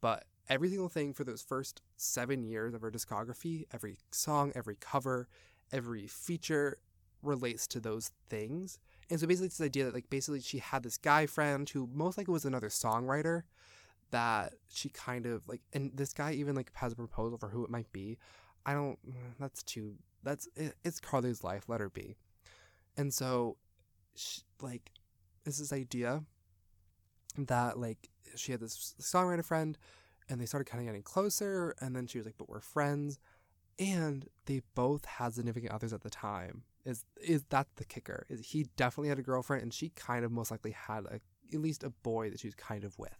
But 0.00 0.24
every 0.48 0.68
single 0.68 0.88
thing 0.88 1.12
for 1.12 1.24
those 1.24 1.42
first 1.42 1.82
seven 1.96 2.44
years 2.44 2.72
of 2.72 2.82
her 2.82 2.90
discography, 2.90 3.66
every 3.72 3.98
song, 4.10 4.52
every 4.54 4.76
cover, 4.76 5.28
every 5.72 6.06
feature 6.06 6.78
relates 7.22 7.66
to 7.68 7.80
those 7.80 8.12
things. 8.28 8.78
And 9.10 9.20
so 9.20 9.26
basically, 9.26 9.46
it's 9.46 9.58
this 9.58 9.66
idea 9.66 9.84
that 9.84 9.94
like 9.94 10.10
basically 10.10 10.40
she 10.40 10.58
had 10.58 10.82
this 10.82 10.98
guy 10.98 11.26
friend 11.26 11.68
who 11.68 11.88
most 11.92 12.18
likely 12.18 12.32
was 12.32 12.44
another 12.44 12.68
songwriter 12.68 13.42
that 14.10 14.54
she 14.68 14.88
kind 14.88 15.26
of 15.26 15.48
like, 15.48 15.60
and 15.72 15.90
this 15.94 16.12
guy 16.12 16.32
even 16.32 16.54
like 16.54 16.70
has 16.74 16.92
a 16.92 16.96
proposal 16.96 17.38
for 17.38 17.48
who 17.48 17.64
it 17.64 17.70
might 17.70 17.90
be. 17.92 18.18
I 18.64 18.72
don't. 18.72 18.98
Mm, 19.06 19.34
that's 19.38 19.62
too. 19.62 19.94
That's 20.22 20.48
it, 20.56 20.74
it's 20.84 20.98
Carly's 20.98 21.44
life. 21.44 21.64
Let 21.68 21.80
her 21.80 21.88
be. 21.88 22.16
And 22.96 23.14
so, 23.14 23.56
she, 24.16 24.42
like, 24.60 24.90
is 25.44 25.58
this 25.58 25.72
idea 25.72 26.24
that 27.38 27.78
like 27.78 28.08
she 28.34 28.52
had 28.52 28.60
this 28.60 28.94
songwriter 29.00 29.44
friend, 29.44 29.78
and 30.28 30.40
they 30.40 30.46
started 30.46 30.64
kind 30.64 30.80
of 30.80 30.86
getting 30.86 31.02
closer, 31.02 31.74
and 31.80 31.94
then 31.94 32.06
she 32.08 32.18
was 32.18 32.26
like, 32.26 32.36
"But 32.38 32.48
we're 32.48 32.60
friends," 32.60 33.20
and 33.78 34.28
they 34.46 34.62
both 34.74 35.04
had 35.04 35.34
significant 35.34 35.72
others 35.72 35.92
at 35.92 36.02
the 36.02 36.10
time 36.10 36.62
is 36.86 37.04
is 37.20 37.42
that 37.50 37.66
the 37.76 37.84
kicker? 37.84 38.26
Is 38.30 38.46
he 38.46 38.68
definitely 38.76 39.08
had 39.08 39.18
a 39.18 39.22
girlfriend, 39.22 39.62
and 39.62 39.74
she 39.74 39.90
kind 39.90 40.24
of 40.24 40.30
most 40.30 40.50
likely 40.50 40.70
had 40.70 41.04
a, 41.04 41.20
at 41.52 41.60
least 41.60 41.82
a 41.82 41.90
boy 41.90 42.30
that 42.30 42.40
she 42.40 42.46
was 42.46 42.54
kind 42.54 42.84
of 42.84 42.98
with. 42.98 43.18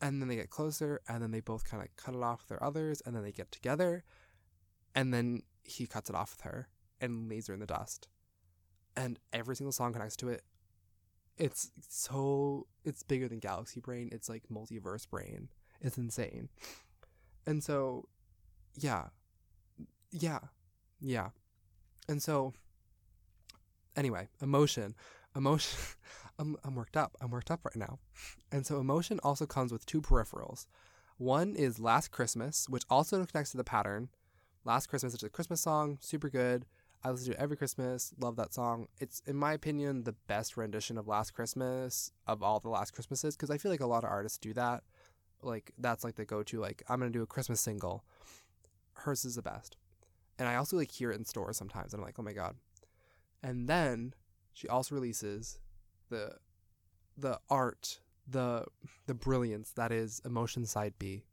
And 0.00 0.20
then 0.20 0.28
they 0.28 0.36
get 0.36 0.50
closer, 0.50 1.00
and 1.08 1.22
then 1.22 1.30
they 1.30 1.40
both 1.40 1.64
kind 1.64 1.82
of 1.82 1.88
cut 1.96 2.14
it 2.14 2.22
off 2.22 2.40
with 2.40 2.48
their 2.48 2.62
others, 2.62 3.02
and 3.04 3.16
then 3.16 3.22
they 3.22 3.32
get 3.32 3.50
together, 3.50 4.04
and 4.94 5.12
then 5.12 5.42
he 5.62 5.86
cuts 5.86 6.10
it 6.10 6.16
off 6.16 6.36
with 6.36 6.42
her 6.42 6.68
and 7.00 7.28
leaves 7.28 7.48
her 7.48 7.54
in 7.54 7.60
the 7.60 7.66
dust. 7.66 8.08
And 8.94 9.18
every 9.32 9.56
single 9.56 9.72
song 9.72 9.92
connects 9.92 10.16
to 10.16 10.28
it. 10.28 10.42
It's 11.38 11.70
so 11.88 12.66
it's 12.84 13.02
bigger 13.02 13.26
than 13.26 13.38
Galaxy 13.38 13.80
Brain. 13.80 14.10
It's 14.12 14.28
like 14.28 14.42
multiverse 14.52 15.08
brain. 15.08 15.48
It's 15.80 15.96
insane. 15.96 16.50
And 17.46 17.64
so, 17.64 18.08
yeah, 18.76 19.06
yeah, 20.12 20.40
yeah. 21.00 21.30
And 22.08 22.22
so, 22.22 22.52
anyway, 23.96 24.28
emotion, 24.42 24.94
emotion. 25.36 25.78
I'm, 26.38 26.56
I'm 26.64 26.74
worked 26.74 26.96
up. 26.96 27.16
I'm 27.20 27.30
worked 27.30 27.50
up 27.50 27.60
right 27.64 27.76
now. 27.76 27.98
And 28.50 28.66
so, 28.66 28.80
emotion 28.80 29.20
also 29.22 29.44
comes 29.44 29.72
with 29.72 29.84
two 29.84 30.00
peripherals. 30.00 30.66
One 31.18 31.54
is 31.54 31.78
Last 31.78 32.10
Christmas, 32.10 32.66
which 32.68 32.84
also 32.88 33.24
connects 33.26 33.50
to 33.50 33.58
the 33.58 33.64
pattern. 33.64 34.08
Last 34.64 34.86
Christmas, 34.86 35.14
is 35.14 35.22
a 35.22 35.28
Christmas 35.28 35.60
song, 35.60 35.98
super 36.00 36.30
good. 36.30 36.64
I 37.02 37.10
listen 37.10 37.32
to 37.32 37.38
it 37.38 37.42
every 37.42 37.56
Christmas. 37.56 38.12
Love 38.18 38.36
that 38.36 38.52
song. 38.52 38.88
It's, 38.98 39.22
in 39.26 39.36
my 39.36 39.52
opinion, 39.52 40.04
the 40.04 40.14
best 40.26 40.56
rendition 40.56 40.98
of 40.98 41.08
Last 41.08 41.32
Christmas 41.32 42.12
of 42.26 42.42
all 42.42 42.60
the 42.60 42.68
Last 42.68 42.92
Christmases 42.92 43.36
because 43.36 43.50
I 43.50 43.58
feel 43.58 43.70
like 43.70 43.80
a 43.80 43.86
lot 43.86 44.04
of 44.04 44.10
artists 44.10 44.38
do 44.38 44.52
that. 44.54 44.82
Like, 45.42 45.72
that's 45.78 46.04
like 46.04 46.16
the 46.16 46.26
go 46.26 46.42
to, 46.42 46.60
like, 46.60 46.82
I'm 46.88 47.00
going 47.00 47.10
to 47.10 47.18
do 47.18 47.22
a 47.22 47.26
Christmas 47.26 47.60
single. 47.60 48.04
Hers 48.94 49.24
is 49.24 49.36
the 49.36 49.42
best. 49.42 49.76
And 50.40 50.48
I 50.48 50.56
also 50.56 50.78
like 50.78 50.90
hear 50.90 51.12
it 51.12 51.18
in 51.18 51.24
stores 51.26 51.58
sometimes 51.58 51.92
and 51.92 52.00
I'm 52.00 52.06
like, 52.06 52.18
oh 52.18 52.22
my 52.22 52.32
god. 52.32 52.56
And 53.42 53.68
then 53.68 54.14
she 54.54 54.66
also 54.66 54.94
releases 54.94 55.60
the 56.08 56.32
the 57.16 57.38
art, 57.50 58.00
the 58.26 58.64
the 59.06 59.14
brilliance 59.14 59.70
that 59.72 59.92
is 59.92 60.20
Emotion 60.24 60.64
Side 60.64 60.94
B. 60.98 61.24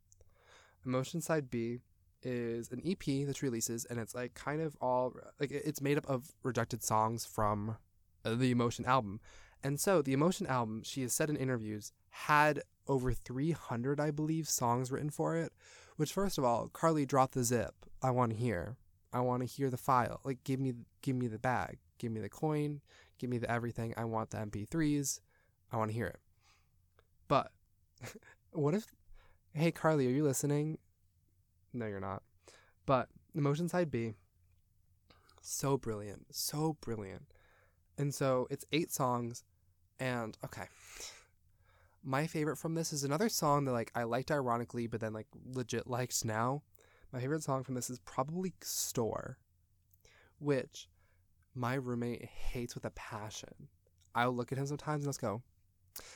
Emotion 0.85 1.21
Side 1.21 1.49
B 1.49 1.79
is 2.21 2.69
an 2.71 2.81
EP 2.85 3.25
that 3.25 3.37
she 3.37 3.45
releases 3.45 3.85
and 3.85 3.97
it's 3.97 4.13
like 4.13 4.33
kind 4.33 4.61
of 4.61 4.75
all 4.81 5.13
like 5.39 5.51
it's 5.51 5.81
made 5.81 5.97
up 5.97 6.05
of 6.07 6.33
rejected 6.43 6.83
songs 6.83 7.25
from 7.25 7.77
uh, 8.25 8.35
the 8.35 8.51
Emotion 8.51 8.85
album. 8.85 9.21
And 9.63 9.79
so 9.79 10.01
the 10.01 10.13
Emotion 10.13 10.45
album, 10.47 10.83
she 10.83 11.01
has 11.03 11.13
said 11.13 11.29
in 11.29 11.37
interviews, 11.37 11.93
had 12.09 12.61
over 12.87 13.11
300, 13.13 13.99
I 13.99 14.11
believe, 14.11 14.49
songs 14.49 14.91
written 14.91 15.09
for 15.09 15.35
it. 15.35 15.51
Which, 15.95 16.13
first 16.13 16.37
of 16.37 16.43
all, 16.43 16.67
Carly, 16.67 17.05
drop 17.05 17.31
the 17.31 17.43
zip. 17.43 17.73
I 18.03 18.11
want 18.11 18.31
to 18.33 18.37
hear. 18.37 18.77
I 19.17 19.21
want 19.21 19.41
to 19.41 19.47
hear 19.47 19.69
the 19.69 19.77
file. 19.77 20.21
Like 20.23 20.43
give 20.43 20.59
me 20.59 20.73
give 21.01 21.15
me 21.15 21.27
the 21.27 21.39
bag, 21.39 21.79
give 21.97 22.11
me 22.11 22.21
the 22.21 22.29
coin, 22.29 22.81
give 23.17 23.29
me 23.29 23.39
the 23.39 23.49
everything. 23.49 23.93
I 23.97 24.05
want 24.05 24.29
the 24.29 24.37
MP3s. 24.37 25.21
I 25.71 25.77
want 25.77 25.89
to 25.89 25.95
hear 25.95 26.07
it. 26.07 26.19
But 27.27 27.51
what 28.51 28.75
if 28.75 28.85
Hey 29.53 29.71
Carly, 29.71 30.05
are 30.05 30.11
you 30.11 30.23
listening? 30.23 30.77
No, 31.73 31.87
you're 31.87 31.99
not. 31.99 32.21
But 32.85 33.09
Emotion 33.33 33.67
Side 33.67 33.89
B 33.89 34.13
so 35.41 35.77
brilliant, 35.77 36.27
so 36.35 36.77
brilliant. 36.81 37.23
And 37.97 38.13
so 38.13 38.47
it's 38.51 38.65
8 38.71 38.91
songs 38.91 39.43
and 39.99 40.37
okay. 40.45 40.65
My 42.03 42.27
favorite 42.27 42.57
from 42.57 42.75
this 42.75 42.93
is 42.93 43.03
another 43.03 43.29
song 43.29 43.65
that 43.65 43.71
like 43.71 43.91
I 43.95 44.03
liked 44.03 44.29
ironically 44.29 44.85
but 44.85 45.01
then 45.01 45.13
like 45.13 45.27
legit 45.43 45.87
liked 45.87 46.23
now 46.23 46.61
my 47.17 47.21
favorite 47.21 47.41
song 47.41 47.63
from 47.63 47.73
this 47.73 47.89
is 47.89 47.97
probably 47.97 48.53
Store, 48.61 49.39
which 50.37 50.87
my 51.55 51.73
roommate 51.73 52.23
hates 52.25 52.75
with 52.75 52.85
a 52.85 52.91
passion. 52.91 53.69
I'll 54.13 54.33
look 54.33 54.51
at 54.51 54.59
him 54.59 54.67
sometimes 54.67 55.01
and 55.01 55.07
let's 55.07 55.17
go, 55.17 55.41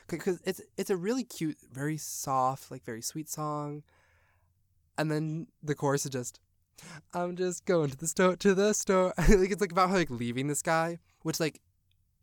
because 0.08 0.40
it's 0.46 0.62
it's 0.78 0.92
a 0.92 0.96
really 0.96 1.24
cute, 1.24 1.58
very 1.72 1.98
soft, 1.98 2.70
like 2.70 2.84
very 2.84 3.02
sweet 3.02 3.32
song, 3.32 3.82
and 4.96 5.10
then 5.10 5.48
the 5.64 5.74
chorus 5.74 6.06
is 6.06 6.12
just, 6.12 6.40
"I'm 7.16 7.36
just 7.36 7.66
going 7.66 7.90
to 7.90 7.98
the 7.98 8.08
store, 8.08 8.36
to 8.36 8.54
the 8.54 8.72
store." 8.76 9.12
like 9.18 9.50
it's 9.50 9.62
like 9.62 9.72
about 9.72 9.90
like 9.90 10.12
leaving 10.12 10.50
this 10.50 10.62
guy, 10.62 11.00
which 11.24 11.40
like 11.40 11.62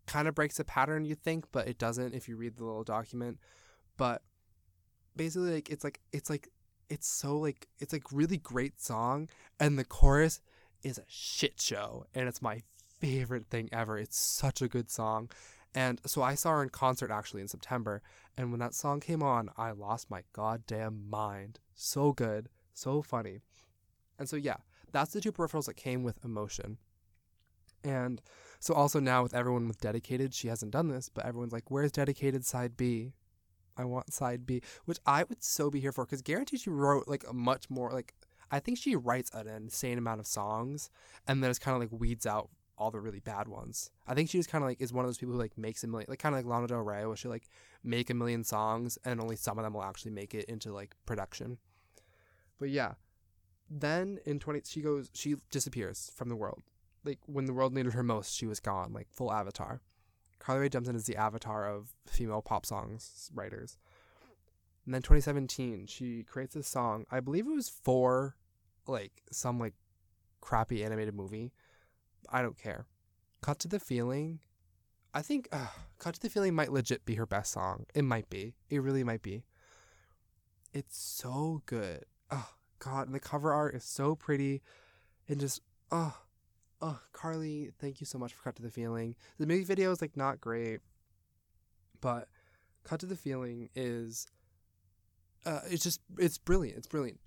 kind 0.06 0.28
of 0.28 0.36
breaks 0.36 0.60
a 0.60 0.64
pattern 0.64 1.04
you 1.04 1.16
think, 1.16 1.46
but 1.50 1.66
it 1.66 1.78
doesn't 1.78 2.14
if 2.14 2.28
you 2.28 2.36
read 2.36 2.56
the 2.56 2.64
little 2.64 2.84
document. 2.84 3.38
But 3.96 4.22
basically, 5.16 5.54
like 5.54 5.68
it's 5.68 5.82
like 5.82 5.98
it's 6.12 6.30
like 6.30 6.48
it's 6.88 7.08
so 7.08 7.36
like 7.38 7.68
it's 7.78 7.92
like 7.92 8.04
really 8.12 8.38
great 8.38 8.80
song, 8.80 9.28
and 9.60 9.78
the 9.78 9.84
chorus 9.84 10.40
is 10.82 10.98
a 10.98 11.04
shit 11.08 11.60
show, 11.60 12.06
and 12.14 12.28
it's 12.28 12.42
my 12.42 12.62
favorite 13.00 13.46
thing 13.46 13.68
ever. 13.72 13.98
It's 13.98 14.18
such 14.18 14.62
a 14.62 14.68
good 14.68 14.90
song. 14.90 15.30
And 15.74 16.00
so 16.06 16.22
I 16.22 16.34
saw 16.34 16.52
her 16.52 16.62
in 16.62 16.70
concert 16.70 17.10
actually 17.10 17.42
in 17.42 17.48
September. 17.48 18.02
And 18.36 18.50
when 18.50 18.60
that 18.60 18.74
song 18.74 19.00
came 19.00 19.22
on, 19.22 19.50
I 19.56 19.72
lost 19.72 20.10
my 20.10 20.22
goddamn 20.32 21.08
mind. 21.08 21.60
So 21.74 22.12
good, 22.12 22.48
so 22.72 23.02
funny. 23.02 23.40
And 24.18 24.28
so, 24.28 24.36
yeah, 24.36 24.56
that's 24.92 25.12
the 25.12 25.20
two 25.20 25.32
peripherals 25.32 25.66
that 25.66 25.76
came 25.76 26.02
with 26.02 26.24
emotion. 26.24 26.78
And 27.84 28.20
so, 28.58 28.74
also 28.74 28.98
now 28.98 29.22
with 29.22 29.34
everyone 29.34 29.68
with 29.68 29.80
dedicated, 29.80 30.34
she 30.34 30.48
hasn't 30.48 30.72
done 30.72 30.88
this, 30.88 31.08
but 31.08 31.24
everyone's 31.24 31.52
like, 31.52 31.70
where's 31.70 31.92
dedicated 31.92 32.44
side 32.44 32.76
B? 32.76 33.12
I 33.78 33.84
want 33.84 34.12
side 34.12 34.44
B, 34.44 34.60
which 34.84 34.98
I 35.06 35.22
would 35.22 35.42
so 35.42 35.70
be 35.70 35.80
here 35.80 35.92
for 35.92 36.04
because 36.04 36.20
guaranteed 36.20 36.60
she 36.60 36.70
wrote 36.70 37.08
like 37.08 37.24
a 37.28 37.32
much 37.32 37.70
more, 37.70 37.90
like, 37.90 38.14
I 38.50 38.60
think 38.60 38.78
she 38.78 38.96
writes 38.96 39.30
an 39.32 39.46
insane 39.46 39.98
amount 39.98 40.20
of 40.20 40.26
songs 40.26 40.90
and 41.26 41.42
then 41.42 41.50
it's 41.50 41.58
kind 41.58 41.74
of 41.74 41.80
like 41.80 42.00
weeds 42.00 42.26
out 42.26 42.50
all 42.76 42.90
the 42.90 43.00
really 43.00 43.20
bad 43.20 43.48
ones. 43.48 43.90
I 44.06 44.14
think 44.14 44.30
she 44.30 44.38
just 44.38 44.50
kind 44.50 44.62
of 44.62 44.68
like 44.68 44.80
is 44.80 44.92
one 44.92 45.04
of 45.04 45.08
those 45.08 45.18
people 45.18 45.34
who 45.34 45.40
like 45.40 45.58
makes 45.58 45.84
a 45.84 45.86
million, 45.86 46.06
like 46.08 46.18
kind 46.18 46.34
of 46.34 46.38
like 46.38 46.50
Lana 46.50 46.66
Del 46.66 46.78
Rey, 46.78 47.04
where 47.06 47.16
she 47.16 47.28
like 47.28 47.48
make 47.82 48.10
a 48.10 48.14
million 48.14 48.44
songs 48.44 48.98
and 49.04 49.20
only 49.20 49.36
some 49.36 49.58
of 49.58 49.64
them 49.64 49.74
will 49.74 49.82
actually 49.82 50.12
make 50.12 50.34
it 50.34 50.44
into 50.46 50.72
like 50.72 50.94
production. 51.04 51.58
But 52.58 52.70
yeah, 52.70 52.94
then 53.68 54.18
in 54.24 54.38
twenty, 54.38 54.62
she 54.64 54.80
goes, 54.80 55.10
she 55.12 55.36
disappears 55.50 56.10
from 56.14 56.28
the 56.28 56.36
world. 56.36 56.62
Like 57.04 57.18
when 57.26 57.46
the 57.46 57.52
world 57.52 57.74
needed 57.74 57.92
her 57.92 58.02
most, 58.02 58.34
she 58.34 58.46
was 58.46 58.60
gone, 58.60 58.92
like 58.92 59.08
full 59.10 59.32
avatar. 59.32 59.80
Carly 60.38 60.62
Rae 60.62 60.68
Jepsen 60.68 60.94
is 60.94 61.04
the 61.04 61.16
avatar 61.16 61.68
of 61.68 61.94
female 62.06 62.42
pop 62.42 62.64
songs 62.64 63.30
writers. 63.34 63.76
And 64.84 64.94
then 64.94 65.02
2017, 65.02 65.86
she 65.86 66.22
creates 66.22 66.54
this 66.54 66.68
song. 66.68 67.04
I 67.10 67.20
believe 67.20 67.46
it 67.46 67.54
was 67.54 67.68
for 67.68 68.36
like 68.86 69.22
some 69.30 69.58
like 69.58 69.74
crappy 70.40 70.82
animated 70.82 71.14
movie 71.14 71.52
I 72.28 72.42
don't 72.42 72.58
care. 72.58 72.86
Cut 73.40 73.58
to 73.60 73.68
the 73.68 73.80
Feeling. 73.80 74.40
I 75.14 75.22
think 75.22 75.48
uh, 75.52 75.68
Cut 75.98 76.14
to 76.14 76.20
the 76.20 76.28
Feeling 76.28 76.54
might 76.54 76.72
legit 76.72 77.04
be 77.04 77.14
her 77.14 77.26
best 77.26 77.52
song. 77.52 77.86
It 77.94 78.02
might 78.02 78.28
be. 78.28 78.54
It 78.68 78.82
really 78.82 79.04
might 79.04 79.22
be. 79.22 79.44
It's 80.72 80.98
so 80.98 81.62
good. 81.66 82.04
Oh, 82.30 82.50
God. 82.78 83.06
And 83.06 83.14
the 83.14 83.20
cover 83.20 83.52
art 83.52 83.74
is 83.74 83.84
so 83.84 84.14
pretty. 84.14 84.62
And 85.28 85.40
just, 85.40 85.62
oh, 85.90 86.16
oh, 86.80 87.00
Carly, 87.12 87.70
thank 87.78 88.00
you 88.00 88.06
so 88.06 88.18
much 88.18 88.32
for 88.32 88.42
Cut 88.42 88.56
to 88.56 88.62
the 88.62 88.70
Feeling. 88.70 89.16
The 89.38 89.46
music 89.46 89.66
video 89.66 89.90
is 89.90 90.00
like 90.00 90.16
not 90.16 90.40
great, 90.40 90.80
but 92.00 92.28
Cut 92.84 93.00
to 93.00 93.06
the 93.06 93.16
Feeling 93.16 93.70
is, 93.74 94.26
uh, 95.44 95.60
it's 95.68 95.82
just, 95.82 96.00
it's 96.18 96.38
brilliant. 96.38 96.78
It's 96.78 96.86
brilliant. 96.86 97.20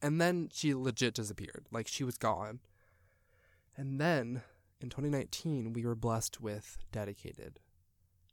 And 0.00 0.20
then 0.20 0.48
she 0.52 0.74
legit 0.74 1.14
disappeared. 1.14 1.66
Like 1.70 1.88
she 1.88 2.04
was 2.04 2.18
gone. 2.18 2.60
And 3.76 4.00
then 4.00 4.42
in 4.80 4.90
2019, 4.90 5.72
we 5.72 5.84
were 5.84 5.94
blessed 5.94 6.40
with 6.40 6.78
Dedicated. 6.90 7.58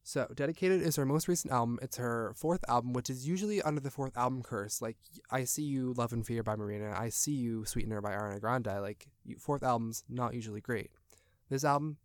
So, 0.03 0.27
Dedicated 0.33 0.81
is 0.81 0.95
her 0.95 1.05
most 1.05 1.27
recent 1.27 1.53
album. 1.53 1.77
It's 1.81 1.97
her 1.97 2.33
fourth 2.35 2.63
album, 2.67 2.93
which 2.93 3.09
is 3.09 3.27
usually 3.27 3.61
under 3.61 3.79
the 3.79 3.91
fourth 3.91 4.17
album 4.17 4.41
curse. 4.41 4.81
Like, 4.81 4.97
I 5.29 5.43
See 5.43 5.63
You, 5.63 5.93
Love 5.93 6.13
and 6.13 6.25
Fear 6.25 6.43
by 6.43 6.55
Marina. 6.55 6.95
I 6.97 7.09
See 7.09 7.33
You, 7.33 7.65
Sweetener 7.65 8.01
by 8.01 8.11
Ariana 8.11 8.39
Grande. 8.39 8.81
Like, 8.81 9.07
fourth 9.37 9.61
album's 9.61 10.03
not 10.09 10.33
usually 10.33 10.61
great. 10.61 10.91
This 11.49 11.63
album 11.63 11.97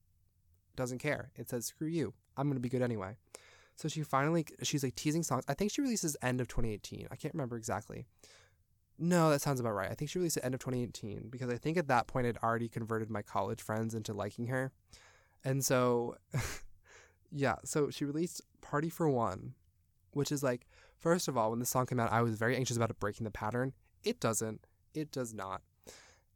doesn't 0.77 0.99
care. 0.99 1.31
It 1.37 1.49
says, 1.49 1.67
screw 1.67 1.89
you. 1.89 2.15
I'm 2.37 2.47
going 2.47 2.57
to 2.57 2.61
be 2.61 2.69
good 2.69 2.83
anyway. 2.83 3.17
So 3.77 3.89
she 3.89 4.03
finally, 4.03 4.47
she's 4.63 4.85
like 4.85 4.95
teasing 4.95 5.23
songs. 5.23 5.45
I 5.49 5.55
think 5.55 5.71
she 5.71 5.83
releases 5.83 6.17
end 6.23 6.41
of 6.41 6.49
2018. 6.49 7.09
I 7.11 7.17
can't 7.17 7.35
remember 7.35 7.57
exactly. 7.57 8.07
No, 8.99 9.31
that 9.31 9.43
sounds 9.43 9.59
about 9.59 9.75
right. 9.75 9.91
I 9.91 9.95
think 9.95 10.11
she 10.11 10.19
released 10.19 10.37
at 10.37 10.45
end 10.45 10.55
of 10.55 10.61
2018 10.61 11.29
because 11.29 11.51
I 11.51 11.57
think 11.57 11.77
at 11.77 11.89
that 11.89 12.07
point 12.07 12.27
I'd 12.27 12.39
already 12.39 12.69
converted 12.69 13.11
my 13.11 13.23
college 13.23 13.61
friends 13.61 13.95
into 13.95 14.13
liking 14.13 14.47
her. 14.47 14.71
And 15.45 15.65
so, 15.65 16.17
yeah, 17.35 17.57
so 17.65 17.91
she 17.91 18.05
released 18.05 18.41
Party 18.61 18.89
for 18.89 19.09
One, 19.09 19.55
which 20.13 20.31
is 20.31 20.43
like, 20.43 20.67
first 20.97 21.27
of 21.27 21.37
all, 21.37 21.51
when 21.51 21.59
the 21.59 21.67
song 21.67 21.87
came 21.87 21.99
out, 21.99 22.13
I 22.13 22.23
was 22.23 22.37
very 22.37 22.57
anxious 22.57 22.77
about 22.77 22.91
it 22.91 23.01
breaking 23.01 23.25
the 23.25 23.31
pattern. 23.31 23.73
It 24.05 24.21
doesn't. 24.21 24.65
It 24.95 25.11
does 25.11 25.35
not. 25.35 25.63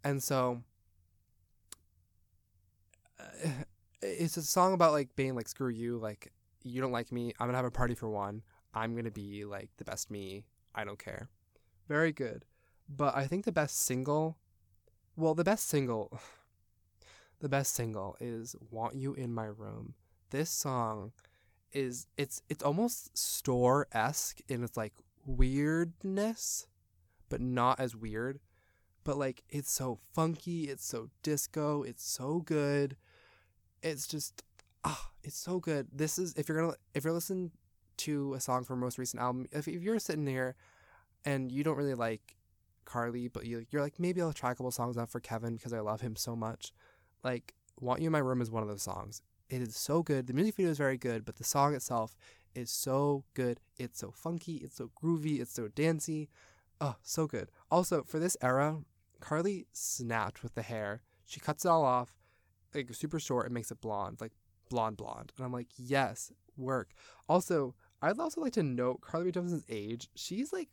And 0.03 0.21
so, 0.23 0.63
it's 4.03 4.37
a 4.37 4.43
song 4.43 4.73
about 4.75 4.93
like 4.93 5.15
being 5.15 5.37
like, 5.37 5.49
screw 5.49 5.69
you, 5.69 5.99
like, 5.99 6.33
you 6.65 6.81
don't 6.81 6.93
like 6.93 7.13
me. 7.13 7.33
I'm 7.39 7.47
gonna 7.47 7.57
have 7.57 7.65
a 7.65 7.71
party 7.71 7.95
for 7.95 8.09
one. 8.09 8.43
I'm 8.75 8.97
gonna 8.97 9.13
be 9.13 9.45
like 9.45 9.71
the 9.77 9.85
best 9.85 10.11
me. 10.11 10.45
I 10.75 10.85
don't 10.85 10.99
care. 10.99 11.29
Very 11.89 12.13
good. 12.13 12.45
But 12.89 13.17
I 13.17 13.27
think 13.27 13.45
the 13.45 13.53
best 13.53 13.85
single, 13.85 14.37
well, 15.17 15.35
the 15.35 15.45
best 15.45 15.69
single, 15.69 16.19
the 17.41 17.49
best 17.49 17.75
single 17.75 18.17
is 18.19 18.57
"Want 18.71 18.97
You 18.97 19.15
in 19.15 19.33
My 19.33 19.47
Room." 19.47 19.95
This 20.31 20.51
song 20.51 21.13
is 21.73 22.07
it's 22.17 22.43
it's 22.49 22.63
almost 22.63 23.17
store 23.17 23.87
esque 23.93 24.41
in 24.49 24.63
its 24.63 24.77
like 24.77 24.95
weirdness, 25.27 26.67
but 27.29 27.41
not 27.41 27.81
as 27.81 27.95
weird. 27.97 28.41
But 29.05 29.17
like 29.17 29.43
it's 29.49 29.71
so 29.71 29.99
funky, 30.15 30.65
it's 30.65 30.85
so 30.85 31.09
disco, 31.23 31.83
it's 31.83 32.07
so 32.07 32.41
good. 32.41 32.97
It's 33.83 34.07
just 34.07 34.43
ah, 34.85 35.11
it's 35.23 35.39
so 35.39 35.61
good. 35.61 35.89
This 35.93 36.19
is 36.19 36.35
if 36.35 36.49
you're 36.49 36.61
gonna 36.61 36.75
if 36.95 37.05
you're 37.05 37.13
listening 37.13 37.53
to 37.99 38.35
a 38.35 38.41
song 38.41 38.65
from 38.65 38.81
most 38.81 38.99
recent 38.99 39.23
album, 39.23 39.47
if 39.53 39.69
if 39.69 39.83
you're 39.83 39.99
sitting 39.99 40.27
here 40.27 40.57
and 41.25 41.51
you 41.51 41.65
don't 41.65 41.77
really 41.77 41.95
like 41.95 42.37
Carly, 42.89 43.29
but 43.29 43.45
you, 43.45 43.67
you're 43.71 43.83
like, 43.83 44.01
maybe 44.01 44.23
I'll 44.23 44.33
try 44.33 44.53
a 44.53 44.55
couple 44.55 44.71
songs 44.71 44.97
out 44.97 45.11
for 45.11 45.21
Kevin 45.21 45.57
because 45.57 45.75
I 45.75 45.81
love 45.81 46.01
him 46.01 46.17
so 46.17 46.35
much. 46.35 46.73
Like, 47.23 47.55
Want 47.79 48.01
You 48.01 48.07
in 48.07 48.13
My 48.13 48.19
Room 48.19 48.41
is 48.41 48.51
one 48.51 48.63
of 48.63 48.69
those 48.69 48.83
songs. 48.83 49.23
It 49.49 49.63
is 49.63 49.77
so 49.77 50.03
good. 50.03 50.27
The 50.27 50.35
music 50.35 50.57
video 50.57 50.71
is 50.71 50.79
very 50.79 50.99
good, 50.99 51.25
but 51.25 51.37
the 51.37 51.45
song 51.45 51.75
itself 51.75 52.17
is 52.55 52.71
so 52.71 53.25
good. 53.35 53.61
It's 53.79 53.99
so 53.99 54.11
funky, 54.11 54.57
it's 54.57 54.77
so 54.77 54.91
groovy, 55.03 55.41
it's 55.41 55.55
so 55.55 55.69
dancey. 55.69 56.29
Oh, 56.81 56.97
so 57.03 57.27
good. 57.27 57.51
Also, 57.71 58.05
for 58.05 58.19
this 58.19 58.37
era, 58.43 58.79
Carly 59.21 59.67
snapped 59.73 60.43
with 60.43 60.55
the 60.55 60.63
hair. 60.63 61.03
She 61.25 61.41
cuts 61.41 61.65
it 61.65 61.69
all 61.69 61.85
off, 61.85 62.17
like 62.75 62.93
super 62.95 63.19
short, 63.19 63.47
and 63.47 63.55
makes 63.55 63.71
it 63.71 63.81
blonde, 63.81 64.21
like 64.21 64.33
blonde 64.69 64.99
blonde. 64.99 65.33
And 65.37 65.47
I'm 65.47 65.53
like, 65.53 65.69
yes, 65.77 66.31
work. 66.57 66.91
Also, 67.29 67.75
I'd 68.03 68.19
also 68.19 68.41
like 68.41 68.53
to 68.55 68.63
note 68.63 69.01
Carly 69.01 69.31
Rae 69.31 69.61
age. 69.69 70.09
She's 70.15 70.53
like 70.53 70.69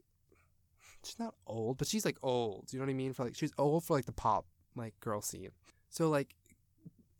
she's 1.03 1.19
not 1.19 1.35
old, 1.47 1.77
but 1.77 1.87
she's 1.87 2.05
like 2.05 2.17
old. 2.21 2.71
You 2.71 2.79
know 2.79 2.85
what 2.85 2.91
I 2.91 2.95
mean? 2.95 3.13
For 3.13 3.23
like 3.23 3.35
she's 3.35 3.53
old 3.57 3.83
for 3.83 3.95
like 3.95 4.05
the 4.05 4.11
pop 4.11 4.45
like 4.75 4.99
girl 4.99 5.21
scene. 5.21 5.51
So 5.89 6.09
like 6.09 6.35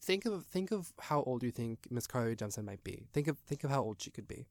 think 0.06 0.26
of 0.26 0.46
think 0.46 0.72
of 0.72 0.94
how 1.00 1.24
old 1.24 1.42
you 1.44 1.52
think 1.52 1.88
Miss 1.90 2.08
Carly 2.08 2.36
Jepsen 2.36 2.64
might 2.64 2.84
be. 2.84 3.08
Think 3.12 3.28
of 3.28 3.40
think 3.40 3.64
of 3.64 3.72
how 3.72 3.82
old 3.82 4.02
she 4.02 4.12
could 4.12 4.28
be. 4.28 4.48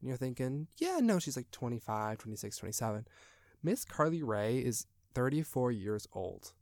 And 0.00 0.08
you're 0.08 0.16
thinking, 0.16 0.68
yeah, 0.76 0.98
no, 1.02 1.18
she's 1.18 1.36
like 1.36 1.50
25, 1.50 2.18
26, 2.18 2.56
27. 2.58 3.08
Miss 3.62 3.84
Carly 3.84 4.22
Rae 4.22 4.58
is 4.58 4.86
34 5.14 5.72
years 5.72 6.06
old. 6.12 6.52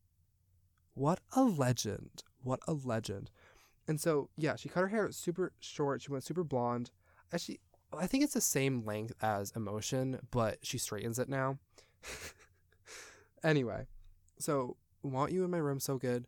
What 0.95 1.21
a 1.35 1.43
legend. 1.43 2.23
What 2.43 2.61
a 2.67 2.73
legend. 2.73 3.31
And 3.87 4.01
so, 4.01 4.31
yeah, 4.37 4.57
she 4.57 4.69
cut 4.69 4.83
her 4.83 4.89
hair 4.89 5.11
super 5.11 5.53
short. 5.59 6.01
She 6.01 6.13
went 6.13 6.25
super 6.25 6.45
blonde. 6.45 6.91
Actually, 7.33 7.61
I 7.93 8.07
think 8.07 8.25
it's 8.25 8.35
the 8.35 8.41
same 8.41 8.85
length 8.85 9.13
as 9.21 9.53
Emotion, 9.55 10.21
but 10.31 10.59
she 10.63 10.79
straightens 10.79 11.19
it 11.19 11.29
now. 11.29 11.59
anyway, 13.45 13.87
so 14.39 14.77
want 15.03 15.33
you 15.33 15.45
in 15.45 15.51
my 15.51 15.59
room 15.59 15.81
so 15.81 15.99
good. 15.99 16.27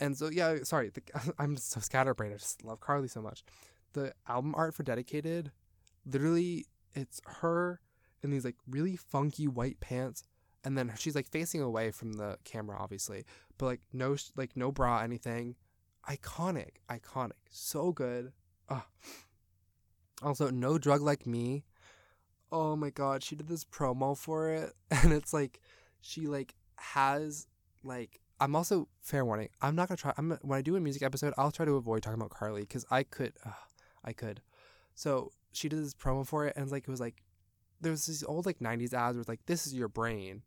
And 0.00 0.16
so 0.16 0.30
yeah, 0.30 0.58
sorry, 0.62 0.90
the, 0.90 1.02
I'm 1.38 1.56
so 1.56 1.80
scatterbrained. 1.80 2.34
I 2.34 2.38
just 2.38 2.64
love 2.64 2.80
Carly 2.80 3.08
so 3.08 3.22
much. 3.22 3.44
The 3.92 4.12
album 4.28 4.54
art 4.56 4.74
for 4.74 4.82
Dedicated, 4.82 5.50
literally, 6.04 6.66
it's 6.94 7.20
her 7.26 7.80
in 8.22 8.30
these 8.30 8.44
like 8.44 8.56
really 8.68 8.96
funky 8.96 9.48
white 9.48 9.80
pants, 9.80 10.24
and 10.64 10.76
then 10.76 10.92
she's 10.98 11.14
like 11.14 11.28
facing 11.28 11.60
away 11.62 11.90
from 11.90 12.14
the 12.14 12.38
camera, 12.44 12.76
obviously, 12.78 13.24
but 13.56 13.66
like 13.66 13.80
no 13.92 14.16
like 14.36 14.56
no 14.56 14.70
bra, 14.70 15.00
anything. 15.00 15.56
Iconic, 16.08 16.76
iconic, 16.88 17.32
so 17.50 17.92
good. 17.92 18.32
Ah. 18.70 18.86
Also, 20.22 20.50
no 20.50 20.78
drug 20.78 21.00
like 21.00 21.26
me 21.26 21.64
oh 22.50 22.76
my 22.76 22.90
god, 22.90 23.22
she 23.22 23.36
did 23.36 23.48
this 23.48 23.64
promo 23.64 24.16
for 24.16 24.50
it, 24.50 24.72
and 24.90 25.12
it's 25.12 25.32
like 25.32 25.60
she 26.00 26.26
like 26.26 26.54
has 26.76 27.46
like 27.82 28.20
I'm 28.40 28.54
also 28.54 28.88
fair 29.00 29.24
warning. 29.24 29.48
I'm 29.60 29.74
not 29.74 29.88
gonna 29.88 29.96
try. 29.96 30.12
I'm 30.16 30.38
when 30.42 30.58
I 30.58 30.62
do 30.62 30.76
a 30.76 30.80
music 30.80 31.02
episode, 31.02 31.34
I'll 31.36 31.50
try 31.50 31.64
to 31.64 31.76
avoid 31.76 32.02
talking 32.02 32.20
about 32.20 32.30
Carly 32.30 32.62
because 32.62 32.86
I 32.90 33.02
could, 33.02 33.32
uh, 33.44 33.50
I 34.04 34.12
could. 34.12 34.40
So 34.94 35.32
she 35.52 35.68
did 35.68 35.82
this 35.82 35.94
promo 35.94 36.26
for 36.26 36.46
it, 36.46 36.54
and 36.56 36.70
like 36.70 36.84
it 36.84 36.90
was 36.90 37.00
like 37.00 37.22
there 37.80 37.90
was 37.90 38.06
these 38.06 38.22
old 38.22 38.46
like 38.46 38.60
'90s 38.60 38.94
ads 38.94 39.16
where 39.16 39.20
it's 39.20 39.28
like 39.28 39.44
this 39.46 39.66
is 39.66 39.74
your 39.74 39.88
brain, 39.88 40.42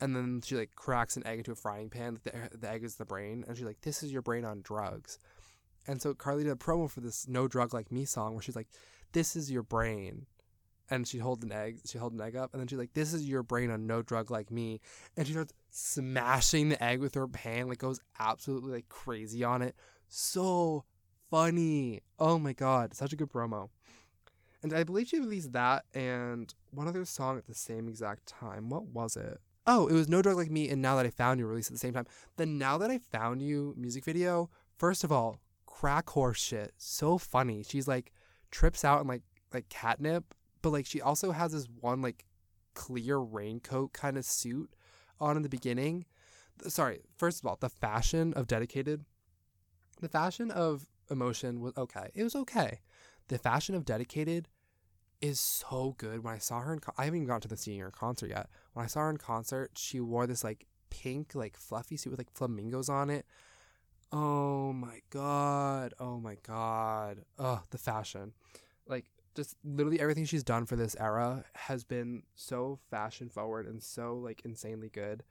and 0.00 0.16
then 0.16 0.40
she 0.42 0.56
like 0.56 0.74
cracks 0.74 1.16
an 1.16 1.26
egg 1.26 1.38
into 1.38 1.52
a 1.52 1.56
frying 1.56 1.90
pan. 1.90 2.18
The, 2.22 2.56
the 2.56 2.70
egg 2.70 2.84
is 2.84 2.96
the 2.96 3.04
brain, 3.04 3.44
and 3.46 3.56
she's 3.56 3.66
like, 3.66 3.82
"This 3.82 4.02
is 4.02 4.12
your 4.12 4.22
brain 4.22 4.44
on 4.44 4.62
drugs." 4.62 5.18
And 5.86 6.00
so 6.00 6.14
Carly 6.14 6.44
did 6.44 6.52
a 6.52 6.56
promo 6.56 6.90
for 6.90 7.00
this 7.00 7.28
"No 7.28 7.48
Drug 7.48 7.74
Like 7.74 7.92
Me" 7.92 8.04
song 8.04 8.34
where 8.34 8.42
she's 8.42 8.56
like, 8.56 8.68
"This 9.12 9.36
is 9.36 9.50
your 9.50 9.62
brain," 9.62 10.26
and 10.90 11.06
she 11.06 11.18
hold 11.18 11.42
an 11.42 11.52
egg. 11.52 11.80
She 11.86 11.98
hold 11.98 12.12
an 12.12 12.20
egg 12.20 12.36
up, 12.36 12.52
and 12.52 12.60
then 12.60 12.66
she's 12.68 12.78
like, 12.78 12.94
"This 12.94 13.14
is 13.14 13.28
your 13.28 13.42
brain 13.42 13.70
on 13.70 13.86
No 13.86 14.02
Drug 14.02 14.30
Like 14.30 14.50
Me," 14.50 14.80
and 15.16 15.26
she 15.26 15.32
starts 15.32 15.54
smashing 15.70 16.68
the 16.68 16.82
egg 16.82 17.00
with 17.00 17.14
her 17.14 17.28
hand, 17.34 17.68
like 17.68 17.78
goes 17.78 18.00
absolutely 18.18 18.72
like 18.72 18.88
crazy 18.88 19.44
on 19.44 19.62
it. 19.62 19.74
So 20.08 20.84
funny. 21.30 22.00
Oh 22.18 22.38
my 22.38 22.52
god, 22.52 22.94
such 22.94 23.12
a 23.12 23.16
good 23.16 23.30
promo. 23.30 23.70
And 24.62 24.74
I 24.74 24.84
believe 24.84 25.08
she 25.08 25.18
released 25.18 25.52
that 25.52 25.84
and 25.94 26.52
one 26.70 26.86
other 26.86 27.04
song 27.06 27.38
at 27.38 27.46
the 27.46 27.54
same 27.54 27.88
exact 27.88 28.26
time. 28.26 28.68
What 28.68 28.88
was 28.88 29.16
it? 29.16 29.40
Oh, 29.66 29.86
it 29.86 29.94
was 29.94 30.08
No 30.08 30.20
Drug 30.20 30.36
Like 30.36 30.50
Me 30.50 30.68
and 30.68 30.82
Now 30.82 30.96
That 30.96 31.06
I 31.06 31.10
Found 31.10 31.40
You 31.40 31.46
released 31.46 31.70
at 31.70 31.74
the 31.74 31.78
same 31.78 31.94
time. 31.94 32.06
The 32.36 32.46
Now 32.46 32.76
That 32.76 32.90
I 32.90 32.98
Found 32.98 33.40
You 33.40 33.74
music 33.78 34.04
video, 34.04 34.50
first 34.76 35.04
of 35.04 35.12
all, 35.12 35.40
crack 35.66 36.10
horse 36.10 36.40
shit. 36.40 36.72
So 36.76 37.16
funny. 37.16 37.62
She's 37.62 37.88
like 37.88 38.12
trips 38.50 38.84
out 38.84 39.00
and 39.00 39.08
like 39.08 39.22
like 39.52 39.68
catnip, 39.68 40.34
but 40.62 40.70
like 40.70 40.86
she 40.86 41.00
also 41.00 41.32
has 41.32 41.52
this 41.52 41.68
one 41.80 42.02
like 42.02 42.24
clear 42.74 43.18
raincoat 43.18 43.92
kind 43.92 44.16
of 44.16 44.24
suit 44.24 44.74
on 45.18 45.36
in 45.36 45.42
the 45.42 45.48
beginning. 45.48 46.06
Sorry, 46.66 47.00
first 47.16 47.40
of 47.40 47.46
all, 47.46 47.56
the 47.58 47.68
fashion 47.68 48.32
of 48.34 48.46
dedicated 48.46 49.04
the 50.00 50.08
fashion 50.08 50.50
of 50.50 50.86
emotion 51.10 51.60
was 51.60 51.76
okay. 51.76 52.10
It 52.14 52.24
was 52.24 52.34
okay. 52.34 52.80
The 53.28 53.38
fashion 53.38 53.74
of 53.74 53.84
dedicated 53.84 54.48
is 55.20 55.40
so 55.40 55.94
good. 55.98 56.24
When 56.24 56.34
I 56.34 56.38
saw 56.38 56.60
her 56.60 56.72
in, 56.72 56.80
I 56.96 57.04
haven't 57.04 57.18
even 57.18 57.28
gone 57.28 57.40
to 57.42 57.48
the 57.48 57.56
senior 57.56 57.90
concert 57.90 58.30
yet. 58.30 58.48
When 58.72 58.84
I 58.84 58.88
saw 58.88 59.00
her 59.00 59.10
in 59.10 59.18
concert, 59.18 59.72
she 59.76 60.00
wore 60.00 60.26
this 60.26 60.42
like 60.42 60.66
pink, 60.88 61.34
like 61.34 61.56
fluffy 61.56 61.96
suit 61.96 62.10
with 62.10 62.20
like 62.20 62.32
flamingos 62.32 62.88
on 62.88 63.10
it. 63.10 63.26
Oh 64.12 64.72
my 64.72 65.00
god! 65.10 65.94
Oh 66.00 66.18
my 66.18 66.36
god! 66.42 67.24
Oh, 67.38 67.62
the 67.70 67.78
fashion, 67.78 68.32
like 68.88 69.06
just 69.34 69.56
literally 69.64 70.00
everything 70.00 70.24
she's 70.24 70.44
done 70.44 70.66
for 70.66 70.76
this 70.76 70.96
era 70.98 71.44
has 71.54 71.84
been 71.84 72.22
so 72.34 72.78
fashion 72.90 73.28
forward 73.28 73.66
and 73.66 73.82
so 73.82 74.16
like 74.16 74.42
insanely 74.44 74.88
good. 74.88 75.22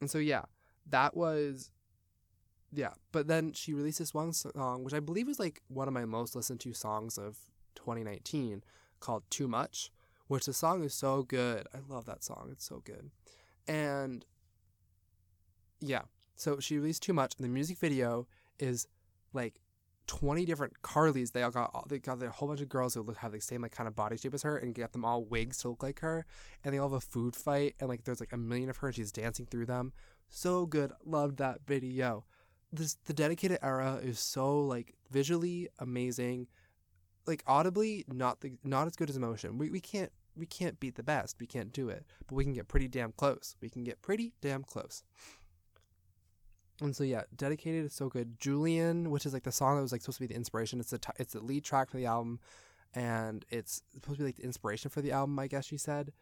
And 0.00 0.10
so 0.10 0.18
yeah, 0.18 0.42
that 0.90 1.16
was 1.16 1.70
yeah, 2.72 2.90
but 3.12 3.28
then 3.28 3.52
she 3.52 3.72
released 3.72 4.00
this 4.00 4.12
one 4.12 4.32
song, 4.32 4.82
which 4.82 4.94
I 4.94 5.00
believe 5.00 5.28
was 5.28 5.38
like 5.38 5.62
one 5.68 5.86
of 5.86 5.94
my 5.94 6.04
most 6.04 6.34
listened 6.34 6.60
to 6.60 6.72
songs 6.72 7.16
of 7.16 7.38
2019, 7.76 8.64
called 9.00 9.22
Too 9.30 9.46
Much, 9.46 9.92
which 10.26 10.46
the 10.46 10.52
song 10.52 10.82
is 10.82 10.94
so 10.94 11.22
good. 11.22 11.66
I 11.72 11.78
love 11.88 12.06
that 12.06 12.24
song. 12.24 12.48
It's 12.50 12.64
so 12.64 12.82
good. 12.84 13.10
And 13.68 14.24
yeah, 15.80 16.02
so 16.34 16.58
she 16.58 16.78
released 16.78 17.02
Too 17.02 17.12
Much, 17.12 17.34
and 17.36 17.44
the 17.44 17.48
music 17.48 17.78
video 17.78 18.26
is 18.58 18.88
like 19.32 19.60
20 20.06 20.44
different 20.44 20.82
Carlys. 20.82 21.32
They 21.32 21.42
all 21.42 21.50
got 21.50 21.88
they 21.88 21.98
got 21.98 22.22
a 22.22 22.30
whole 22.30 22.48
bunch 22.48 22.60
of 22.60 22.68
girls 22.68 22.94
who 22.94 23.02
look 23.02 23.16
have 23.18 23.32
the 23.32 23.40
same 23.40 23.62
like 23.62 23.72
kind 23.72 23.88
of 23.88 23.96
body 23.96 24.16
shape 24.16 24.34
as 24.34 24.42
her 24.42 24.56
and 24.56 24.74
get 24.74 24.92
them 24.92 25.04
all 25.04 25.24
wigs 25.24 25.58
to 25.58 25.68
look 25.68 25.82
like 25.82 26.00
her. 26.00 26.26
And 26.62 26.74
they 26.74 26.78
all 26.78 26.88
have 26.88 26.96
a 26.96 27.00
food 27.00 27.36
fight 27.36 27.74
and 27.80 27.88
like 27.88 28.04
there's 28.04 28.20
like 28.20 28.32
a 28.32 28.36
million 28.36 28.70
of 28.70 28.76
her 28.78 28.88
and 28.88 28.96
she's 28.96 29.12
dancing 29.12 29.46
through 29.46 29.66
them. 29.66 29.92
So 30.28 30.66
good. 30.66 30.92
Loved 31.04 31.38
that 31.38 31.60
video 31.66 32.24
this 32.74 32.96
the 33.06 33.12
dedicated 33.12 33.58
era 33.62 34.00
is 34.02 34.18
so 34.18 34.60
like 34.60 34.94
visually 35.10 35.68
amazing 35.78 36.46
like 37.26 37.42
audibly 37.46 38.04
not 38.08 38.40
the 38.40 38.52
not 38.64 38.86
as 38.86 38.96
good 38.96 39.08
as 39.08 39.16
emotion 39.16 39.58
we, 39.58 39.70
we 39.70 39.80
can't 39.80 40.12
we 40.36 40.46
can't 40.46 40.80
beat 40.80 40.96
the 40.96 41.02
best 41.02 41.36
we 41.40 41.46
can't 41.46 41.72
do 41.72 41.88
it 41.88 42.04
but 42.26 42.34
we 42.34 42.44
can 42.44 42.52
get 42.52 42.68
pretty 42.68 42.88
damn 42.88 43.12
close 43.12 43.56
we 43.60 43.68
can 43.68 43.84
get 43.84 44.00
pretty 44.02 44.32
damn 44.40 44.62
close 44.62 45.02
and 46.80 46.94
so 46.94 47.04
yeah 47.04 47.22
dedicated 47.36 47.84
is 47.84 47.94
so 47.94 48.08
good 48.08 48.38
julian 48.38 49.10
which 49.10 49.26
is 49.26 49.32
like 49.32 49.44
the 49.44 49.52
song 49.52 49.76
that 49.76 49.82
was 49.82 49.92
like 49.92 50.00
supposed 50.00 50.18
to 50.18 50.22
be 50.22 50.26
the 50.26 50.34
inspiration 50.34 50.80
it's 50.80 50.90
the 50.90 50.98
t- 50.98 51.12
it's 51.18 51.32
the 51.32 51.40
lead 51.40 51.64
track 51.64 51.88
for 51.88 51.96
the 51.96 52.06
album 52.06 52.40
and 52.94 53.44
it's 53.50 53.82
supposed 53.92 54.18
to 54.18 54.22
be 54.22 54.28
like 54.28 54.36
the 54.36 54.44
inspiration 54.44 54.90
for 54.90 55.00
the 55.00 55.12
album 55.12 55.38
i 55.38 55.46
guess 55.46 55.66
she 55.66 55.78
said 55.78 56.12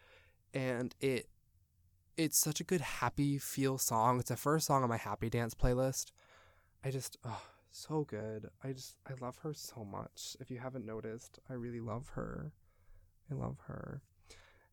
and 0.53 0.95
it 1.01 1.29
it's 2.19 2.37
such 2.37 2.61
a 2.61 2.65
good 2.65 2.83
happy 2.83 3.39
feel 3.39 3.79
song 3.79 4.19
it's 4.21 4.29
the 4.29 4.37
first 4.37 4.67
song 4.67 4.83
on 4.83 4.89
my 4.89 4.99
happy 4.99 5.31
dance 5.31 5.55
playlist 5.55 6.11
I 6.85 6.91
just, 6.91 7.17
oh, 7.25 7.43
so 7.71 8.05
good. 8.05 8.51
I 8.63 8.73
just, 8.73 8.97
I 9.09 9.13
love 9.21 9.39
her 9.39 9.55
so 9.55 9.85
much. 9.85 10.37
If 10.41 10.51
you 10.51 10.59
haven't 10.59 10.85
noticed, 10.85 11.39
I 11.49 11.55
really 11.55 11.81
love 11.81 12.11
her. 12.15 12.53
I 13.31 13.35
love 13.35 13.59
her. 13.67 14.03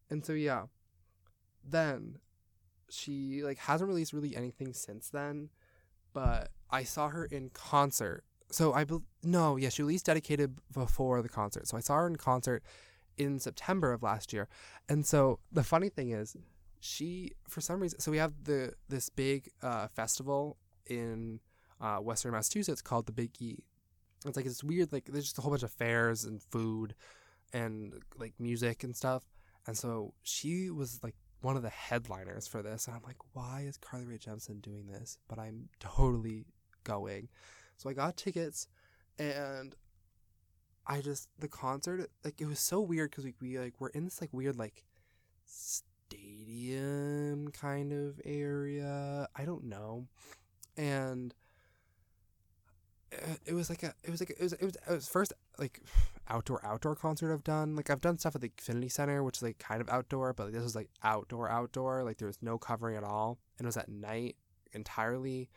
And 0.09 0.25
so, 0.25 0.33
yeah. 0.33 0.63
Then 1.63 2.17
she, 2.89 3.43
like, 3.43 3.59
hasn't 3.59 3.87
released 3.87 4.13
really 4.13 4.35
anything 4.35 4.73
since 4.73 5.09
then, 5.09 5.49
but 6.13 6.49
I 6.69 6.83
saw 6.83 7.09
her 7.09 7.25
in 7.25 7.49
concert. 7.49 8.23
So 8.51 8.73
I, 8.73 8.85
no, 9.23 9.57
yeah, 9.57 9.69
she 9.69 9.83
released 9.83 10.05
Dedicated 10.05 10.55
before 10.73 11.21
the 11.21 11.29
concert. 11.29 11.67
So 11.67 11.77
I 11.77 11.81
saw 11.81 11.97
her 11.97 12.07
in 12.07 12.15
concert 12.15 12.63
in 13.17 13.39
September 13.39 13.91
of 13.91 14.01
last 14.01 14.33
year. 14.33 14.47
And 14.87 15.05
so 15.05 15.39
the 15.51 15.63
funny 15.63 15.89
thing 15.89 16.11
is, 16.11 16.35
she, 16.79 17.33
for 17.47 17.61
some 17.61 17.81
reason, 17.81 17.99
so 17.99 18.09
we 18.11 18.17
have 18.17 18.33
the, 18.45 18.73
this 18.87 19.09
big 19.09 19.49
uh, 19.61 19.87
festival 19.87 20.57
in 20.85 21.39
uh, 21.81 21.97
Western 21.97 22.31
Massachusetts 22.31 22.81
called 22.81 23.05
the 23.05 23.11
Big 23.11 23.31
E. 23.39 23.63
It's 24.25 24.35
like 24.35 24.45
it's 24.45 24.63
weird, 24.63 24.91
like 24.91 25.05
there's 25.05 25.25
just 25.25 25.37
a 25.37 25.41
whole 25.41 25.51
bunch 25.51 25.63
of 25.63 25.71
fairs 25.71 26.25
and 26.25 26.41
food 26.41 26.95
and 27.53 27.93
like 28.17 28.33
music 28.39 28.83
and 28.83 28.95
stuff. 28.95 29.23
And 29.67 29.77
so 29.77 30.13
she 30.23 30.69
was 30.69 30.99
like 31.03 31.15
one 31.41 31.55
of 31.55 31.63
the 31.63 31.69
headliners 31.69 32.47
for 32.47 32.61
this. 32.61 32.87
And 32.87 32.95
I'm 32.95 33.03
like, 33.05 33.17
why 33.33 33.65
is 33.67 33.77
Carly 33.77 34.05
Rae 34.05 34.17
Jepsen 34.17 34.61
doing 34.61 34.87
this? 34.87 35.17
But 35.27 35.39
I'm 35.39 35.69
totally 35.79 36.45
going. 36.83 37.29
So 37.77 37.89
I 37.89 37.93
got 37.93 38.17
tickets 38.17 38.67
and 39.17 39.75
I 40.85 41.01
just, 41.01 41.29
the 41.39 41.47
concert, 41.47 42.09
like 42.23 42.41
it 42.41 42.47
was 42.47 42.59
so 42.59 42.81
weird 42.81 43.11
because 43.11 43.25
we, 43.25 43.33
we 43.41 43.59
like, 43.59 43.75
we're 43.79 43.89
in 43.89 44.05
this 44.05 44.21
like 44.21 44.33
weird 44.33 44.57
like 44.57 44.83
stadium 46.09 47.49
kind 47.51 47.93
of 47.93 48.19
area. 48.25 49.27
I 49.35 49.45
don't 49.45 49.65
know. 49.65 50.07
And 50.77 51.33
uh, 53.13 53.35
it 53.45 53.53
was 53.53 53.69
like 53.69 53.83
a 53.83 53.93
it 54.03 54.09
was 54.11 54.21
like 54.21 54.29
it 54.29 54.39
was 54.39 54.53
it 54.53 54.63
was, 54.63 54.75
it 54.75 54.93
was 54.93 55.07
first 55.07 55.33
like 55.57 55.81
outdoor 56.29 56.65
outdoor 56.65 56.95
concert 56.95 57.33
I've 57.33 57.43
done. 57.43 57.75
Like 57.75 57.89
I've 57.89 58.01
done 58.01 58.17
stuff 58.17 58.35
at 58.35 58.41
the 58.41 58.49
Xfinity 58.49 58.91
Center, 58.91 59.23
which 59.23 59.37
is 59.37 59.43
like 59.43 59.59
kind 59.59 59.81
of 59.81 59.89
outdoor, 59.89 60.33
but 60.33 60.45
like, 60.45 60.53
this 60.53 60.63
was 60.63 60.75
like 60.75 60.89
outdoor 61.03 61.49
outdoor. 61.49 62.03
Like 62.03 62.17
there 62.17 62.27
was 62.27 62.39
no 62.41 62.57
covering 62.57 62.97
at 62.97 63.03
all, 63.03 63.39
and 63.57 63.65
it 63.65 63.67
was 63.67 63.77
at 63.77 63.89
night 63.89 64.35
entirely. 64.73 65.49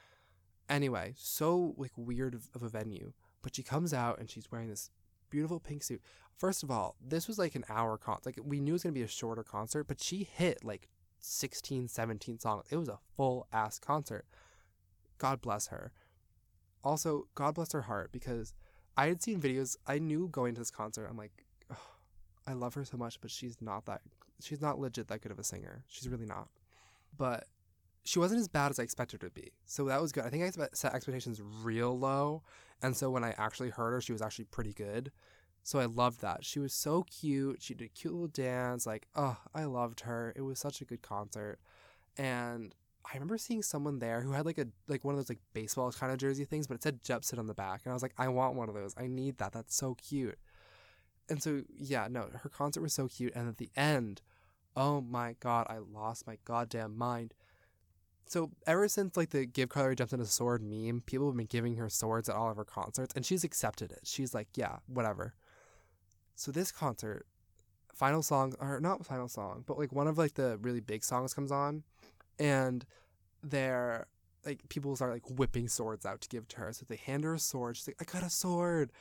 Anyway, 0.68 1.14
so 1.16 1.74
like 1.76 1.92
weird 1.96 2.34
of, 2.34 2.48
of 2.54 2.62
a 2.62 2.68
venue. 2.68 3.12
But 3.42 3.56
she 3.56 3.62
comes 3.62 3.92
out 3.92 4.18
and 4.18 4.30
she's 4.30 4.50
wearing 4.50 4.68
this 4.68 4.90
beautiful 5.28 5.60
pink 5.60 5.82
suit. 5.82 6.00
First 6.38 6.62
of 6.62 6.70
all, 6.70 6.96
this 7.00 7.28
was 7.28 7.38
like 7.38 7.54
an 7.54 7.64
hour 7.68 7.98
con. 7.98 8.18
Like 8.24 8.38
we 8.42 8.60
knew 8.60 8.72
it 8.72 8.74
was 8.74 8.82
gonna 8.82 8.92
be 8.92 9.02
a 9.02 9.08
shorter 9.08 9.42
concert, 9.42 9.84
but 9.84 10.02
she 10.02 10.28
hit 10.32 10.64
like 10.64 10.88
16, 11.20 11.88
17 11.88 12.38
songs. 12.38 12.66
It 12.70 12.76
was 12.76 12.88
a 12.88 12.98
full 13.16 13.46
ass 13.52 13.78
concert. 13.78 14.26
God 15.18 15.40
bless 15.40 15.68
her 15.68 15.92
also, 16.84 17.28
God 17.34 17.54
bless 17.54 17.72
her 17.72 17.82
heart 17.82 18.10
because 18.12 18.54
I 18.96 19.06
had 19.06 19.22
seen 19.22 19.40
videos. 19.40 19.76
I 19.86 19.98
knew 19.98 20.28
going 20.28 20.54
to 20.54 20.60
this 20.60 20.70
concert. 20.70 21.06
I'm 21.08 21.16
like, 21.16 21.44
oh, 21.70 21.90
I 22.46 22.52
love 22.52 22.74
her 22.74 22.84
so 22.84 22.96
much, 22.96 23.20
but 23.20 23.30
she's 23.30 23.56
not 23.60 23.86
that. 23.86 24.02
She's 24.40 24.60
not 24.60 24.78
legit 24.78 25.08
that 25.08 25.20
good 25.20 25.32
of 25.32 25.38
a 25.38 25.44
singer. 25.44 25.84
She's 25.88 26.08
really 26.08 26.26
not. 26.26 26.48
But 27.16 27.46
she 28.04 28.18
wasn't 28.18 28.40
as 28.40 28.48
bad 28.48 28.70
as 28.70 28.80
I 28.80 28.82
expected 28.82 29.22
her 29.22 29.28
to 29.28 29.34
be. 29.34 29.52
So 29.64 29.84
that 29.84 30.02
was 30.02 30.12
good. 30.12 30.24
I 30.24 30.30
think 30.30 30.44
I 30.44 30.68
set 30.72 30.94
expectations 30.94 31.40
real 31.62 31.96
low. 31.98 32.42
And 32.82 32.96
so 32.96 33.10
when 33.10 33.22
I 33.22 33.34
actually 33.38 33.70
heard 33.70 33.92
her, 33.92 34.00
she 34.00 34.12
was 34.12 34.22
actually 34.22 34.46
pretty 34.46 34.72
good. 34.72 35.12
So 35.62 35.78
I 35.78 35.84
loved 35.84 36.20
that. 36.22 36.44
She 36.44 36.58
was 36.58 36.74
so 36.74 37.04
cute. 37.04 37.62
She 37.62 37.74
did 37.74 37.84
a 37.84 37.88
cute 37.88 38.12
little 38.12 38.26
dance. 38.26 38.84
Like, 38.86 39.06
oh, 39.14 39.36
I 39.54 39.64
loved 39.64 40.00
her. 40.00 40.32
It 40.34 40.42
was 40.42 40.58
such 40.58 40.80
a 40.80 40.84
good 40.84 41.02
concert. 41.02 41.60
And 42.16 42.74
I 43.04 43.14
remember 43.14 43.38
seeing 43.38 43.62
someone 43.62 43.98
there 43.98 44.20
who 44.20 44.32
had 44.32 44.46
like 44.46 44.58
a 44.58 44.66
like 44.88 45.04
one 45.04 45.14
of 45.14 45.18
those 45.18 45.28
like 45.28 45.40
baseball 45.52 45.90
kind 45.92 46.12
of 46.12 46.18
jersey 46.18 46.44
things, 46.44 46.66
but 46.66 46.74
it 46.74 46.82
said 46.82 47.02
Jepsen 47.02 47.38
on 47.38 47.46
the 47.46 47.54
back, 47.54 47.82
and 47.84 47.92
I 47.92 47.94
was 47.94 48.02
like, 48.02 48.14
I 48.18 48.28
want 48.28 48.54
one 48.54 48.68
of 48.68 48.74
those. 48.74 48.94
I 48.96 49.06
need 49.06 49.38
that. 49.38 49.52
That's 49.52 49.74
so 49.74 49.94
cute. 49.94 50.38
And 51.28 51.42
so 51.42 51.62
yeah, 51.78 52.08
no, 52.10 52.28
her 52.42 52.48
concert 52.48 52.80
was 52.80 52.92
so 52.94 53.08
cute, 53.08 53.34
and 53.34 53.48
at 53.48 53.58
the 53.58 53.70
end, 53.76 54.22
oh 54.76 55.00
my 55.00 55.36
god, 55.40 55.66
I 55.68 55.78
lost 55.78 56.26
my 56.26 56.38
goddamn 56.44 56.96
mind. 56.96 57.34
So 58.26 58.50
ever 58.66 58.88
since 58.88 59.16
like 59.16 59.30
the 59.30 59.44
give 59.44 59.68
Carly 59.68 59.96
Jepsen 59.96 60.20
a 60.20 60.24
sword 60.24 60.62
meme, 60.62 61.02
people 61.04 61.26
have 61.26 61.36
been 61.36 61.46
giving 61.46 61.76
her 61.76 61.88
swords 61.88 62.28
at 62.28 62.36
all 62.36 62.50
of 62.50 62.56
her 62.56 62.64
concerts, 62.64 63.12
and 63.14 63.26
she's 63.26 63.44
accepted 63.44 63.92
it. 63.92 64.00
She's 64.04 64.32
like, 64.32 64.48
yeah, 64.54 64.76
whatever. 64.86 65.34
So 66.34 66.50
this 66.50 66.72
concert, 66.72 67.26
final 67.94 68.22
song 68.22 68.54
or 68.60 68.80
not 68.80 69.04
final 69.04 69.28
song, 69.28 69.64
but 69.66 69.78
like 69.78 69.92
one 69.92 70.06
of 70.06 70.18
like 70.18 70.34
the 70.34 70.58
really 70.62 70.80
big 70.80 71.04
songs 71.04 71.34
comes 71.34 71.52
on 71.52 71.82
and 72.38 72.84
they're 73.42 74.06
like 74.44 74.68
people 74.68 74.94
start 74.96 75.12
like 75.12 75.38
whipping 75.38 75.68
swords 75.68 76.04
out 76.04 76.20
to 76.20 76.28
give 76.28 76.48
to 76.48 76.56
her. 76.58 76.72
So 76.72 76.84
they 76.88 76.96
hand 76.96 77.24
her 77.24 77.34
a 77.34 77.38
sword. 77.38 77.76
She's 77.76 77.88
like, 77.88 77.96
I 78.00 78.04
got 78.04 78.26
a 78.26 78.30
sword. 78.30 78.92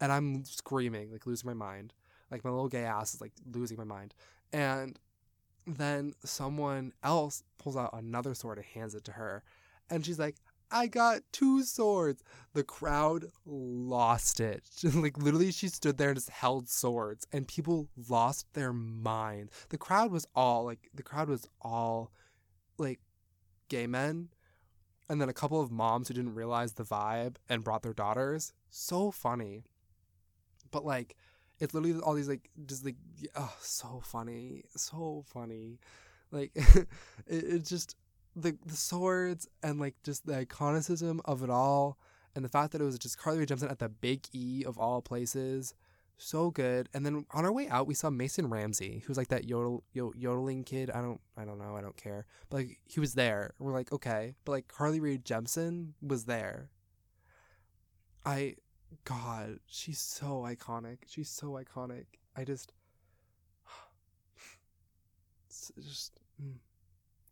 And 0.00 0.12
I'm 0.12 0.44
screaming, 0.44 1.10
like 1.12 1.26
losing 1.26 1.48
my 1.48 1.54
mind. 1.54 1.92
Like 2.30 2.44
my 2.44 2.50
little 2.50 2.68
gay 2.68 2.84
ass 2.84 3.14
is 3.14 3.20
like 3.20 3.32
losing 3.52 3.76
my 3.76 3.84
mind. 3.84 4.14
And 4.52 4.98
then 5.66 6.14
someone 6.24 6.92
else 7.02 7.42
pulls 7.58 7.76
out 7.76 7.90
another 7.92 8.34
sword 8.34 8.58
and 8.58 8.66
hands 8.66 8.94
it 8.94 9.04
to 9.04 9.12
her. 9.12 9.42
And 9.90 10.04
she's 10.04 10.18
like, 10.18 10.36
I 10.70 10.86
got 10.86 11.22
two 11.32 11.62
swords. 11.62 12.22
The 12.52 12.62
crowd 12.62 13.26
lost 13.46 14.40
it. 14.40 14.62
like 14.94 15.16
literally 15.16 15.50
she 15.50 15.68
stood 15.68 15.96
there 15.98 16.10
and 16.10 16.16
just 16.16 16.30
held 16.30 16.68
swords 16.68 17.26
and 17.32 17.48
people 17.48 17.88
lost 18.08 18.46
their 18.52 18.72
mind. 18.72 19.50
The 19.70 19.78
crowd 19.78 20.12
was 20.12 20.26
all 20.34 20.64
like 20.64 20.90
the 20.94 21.02
crowd 21.02 21.28
was 21.28 21.48
all 21.62 22.12
like 22.78 23.00
gay 23.68 23.86
men 23.86 24.28
and 25.08 25.20
then 25.20 25.28
a 25.28 25.34
couple 25.34 25.60
of 25.60 25.70
moms 25.70 26.08
who 26.08 26.14
didn't 26.14 26.34
realize 26.34 26.74
the 26.74 26.84
vibe 26.84 27.36
and 27.48 27.64
brought 27.64 27.82
their 27.82 27.94
daughters. 27.94 28.52
So 28.70 29.10
funny. 29.10 29.64
But 30.70 30.84
like 30.84 31.16
it's 31.60 31.74
literally 31.74 32.00
all 32.00 32.14
these 32.14 32.28
like 32.28 32.50
just 32.66 32.84
like 32.84 32.96
oh 33.34 33.54
so 33.60 34.02
funny. 34.04 34.64
So 34.76 35.24
funny. 35.26 35.78
Like 36.30 36.52
it, 37.26 37.64
just 37.64 37.96
the 38.36 38.56
the 38.66 38.76
swords 38.76 39.48
and 39.62 39.80
like 39.80 39.94
just 40.04 40.26
the 40.26 40.44
iconicism 40.44 41.20
of 41.24 41.42
it 41.42 41.50
all, 41.50 41.98
and 42.34 42.44
the 42.44 42.48
fact 42.48 42.72
that 42.72 42.80
it 42.80 42.84
was 42.84 42.98
just 42.98 43.18
Carly 43.18 43.38
Rae 43.38 43.46
Jepsen 43.46 43.70
at 43.70 43.78
the 43.78 43.88
Big 43.88 44.26
E 44.32 44.64
of 44.64 44.78
all 44.78 45.00
places, 45.00 45.74
so 46.18 46.50
good. 46.50 46.88
And 46.92 47.06
then 47.06 47.24
on 47.32 47.44
our 47.44 47.52
way 47.52 47.68
out, 47.68 47.86
we 47.86 47.94
saw 47.94 48.10
Mason 48.10 48.50
Ramsey, 48.50 49.02
who's 49.06 49.16
like 49.16 49.28
that 49.28 49.48
yodel, 49.48 49.84
yodeling 49.92 50.64
kid. 50.64 50.90
I 50.90 51.00
don't 51.00 51.20
I 51.36 51.44
don't 51.44 51.58
know. 51.58 51.76
I 51.76 51.80
don't 51.80 51.96
care. 51.96 52.26
But 52.50 52.58
like 52.58 52.80
he 52.84 53.00
was 53.00 53.14
there. 53.14 53.54
We're 53.58 53.72
like 53.72 53.92
okay, 53.92 54.34
but 54.44 54.52
like 54.52 54.68
Carly 54.68 55.00
Rae 55.00 55.18
Jepsen 55.18 55.92
was 56.02 56.24
there. 56.24 56.70
I, 58.26 58.56
God, 59.04 59.60
she's 59.66 60.00
so 60.00 60.46
iconic. 60.46 60.98
She's 61.06 61.30
so 61.30 61.52
iconic. 61.52 62.04
I 62.36 62.44
just, 62.44 62.72
just. 65.80 66.20
Mm 66.42 66.56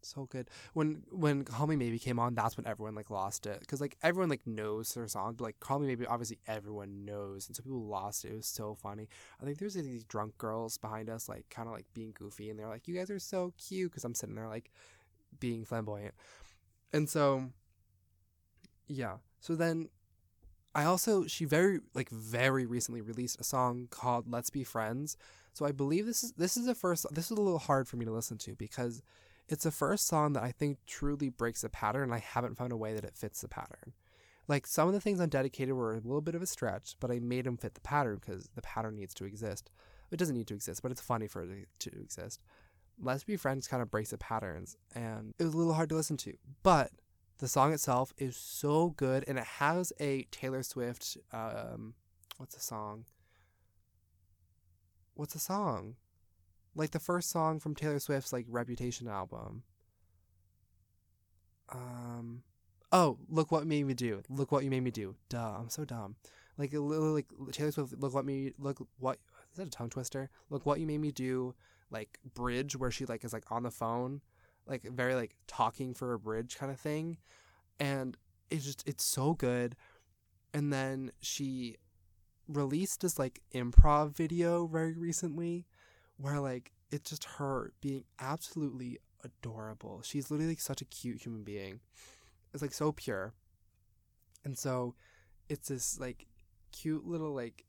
so 0.06 0.26
good. 0.26 0.48
When 0.72 1.02
when 1.10 1.44
Call 1.44 1.66
Me 1.66 1.76
Maybe 1.76 1.98
came 1.98 2.18
on, 2.18 2.34
that's 2.34 2.56
when 2.56 2.66
everyone 2.66 2.94
like 2.94 3.10
lost 3.10 3.46
it 3.46 3.60
because 3.60 3.80
like 3.80 3.96
everyone 4.02 4.28
like 4.28 4.46
knows 4.46 4.94
their 4.94 5.08
song, 5.08 5.34
but 5.34 5.44
like 5.44 5.60
Call 5.60 5.78
Me 5.78 5.86
Maybe, 5.86 6.06
obviously 6.06 6.38
everyone 6.46 7.04
knows, 7.04 7.46
and 7.46 7.56
so 7.56 7.62
people 7.62 7.84
lost 7.84 8.24
it. 8.24 8.32
It 8.32 8.36
was 8.36 8.46
so 8.46 8.74
funny. 8.74 9.08
I 9.40 9.44
think 9.44 9.58
there's 9.58 9.76
like, 9.76 9.84
these 9.84 10.04
drunk 10.04 10.38
girls 10.38 10.78
behind 10.78 11.10
us, 11.10 11.28
like 11.28 11.48
kind 11.50 11.68
of 11.68 11.74
like 11.74 11.86
being 11.94 12.12
goofy, 12.12 12.50
and 12.50 12.58
they're 12.58 12.68
like, 12.68 12.88
"You 12.88 12.94
guys 12.94 13.10
are 13.10 13.18
so 13.18 13.52
cute," 13.58 13.90
because 13.90 14.04
I'm 14.04 14.14
sitting 14.14 14.34
there 14.34 14.48
like 14.48 14.70
being 15.40 15.64
flamboyant, 15.64 16.14
and 16.92 17.08
so 17.08 17.50
yeah. 18.88 19.16
So 19.40 19.54
then 19.54 19.88
I 20.74 20.84
also 20.84 21.26
she 21.26 21.46
very 21.46 21.80
like 21.94 22.10
very 22.10 22.66
recently 22.66 23.00
released 23.00 23.40
a 23.40 23.44
song 23.44 23.88
called 23.90 24.30
Let's 24.30 24.50
Be 24.50 24.62
Friends. 24.62 25.16
So 25.54 25.64
I 25.64 25.72
believe 25.72 26.04
this 26.04 26.22
is 26.22 26.32
this 26.32 26.56
is 26.56 26.66
the 26.66 26.74
first 26.74 27.06
this 27.10 27.26
is 27.26 27.30
a 27.30 27.40
little 27.40 27.58
hard 27.58 27.88
for 27.88 27.96
me 27.96 28.04
to 28.04 28.12
listen 28.12 28.36
to 28.38 28.54
because 28.54 29.02
it's 29.48 29.64
the 29.64 29.70
first 29.70 30.06
song 30.06 30.32
that 30.32 30.42
I 30.42 30.52
think 30.52 30.78
truly 30.86 31.28
breaks 31.28 31.62
the 31.62 31.68
pattern, 31.68 32.04
and 32.04 32.14
I 32.14 32.18
haven't 32.18 32.56
found 32.56 32.72
a 32.72 32.76
way 32.76 32.94
that 32.94 33.04
it 33.04 33.16
fits 33.16 33.40
the 33.40 33.48
pattern. 33.48 33.92
Like 34.48 34.66
some 34.66 34.88
of 34.88 34.94
the 34.94 35.00
things 35.00 35.20
on 35.20 35.28
Dedicated 35.28 35.74
were 35.74 35.92
a 35.92 36.00
little 36.00 36.20
bit 36.20 36.34
of 36.34 36.42
a 36.42 36.46
stretch, 36.46 36.96
but 37.00 37.10
I 37.10 37.18
made 37.18 37.46
them 37.46 37.56
fit 37.56 37.74
the 37.74 37.80
pattern 37.80 38.18
because 38.20 38.48
the 38.54 38.62
pattern 38.62 38.96
needs 38.96 39.14
to 39.14 39.24
exist. 39.24 39.70
It 40.10 40.18
doesn't 40.18 40.36
need 40.36 40.46
to 40.48 40.54
exist, 40.54 40.82
but 40.82 40.92
it's 40.92 41.00
funny 41.00 41.26
for 41.26 41.42
it 41.42 41.68
to 41.80 41.90
exist. 42.00 42.40
Let's 42.98 43.24
Be 43.24 43.36
Friends 43.36 43.66
kind 43.68 43.82
of 43.82 43.90
breaks 43.90 44.10
the 44.10 44.18
patterns, 44.18 44.76
and 44.94 45.34
it 45.38 45.44
was 45.44 45.54
a 45.54 45.56
little 45.56 45.74
hard 45.74 45.88
to 45.90 45.96
listen 45.96 46.16
to. 46.18 46.34
But 46.62 46.92
the 47.38 47.48
song 47.48 47.72
itself 47.72 48.14
is 48.16 48.36
so 48.36 48.90
good, 48.90 49.24
and 49.28 49.38
it 49.38 49.44
has 49.44 49.92
a 50.00 50.22
Taylor 50.30 50.62
Swift. 50.62 51.18
Um, 51.32 51.94
what's 52.38 52.54
the 52.54 52.62
song? 52.62 53.04
What's 55.14 55.34
the 55.34 55.40
song? 55.40 55.96
Like 56.76 56.90
the 56.90 57.00
first 57.00 57.30
song 57.30 57.58
from 57.58 57.74
Taylor 57.74 57.98
Swift's 57.98 58.32
like 58.32 58.46
Reputation 58.48 59.08
album. 59.08 59.62
Um, 61.70 62.42
oh, 62.92 63.18
look 63.28 63.50
what 63.50 63.66
made 63.66 63.86
me 63.86 63.94
do. 63.94 64.22
Look 64.28 64.52
what 64.52 64.62
you 64.62 64.70
made 64.70 64.84
me 64.84 64.90
do. 64.90 65.16
Duh, 65.28 65.56
I'm 65.58 65.70
so 65.70 65.84
dumb. 65.84 66.16
Like 66.58 66.70
like 66.72 67.26
Taylor 67.52 67.72
Swift. 67.72 67.94
Look 67.98 68.14
what 68.14 68.24
me. 68.24 68.52
Look 68.58 68.86
what 68.98 69.18
is 69.52 69.58
that 69.58 69.66
a 69.66 69.70
tongue 69.70 69.90
twister? 69.90 70.30
Look 70.50 70.66
what 70.66 70.78
you 70.78 70.86
made 70.86 71.00
me 71.00 71.10
do. 71.10 71.54
Like 71.90 72.18
bridge 72.34 72.76
where 72.76 72.90
she 72.90 73.06
like 73.06 73.24
is 73.24 73.32
like 73.32 73.50
on 73.50 73.62
the 73.62 73.70
phone, 73.70 74.20
like 74.66 74.82
very 74.82 75.14
like 75.14 75.34
talking 75.46 75.94
for 75.94 76.12
a 76.12 76.18
bridge 76.18 76.56
kind 76.58 76.70
of 76.70 76.78
thing, 76.78 77.18
and 77.80 78.16
it's 78.50 78.64
just 78.64 78.86
it's 78.86 79.04
so 79.04 79.34
good. 79.34 79.76
And 80.52 80.72
then 80.72 81.12
she 81.20 81.76
released 82.48 83.00
this 83.00 83.18
like 83.18 83.40
improv 83.54 84.16
video 84.16 84.66
very 84.66 84.94
recently 84.94 85.66
where 86.16 86.40
like 86.40 86.72
it's 86.90 87.10
just 87.10 87.24
her 87.24 87.72
being 87.80 88.04
absolutely 88.20 88.98
adorable. 89.24 90.00
She's 90.02 90.30
literally 90.30 90.52
like 90.52 90.60
such 90.60 90.80
a 90.80 90.86
cute 90.86 91.22
human 91.22 91.42
being. 91.42 91.80
It's 92.52 92.62
like 92.62 92.72
so 92.72 92.92
pure. 92.92 93.34
And 94.44 94.56
so 94.56 94.94
it's 95.48 95.68
this 95.68 95.98
like 95.98 96.26
cute 96.72 97.06
little 97.06 97.34
like 97.34 97.64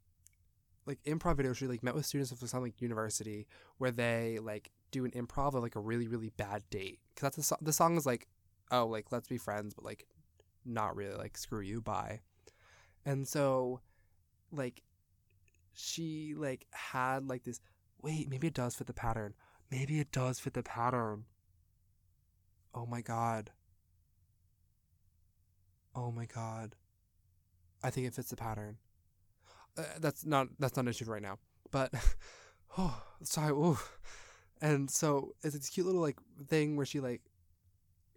like 0.85 1.03
improv 1.03 1.37
video 1.37 1.53
she 1.53 1.67
like 1.67 1.83
met 1.83 1.93
with 1.95 2.05
students 2.05 2.31
of 2.31 2.49
some 2.49 2.61
like 2.61 2.81
university 2.81 3.47
where 3.77 3.91
they 3.91 4.39
like 4.41 4.71
do 4.91 5.05
an 5.05 5.11
improv 5.11 5.53
of 5.53 5.61
like 5.61 5.75
a 5.75 5.79
really 5.79 6.07
really 6.07 6.31
bad 6.37 6.63
date 6.69 6.99
because 7.13 7.21
that's 7.23 7.35
the, 7.35 7.43
so- 7.43 7.57
the 7.61 7.73
song 7.73 7.97
is 7.97 8.05
like 8.05 8.27
oh 8.71 8.85
like 8.85 9.11
let's 9.11 9.27
be 9.27 9.37
friends 9.37 9.73
but 9.73 9.83
like 9.83 10.05
not 10.65 10.95
really 10.95 11.15
like 11.15 11.37
screw 11.37 11.59
you 11.59 11.81
bye 11.81 12.19
and 13.05 13.27
so 13.27 13.81
like 14.51 14.81
she 15.73 16.33
like 16.35 16.65
had 16.71 17.27
like 17.27 17.43
this 17.43 17.59
wait, 18.01 18.29
maybe 18.29 18.47
it 18.47 18.53
does 18.53 18.75
fit 18.75 18.87
the 18.87 18.93
pattern. 18.93 19.33
Maybe 19.71 19.99
it 19.99 20.11
does 20.11 20.39
fit 20.39 20.53
the 20.53 20.63
pattern. 20.63 21.25
Oh 22.73 22.85
my 22.85 23.01
god. 23.01 23.51
Oh 25.95 26.11
my 26.11 26.25
god. 26.25 26.75
I 27.83 27.89
think 27.89 28.07
it 28.07 28.13
fits 28.13 28.29
the 28.29 28.35
pattern. 28.35 28.77
Uh, 29.77 29.83
that's 29.99 30.25
not 30.25 30.47
that's 30.59 30.75
not 30.75 30.85
an 30.85 30.89
issue 30.89 31.05
right 31.05 31.21
now. 31.21 31.39
But 31.71 31.93
oh, 32.77 33.03
sorry. 33.23 33.53
Oh. 33.53 33.81
And 34.61 34.89
so 34.89 35.35
it's 35.43 35.55
this 35.55 35.69
cute 35.69 35.85
little 35.85 36.01
like 36.01 36.17
thing 36.47 36.75
where 36.75 36.85
she 36.85 36.99
like 36.99 37.21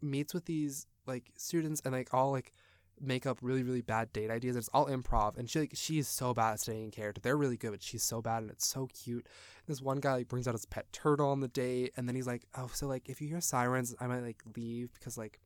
meets 0.01 0.33
with 0.33 0.47
these 0.47 0.87
like 1.07 1.31
students 1.37 1.83
and 1.85 1.93
like 1.93 2.15
all 2.15 2.31
like 2.31 2.53
make 3.01 3.27
up 3.27 3.39
really 3.43 3.63
really 3.63 3.81
bad 3.81 4.13
date 4.13 4.31
ideas. 4.31 4.57
It's 4.57 4.69
all 4.69 4.87
improv, 4.87 5.39
and 5.39 5.49
she 5.49 5.61
like 5.61 5.73
she's 5.75 6.09
so 6.09 6.35
bad 6.35 6.53
at 6.53 6.61
staying 6.61 6.85
in 6.85 6.91
character. 6.91 7.21
They're 7.21 7.37
really 7.37 7.57
good, 7.57 7.73
but 7.73 7.83
she's 7.83 8.03
so 8.03 8.21
bad, 8.21 8.43
and 8.43 8.51
it's 8.51 8.67
so 8.67 8.89
cute. 8.93 9.27
This 9.67 9.81
one 9.81 9.99
guy 9.99 10.15
like 10.15 10.29
brings 10.29 10.47
out 10.47 10.55
his 10.55 10.67
pet 10.67 10.93
turtle 10.93 11.29
on 11.31 11.41
the 11.41 11.49
date, 11.49 11.93
and 11.97 12.09
then 12.09 12.15
he's 12.15 12.27
like, 12.27 12.43
"Oh, 12.57 12.71
so 12.73 12.87
like 12.87 13.09
if 13.09 13.21
you 13.21 13.29
hear 13.29 13.41
sirens, 13.41 13.95
I 14.01 14.07
might 14.07 14.23
like 14.23 14.43
leave 14.57 14.93
because 14.95 15.17
like 15.19 15.41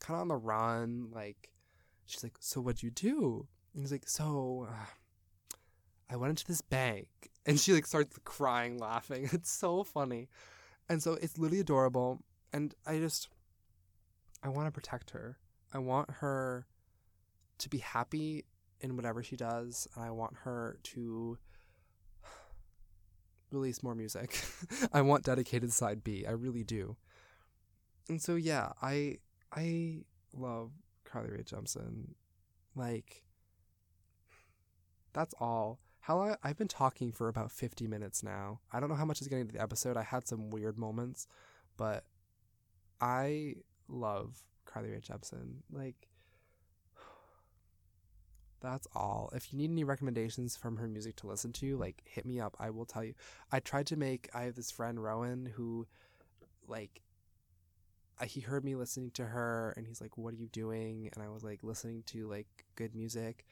kind 0.00 0.16
of 0.16 0.22
on 0.22 0.28
the 0.28 0.36
run." 0.36 1.08
Like 1.12 1.50
she's 2.06 2.22
like, 2.22 2.36
"So 2.40 2.60
what'd 2.60 2.82
you 2.82 2.90
do?" 2.90 3.46
And 3.74 3.82
he's 3.82 3.92
like, 3.92 4.08
"So." 4.08 4.68
Uh, 4.70 4.86
I 6.12 6.16
went 6.16 6.30
into 6.30 6.46
this 6.46 6.60
bank 6.60 7.06
and 7.46 7.58
she 7.58 7.72
like 7.72 7.86
starts 7.86 8.18
crying 8.24 8.78
laughing. 8.78 9.28
It's 9.32 9.50
so 9.50 9.84
funny. 9.84 10.28
And 10.88 11.02
so 11.02 11.12
it's 11.14 11.38
literally 11.38 11.60
adorable 11.60 12.22
and 12.52 12.74
I 12.86 12.98
just 12.98 13.28
I 14.42 14.48
want 14.48 14.66
to 14.66 14.72
protect 14.72 15.10
her. 15.10 15.38
I 15.72 15.78
want 15.78 16.10
her 16.10 16.66
to 17.60 17.68
be 17.68 17.78
happy 17.78 18.44
in 18.80 18.96
whatever 18.96 19.22
she 19.22 19.36
does, 19.36 19.86
and 19.94 20.04
I 20.04 20.10
want 20.10 20.34
her 20.44 20.78
to 20.82 21.38
release 23.50 23.82
more 23.82 23.94
music. 23.94 24.42
I 24.92 25.02
want 25.02 25.24
dedicated 25.24 25.72
side 25.72 26.02
B. 26.02 26.24
I 26.26 26.32
really 26.32 26.64
do. 26.64 26.96
And 28.08 28.20
so 28.20 28.34
yeah, 28.34 28.72
I 28.82 29.18
I 29.52 30.04
love 30.34 30.72
Carly 31.04 31.30
Rae 31.30 31.42
Jepsen. 31.42 32.14
Like 32.74 33.24
that's 35.12 35.34
all. 35.40 35.80
How 36.00 36.16
long 36.16 36.36
I've 36.42 36.56
been 36.56 36.68
talking 36.68 37.12
for 37.12 37.28
about 37.28 37.52
50 37.52 37.86
minutes 37.86 38.22
now. 38.22 38.60
I 38.72 38.80
don't 38.80 38.88
know 38.88 38.94
how 38.94 39.04
much 39.04 39.20
is 39.20 39.28
getting 39.28 39.46
to 39.46 39.52
the 39.52 39.62
episode. 39.62 39.96
I 39.96 40.02
had 40.02 40.26
some 40.26 40.50
weird 40.50 40.78
moments, 40.78 41.26
but 41.76 42.04
I 43.00 43.56
love 43.86 44.42
Carly 44.64 44.90
Rae 44.90 45.00
Jepsen. 45.00 45.56
Like 45.70 46.08
that's 48.60 48.86
all. 48.94 49.30
If 49.34 49.52
you 49.52 49.58
need 49.58 49.70
any 49.70 49.84
recommendations 49.84 50.56
from 50.56 50.76
her 50.76 50.86
music 50.86 51.16
to 51.16 51.26
listen 51.26 51.52
to, 51.54 51.76
like 51.76 52.02
hit 52.04 52.26
me 52.26 52.40
up. 52.40 52.56
I 52.58 52.70
will 52.70 52.84
tell 52.84 53.04
you. 53.04 53.14
I 53.50 53.60
tried 53.60 53.86
to 53.88 53.96
make. 53.96 54.28
I 54.34 54.42
have 54.42 54.54
this 54.54 54.70
friend 54.70 55.02
Rowan 55.02 55.46
who, 55.46 55.86
like, 56.68 57.02
he 58.26 58.40
heard 58.40 58.64
me 58.64 58.74
listening 58.74 59.10
to 59.12 59.24
her, 59.24 59.72
and 59.76 59.86
he's 59.86 60.00
like, 60.00 60.18
"What 60.18 60.34
are 60.34 60.36
you 60.36 60.48
doing?" 60.48 61.08
And 61.14 61.24
I 61.24 61.28
was 61.28 61.42
like, 61.42 61.62
listening 61.62 62.02
to 62.06 62.28
like 62.28 62.46
good 62.76 62.94
music, 62.94 63.46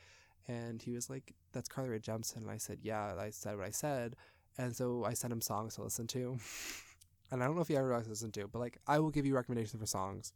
and 0.46 0.82
he 0.82 0.92
was 0.92 1.08
like, 1.08 1.34
"That's 1.52 1.68
Carly 1.68 1.90
Rae 1.90 1.98
Jepsen." 2.00 2.38
And 2.38 2.50
I 2.50 2.58
said, 2.58 2.78
"Yeah." 2.82 3.14
I 3.18 3.30
said 3.30 3.56
what 3.56 3.66
I 3.66 3.70
said, 3.70 4.14
and 4.58 4.76
so 4.76 5.04
I 5.04 5.14
sent 5.14 5.32
him 5.32 5.40
songs 5.40 5.76
to 5.76 5.82
listen 5.82 6.06
to. 6.08 6.38
and 7.30 7.42
I 7.42 7.46
don't 7.46 7.56
know 7.56 7.62
if 7.62 7.68
he 7.68 7.76
ever 7.76 7.96
listen 8.06 8.32
to, 8.32 8.46
but 8.48 8.58
like, 8.58 8.78
I 8.86 8.98
will 8.98 9.10
give 9.10 9.26
you 9.26 9.34
recommendations 9.34 9.80
for 9.80 9.86
songs, 9.86 10.32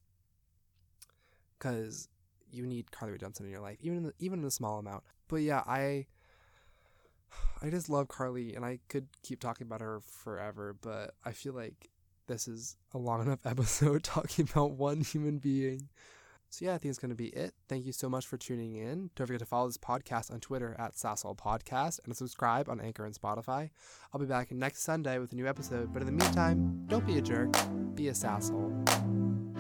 because 1.59 2.09
you 2.53 2.67
need 2.67 2.91
Carly 2.91 3.13
Rae 3.13 3.19
Jepsen 3.19 3.41
in 3.41 3.51
your 3.51 3.61
life, 3.61 3.79
even 3.81 3.99
in 3.99 4.03
the, 4.05 4.15
even 4.19 4.41
in 4.41 4.45
a 4.45 4.51
small 4.51 4.79
amount. 4.79 5.05
But 5.29 5.37
yeah, 5.37 5.63
I 5.67 6.07
I 7.63 7.71
just 7.71 7.89
love 7.89 8.09
Carly, 8.09 8.55
and 8.55 8.65
I 8.65 8.81
could 8.89 9.07
keep 9.23 9.41
talking 9.41 9.67
about 9.67 9.81
her 9.81 10.01
forever, 10.01 10.77
but 10.81 11.15
I 11.25 11.33
feel 11.33 11.55
like 11.55 11.91
this 12.27 12.49
is 12.49 12.77
a 12.95 12.99
long 12.99 13.23
enough 13.27 13.47
episode 13.47 14.03
talking 14.05 14.49
about 14.51 14.73
one 14.73 15.01
human 15.01 15.39
being. 15.39 15.89
So 16.51 16.67
yeah, 16.67 16.75
I 16.75 16.79
think 16.79 16.91
it's 16.91 16.99
going 16.99 17.09
to 17.09 17.15
be 17.15 17.29
it. 17.29 17.55
Thank 17.67 17.87
you 17.87 17.93
so 17.93 18.11
much 18.11 18.27
for 18.27 18.37
tuning 18.37 18.77
in. 18.77 19.09
Don't 19.17 19.27
forget 19.27 19.41
to 19.41 19.47
follow 19.47 19.69
this 19.69 19.79
podcast 19.79 20.31
on 20.31 20.39
Twitter 20.39 20.77
at 20.79 20.95
Sasshole 20.95 21.35
Podcast 21.35 22.01
and 22.05 22.15
subscribe 22.15 22.69
on 22.69 22.79
Anchor 22.79 23.07
and 23.07 23.15
Spotify. 23.15 23.71
I'll 24.13 24.21
be 24.21 24.27
back 24.27 24.53
next 24.53 24.83
Sunday 24.83 25.19
with 25.19 25.33
a 25.33 25.35
new 25.35 25.49
episode. 25.49 25.95
But 25.95 26.03
in 26.03 26.07
the 26.07 26.13
meantime, 26.13 26.85
don't 26.89 27.07
be 27.07 27.17
a 27.17 27.23
jerk. 27.23 27.57
Be 27.95 28.09
a 28.09 28.13
Sasshole. 28.13 29.52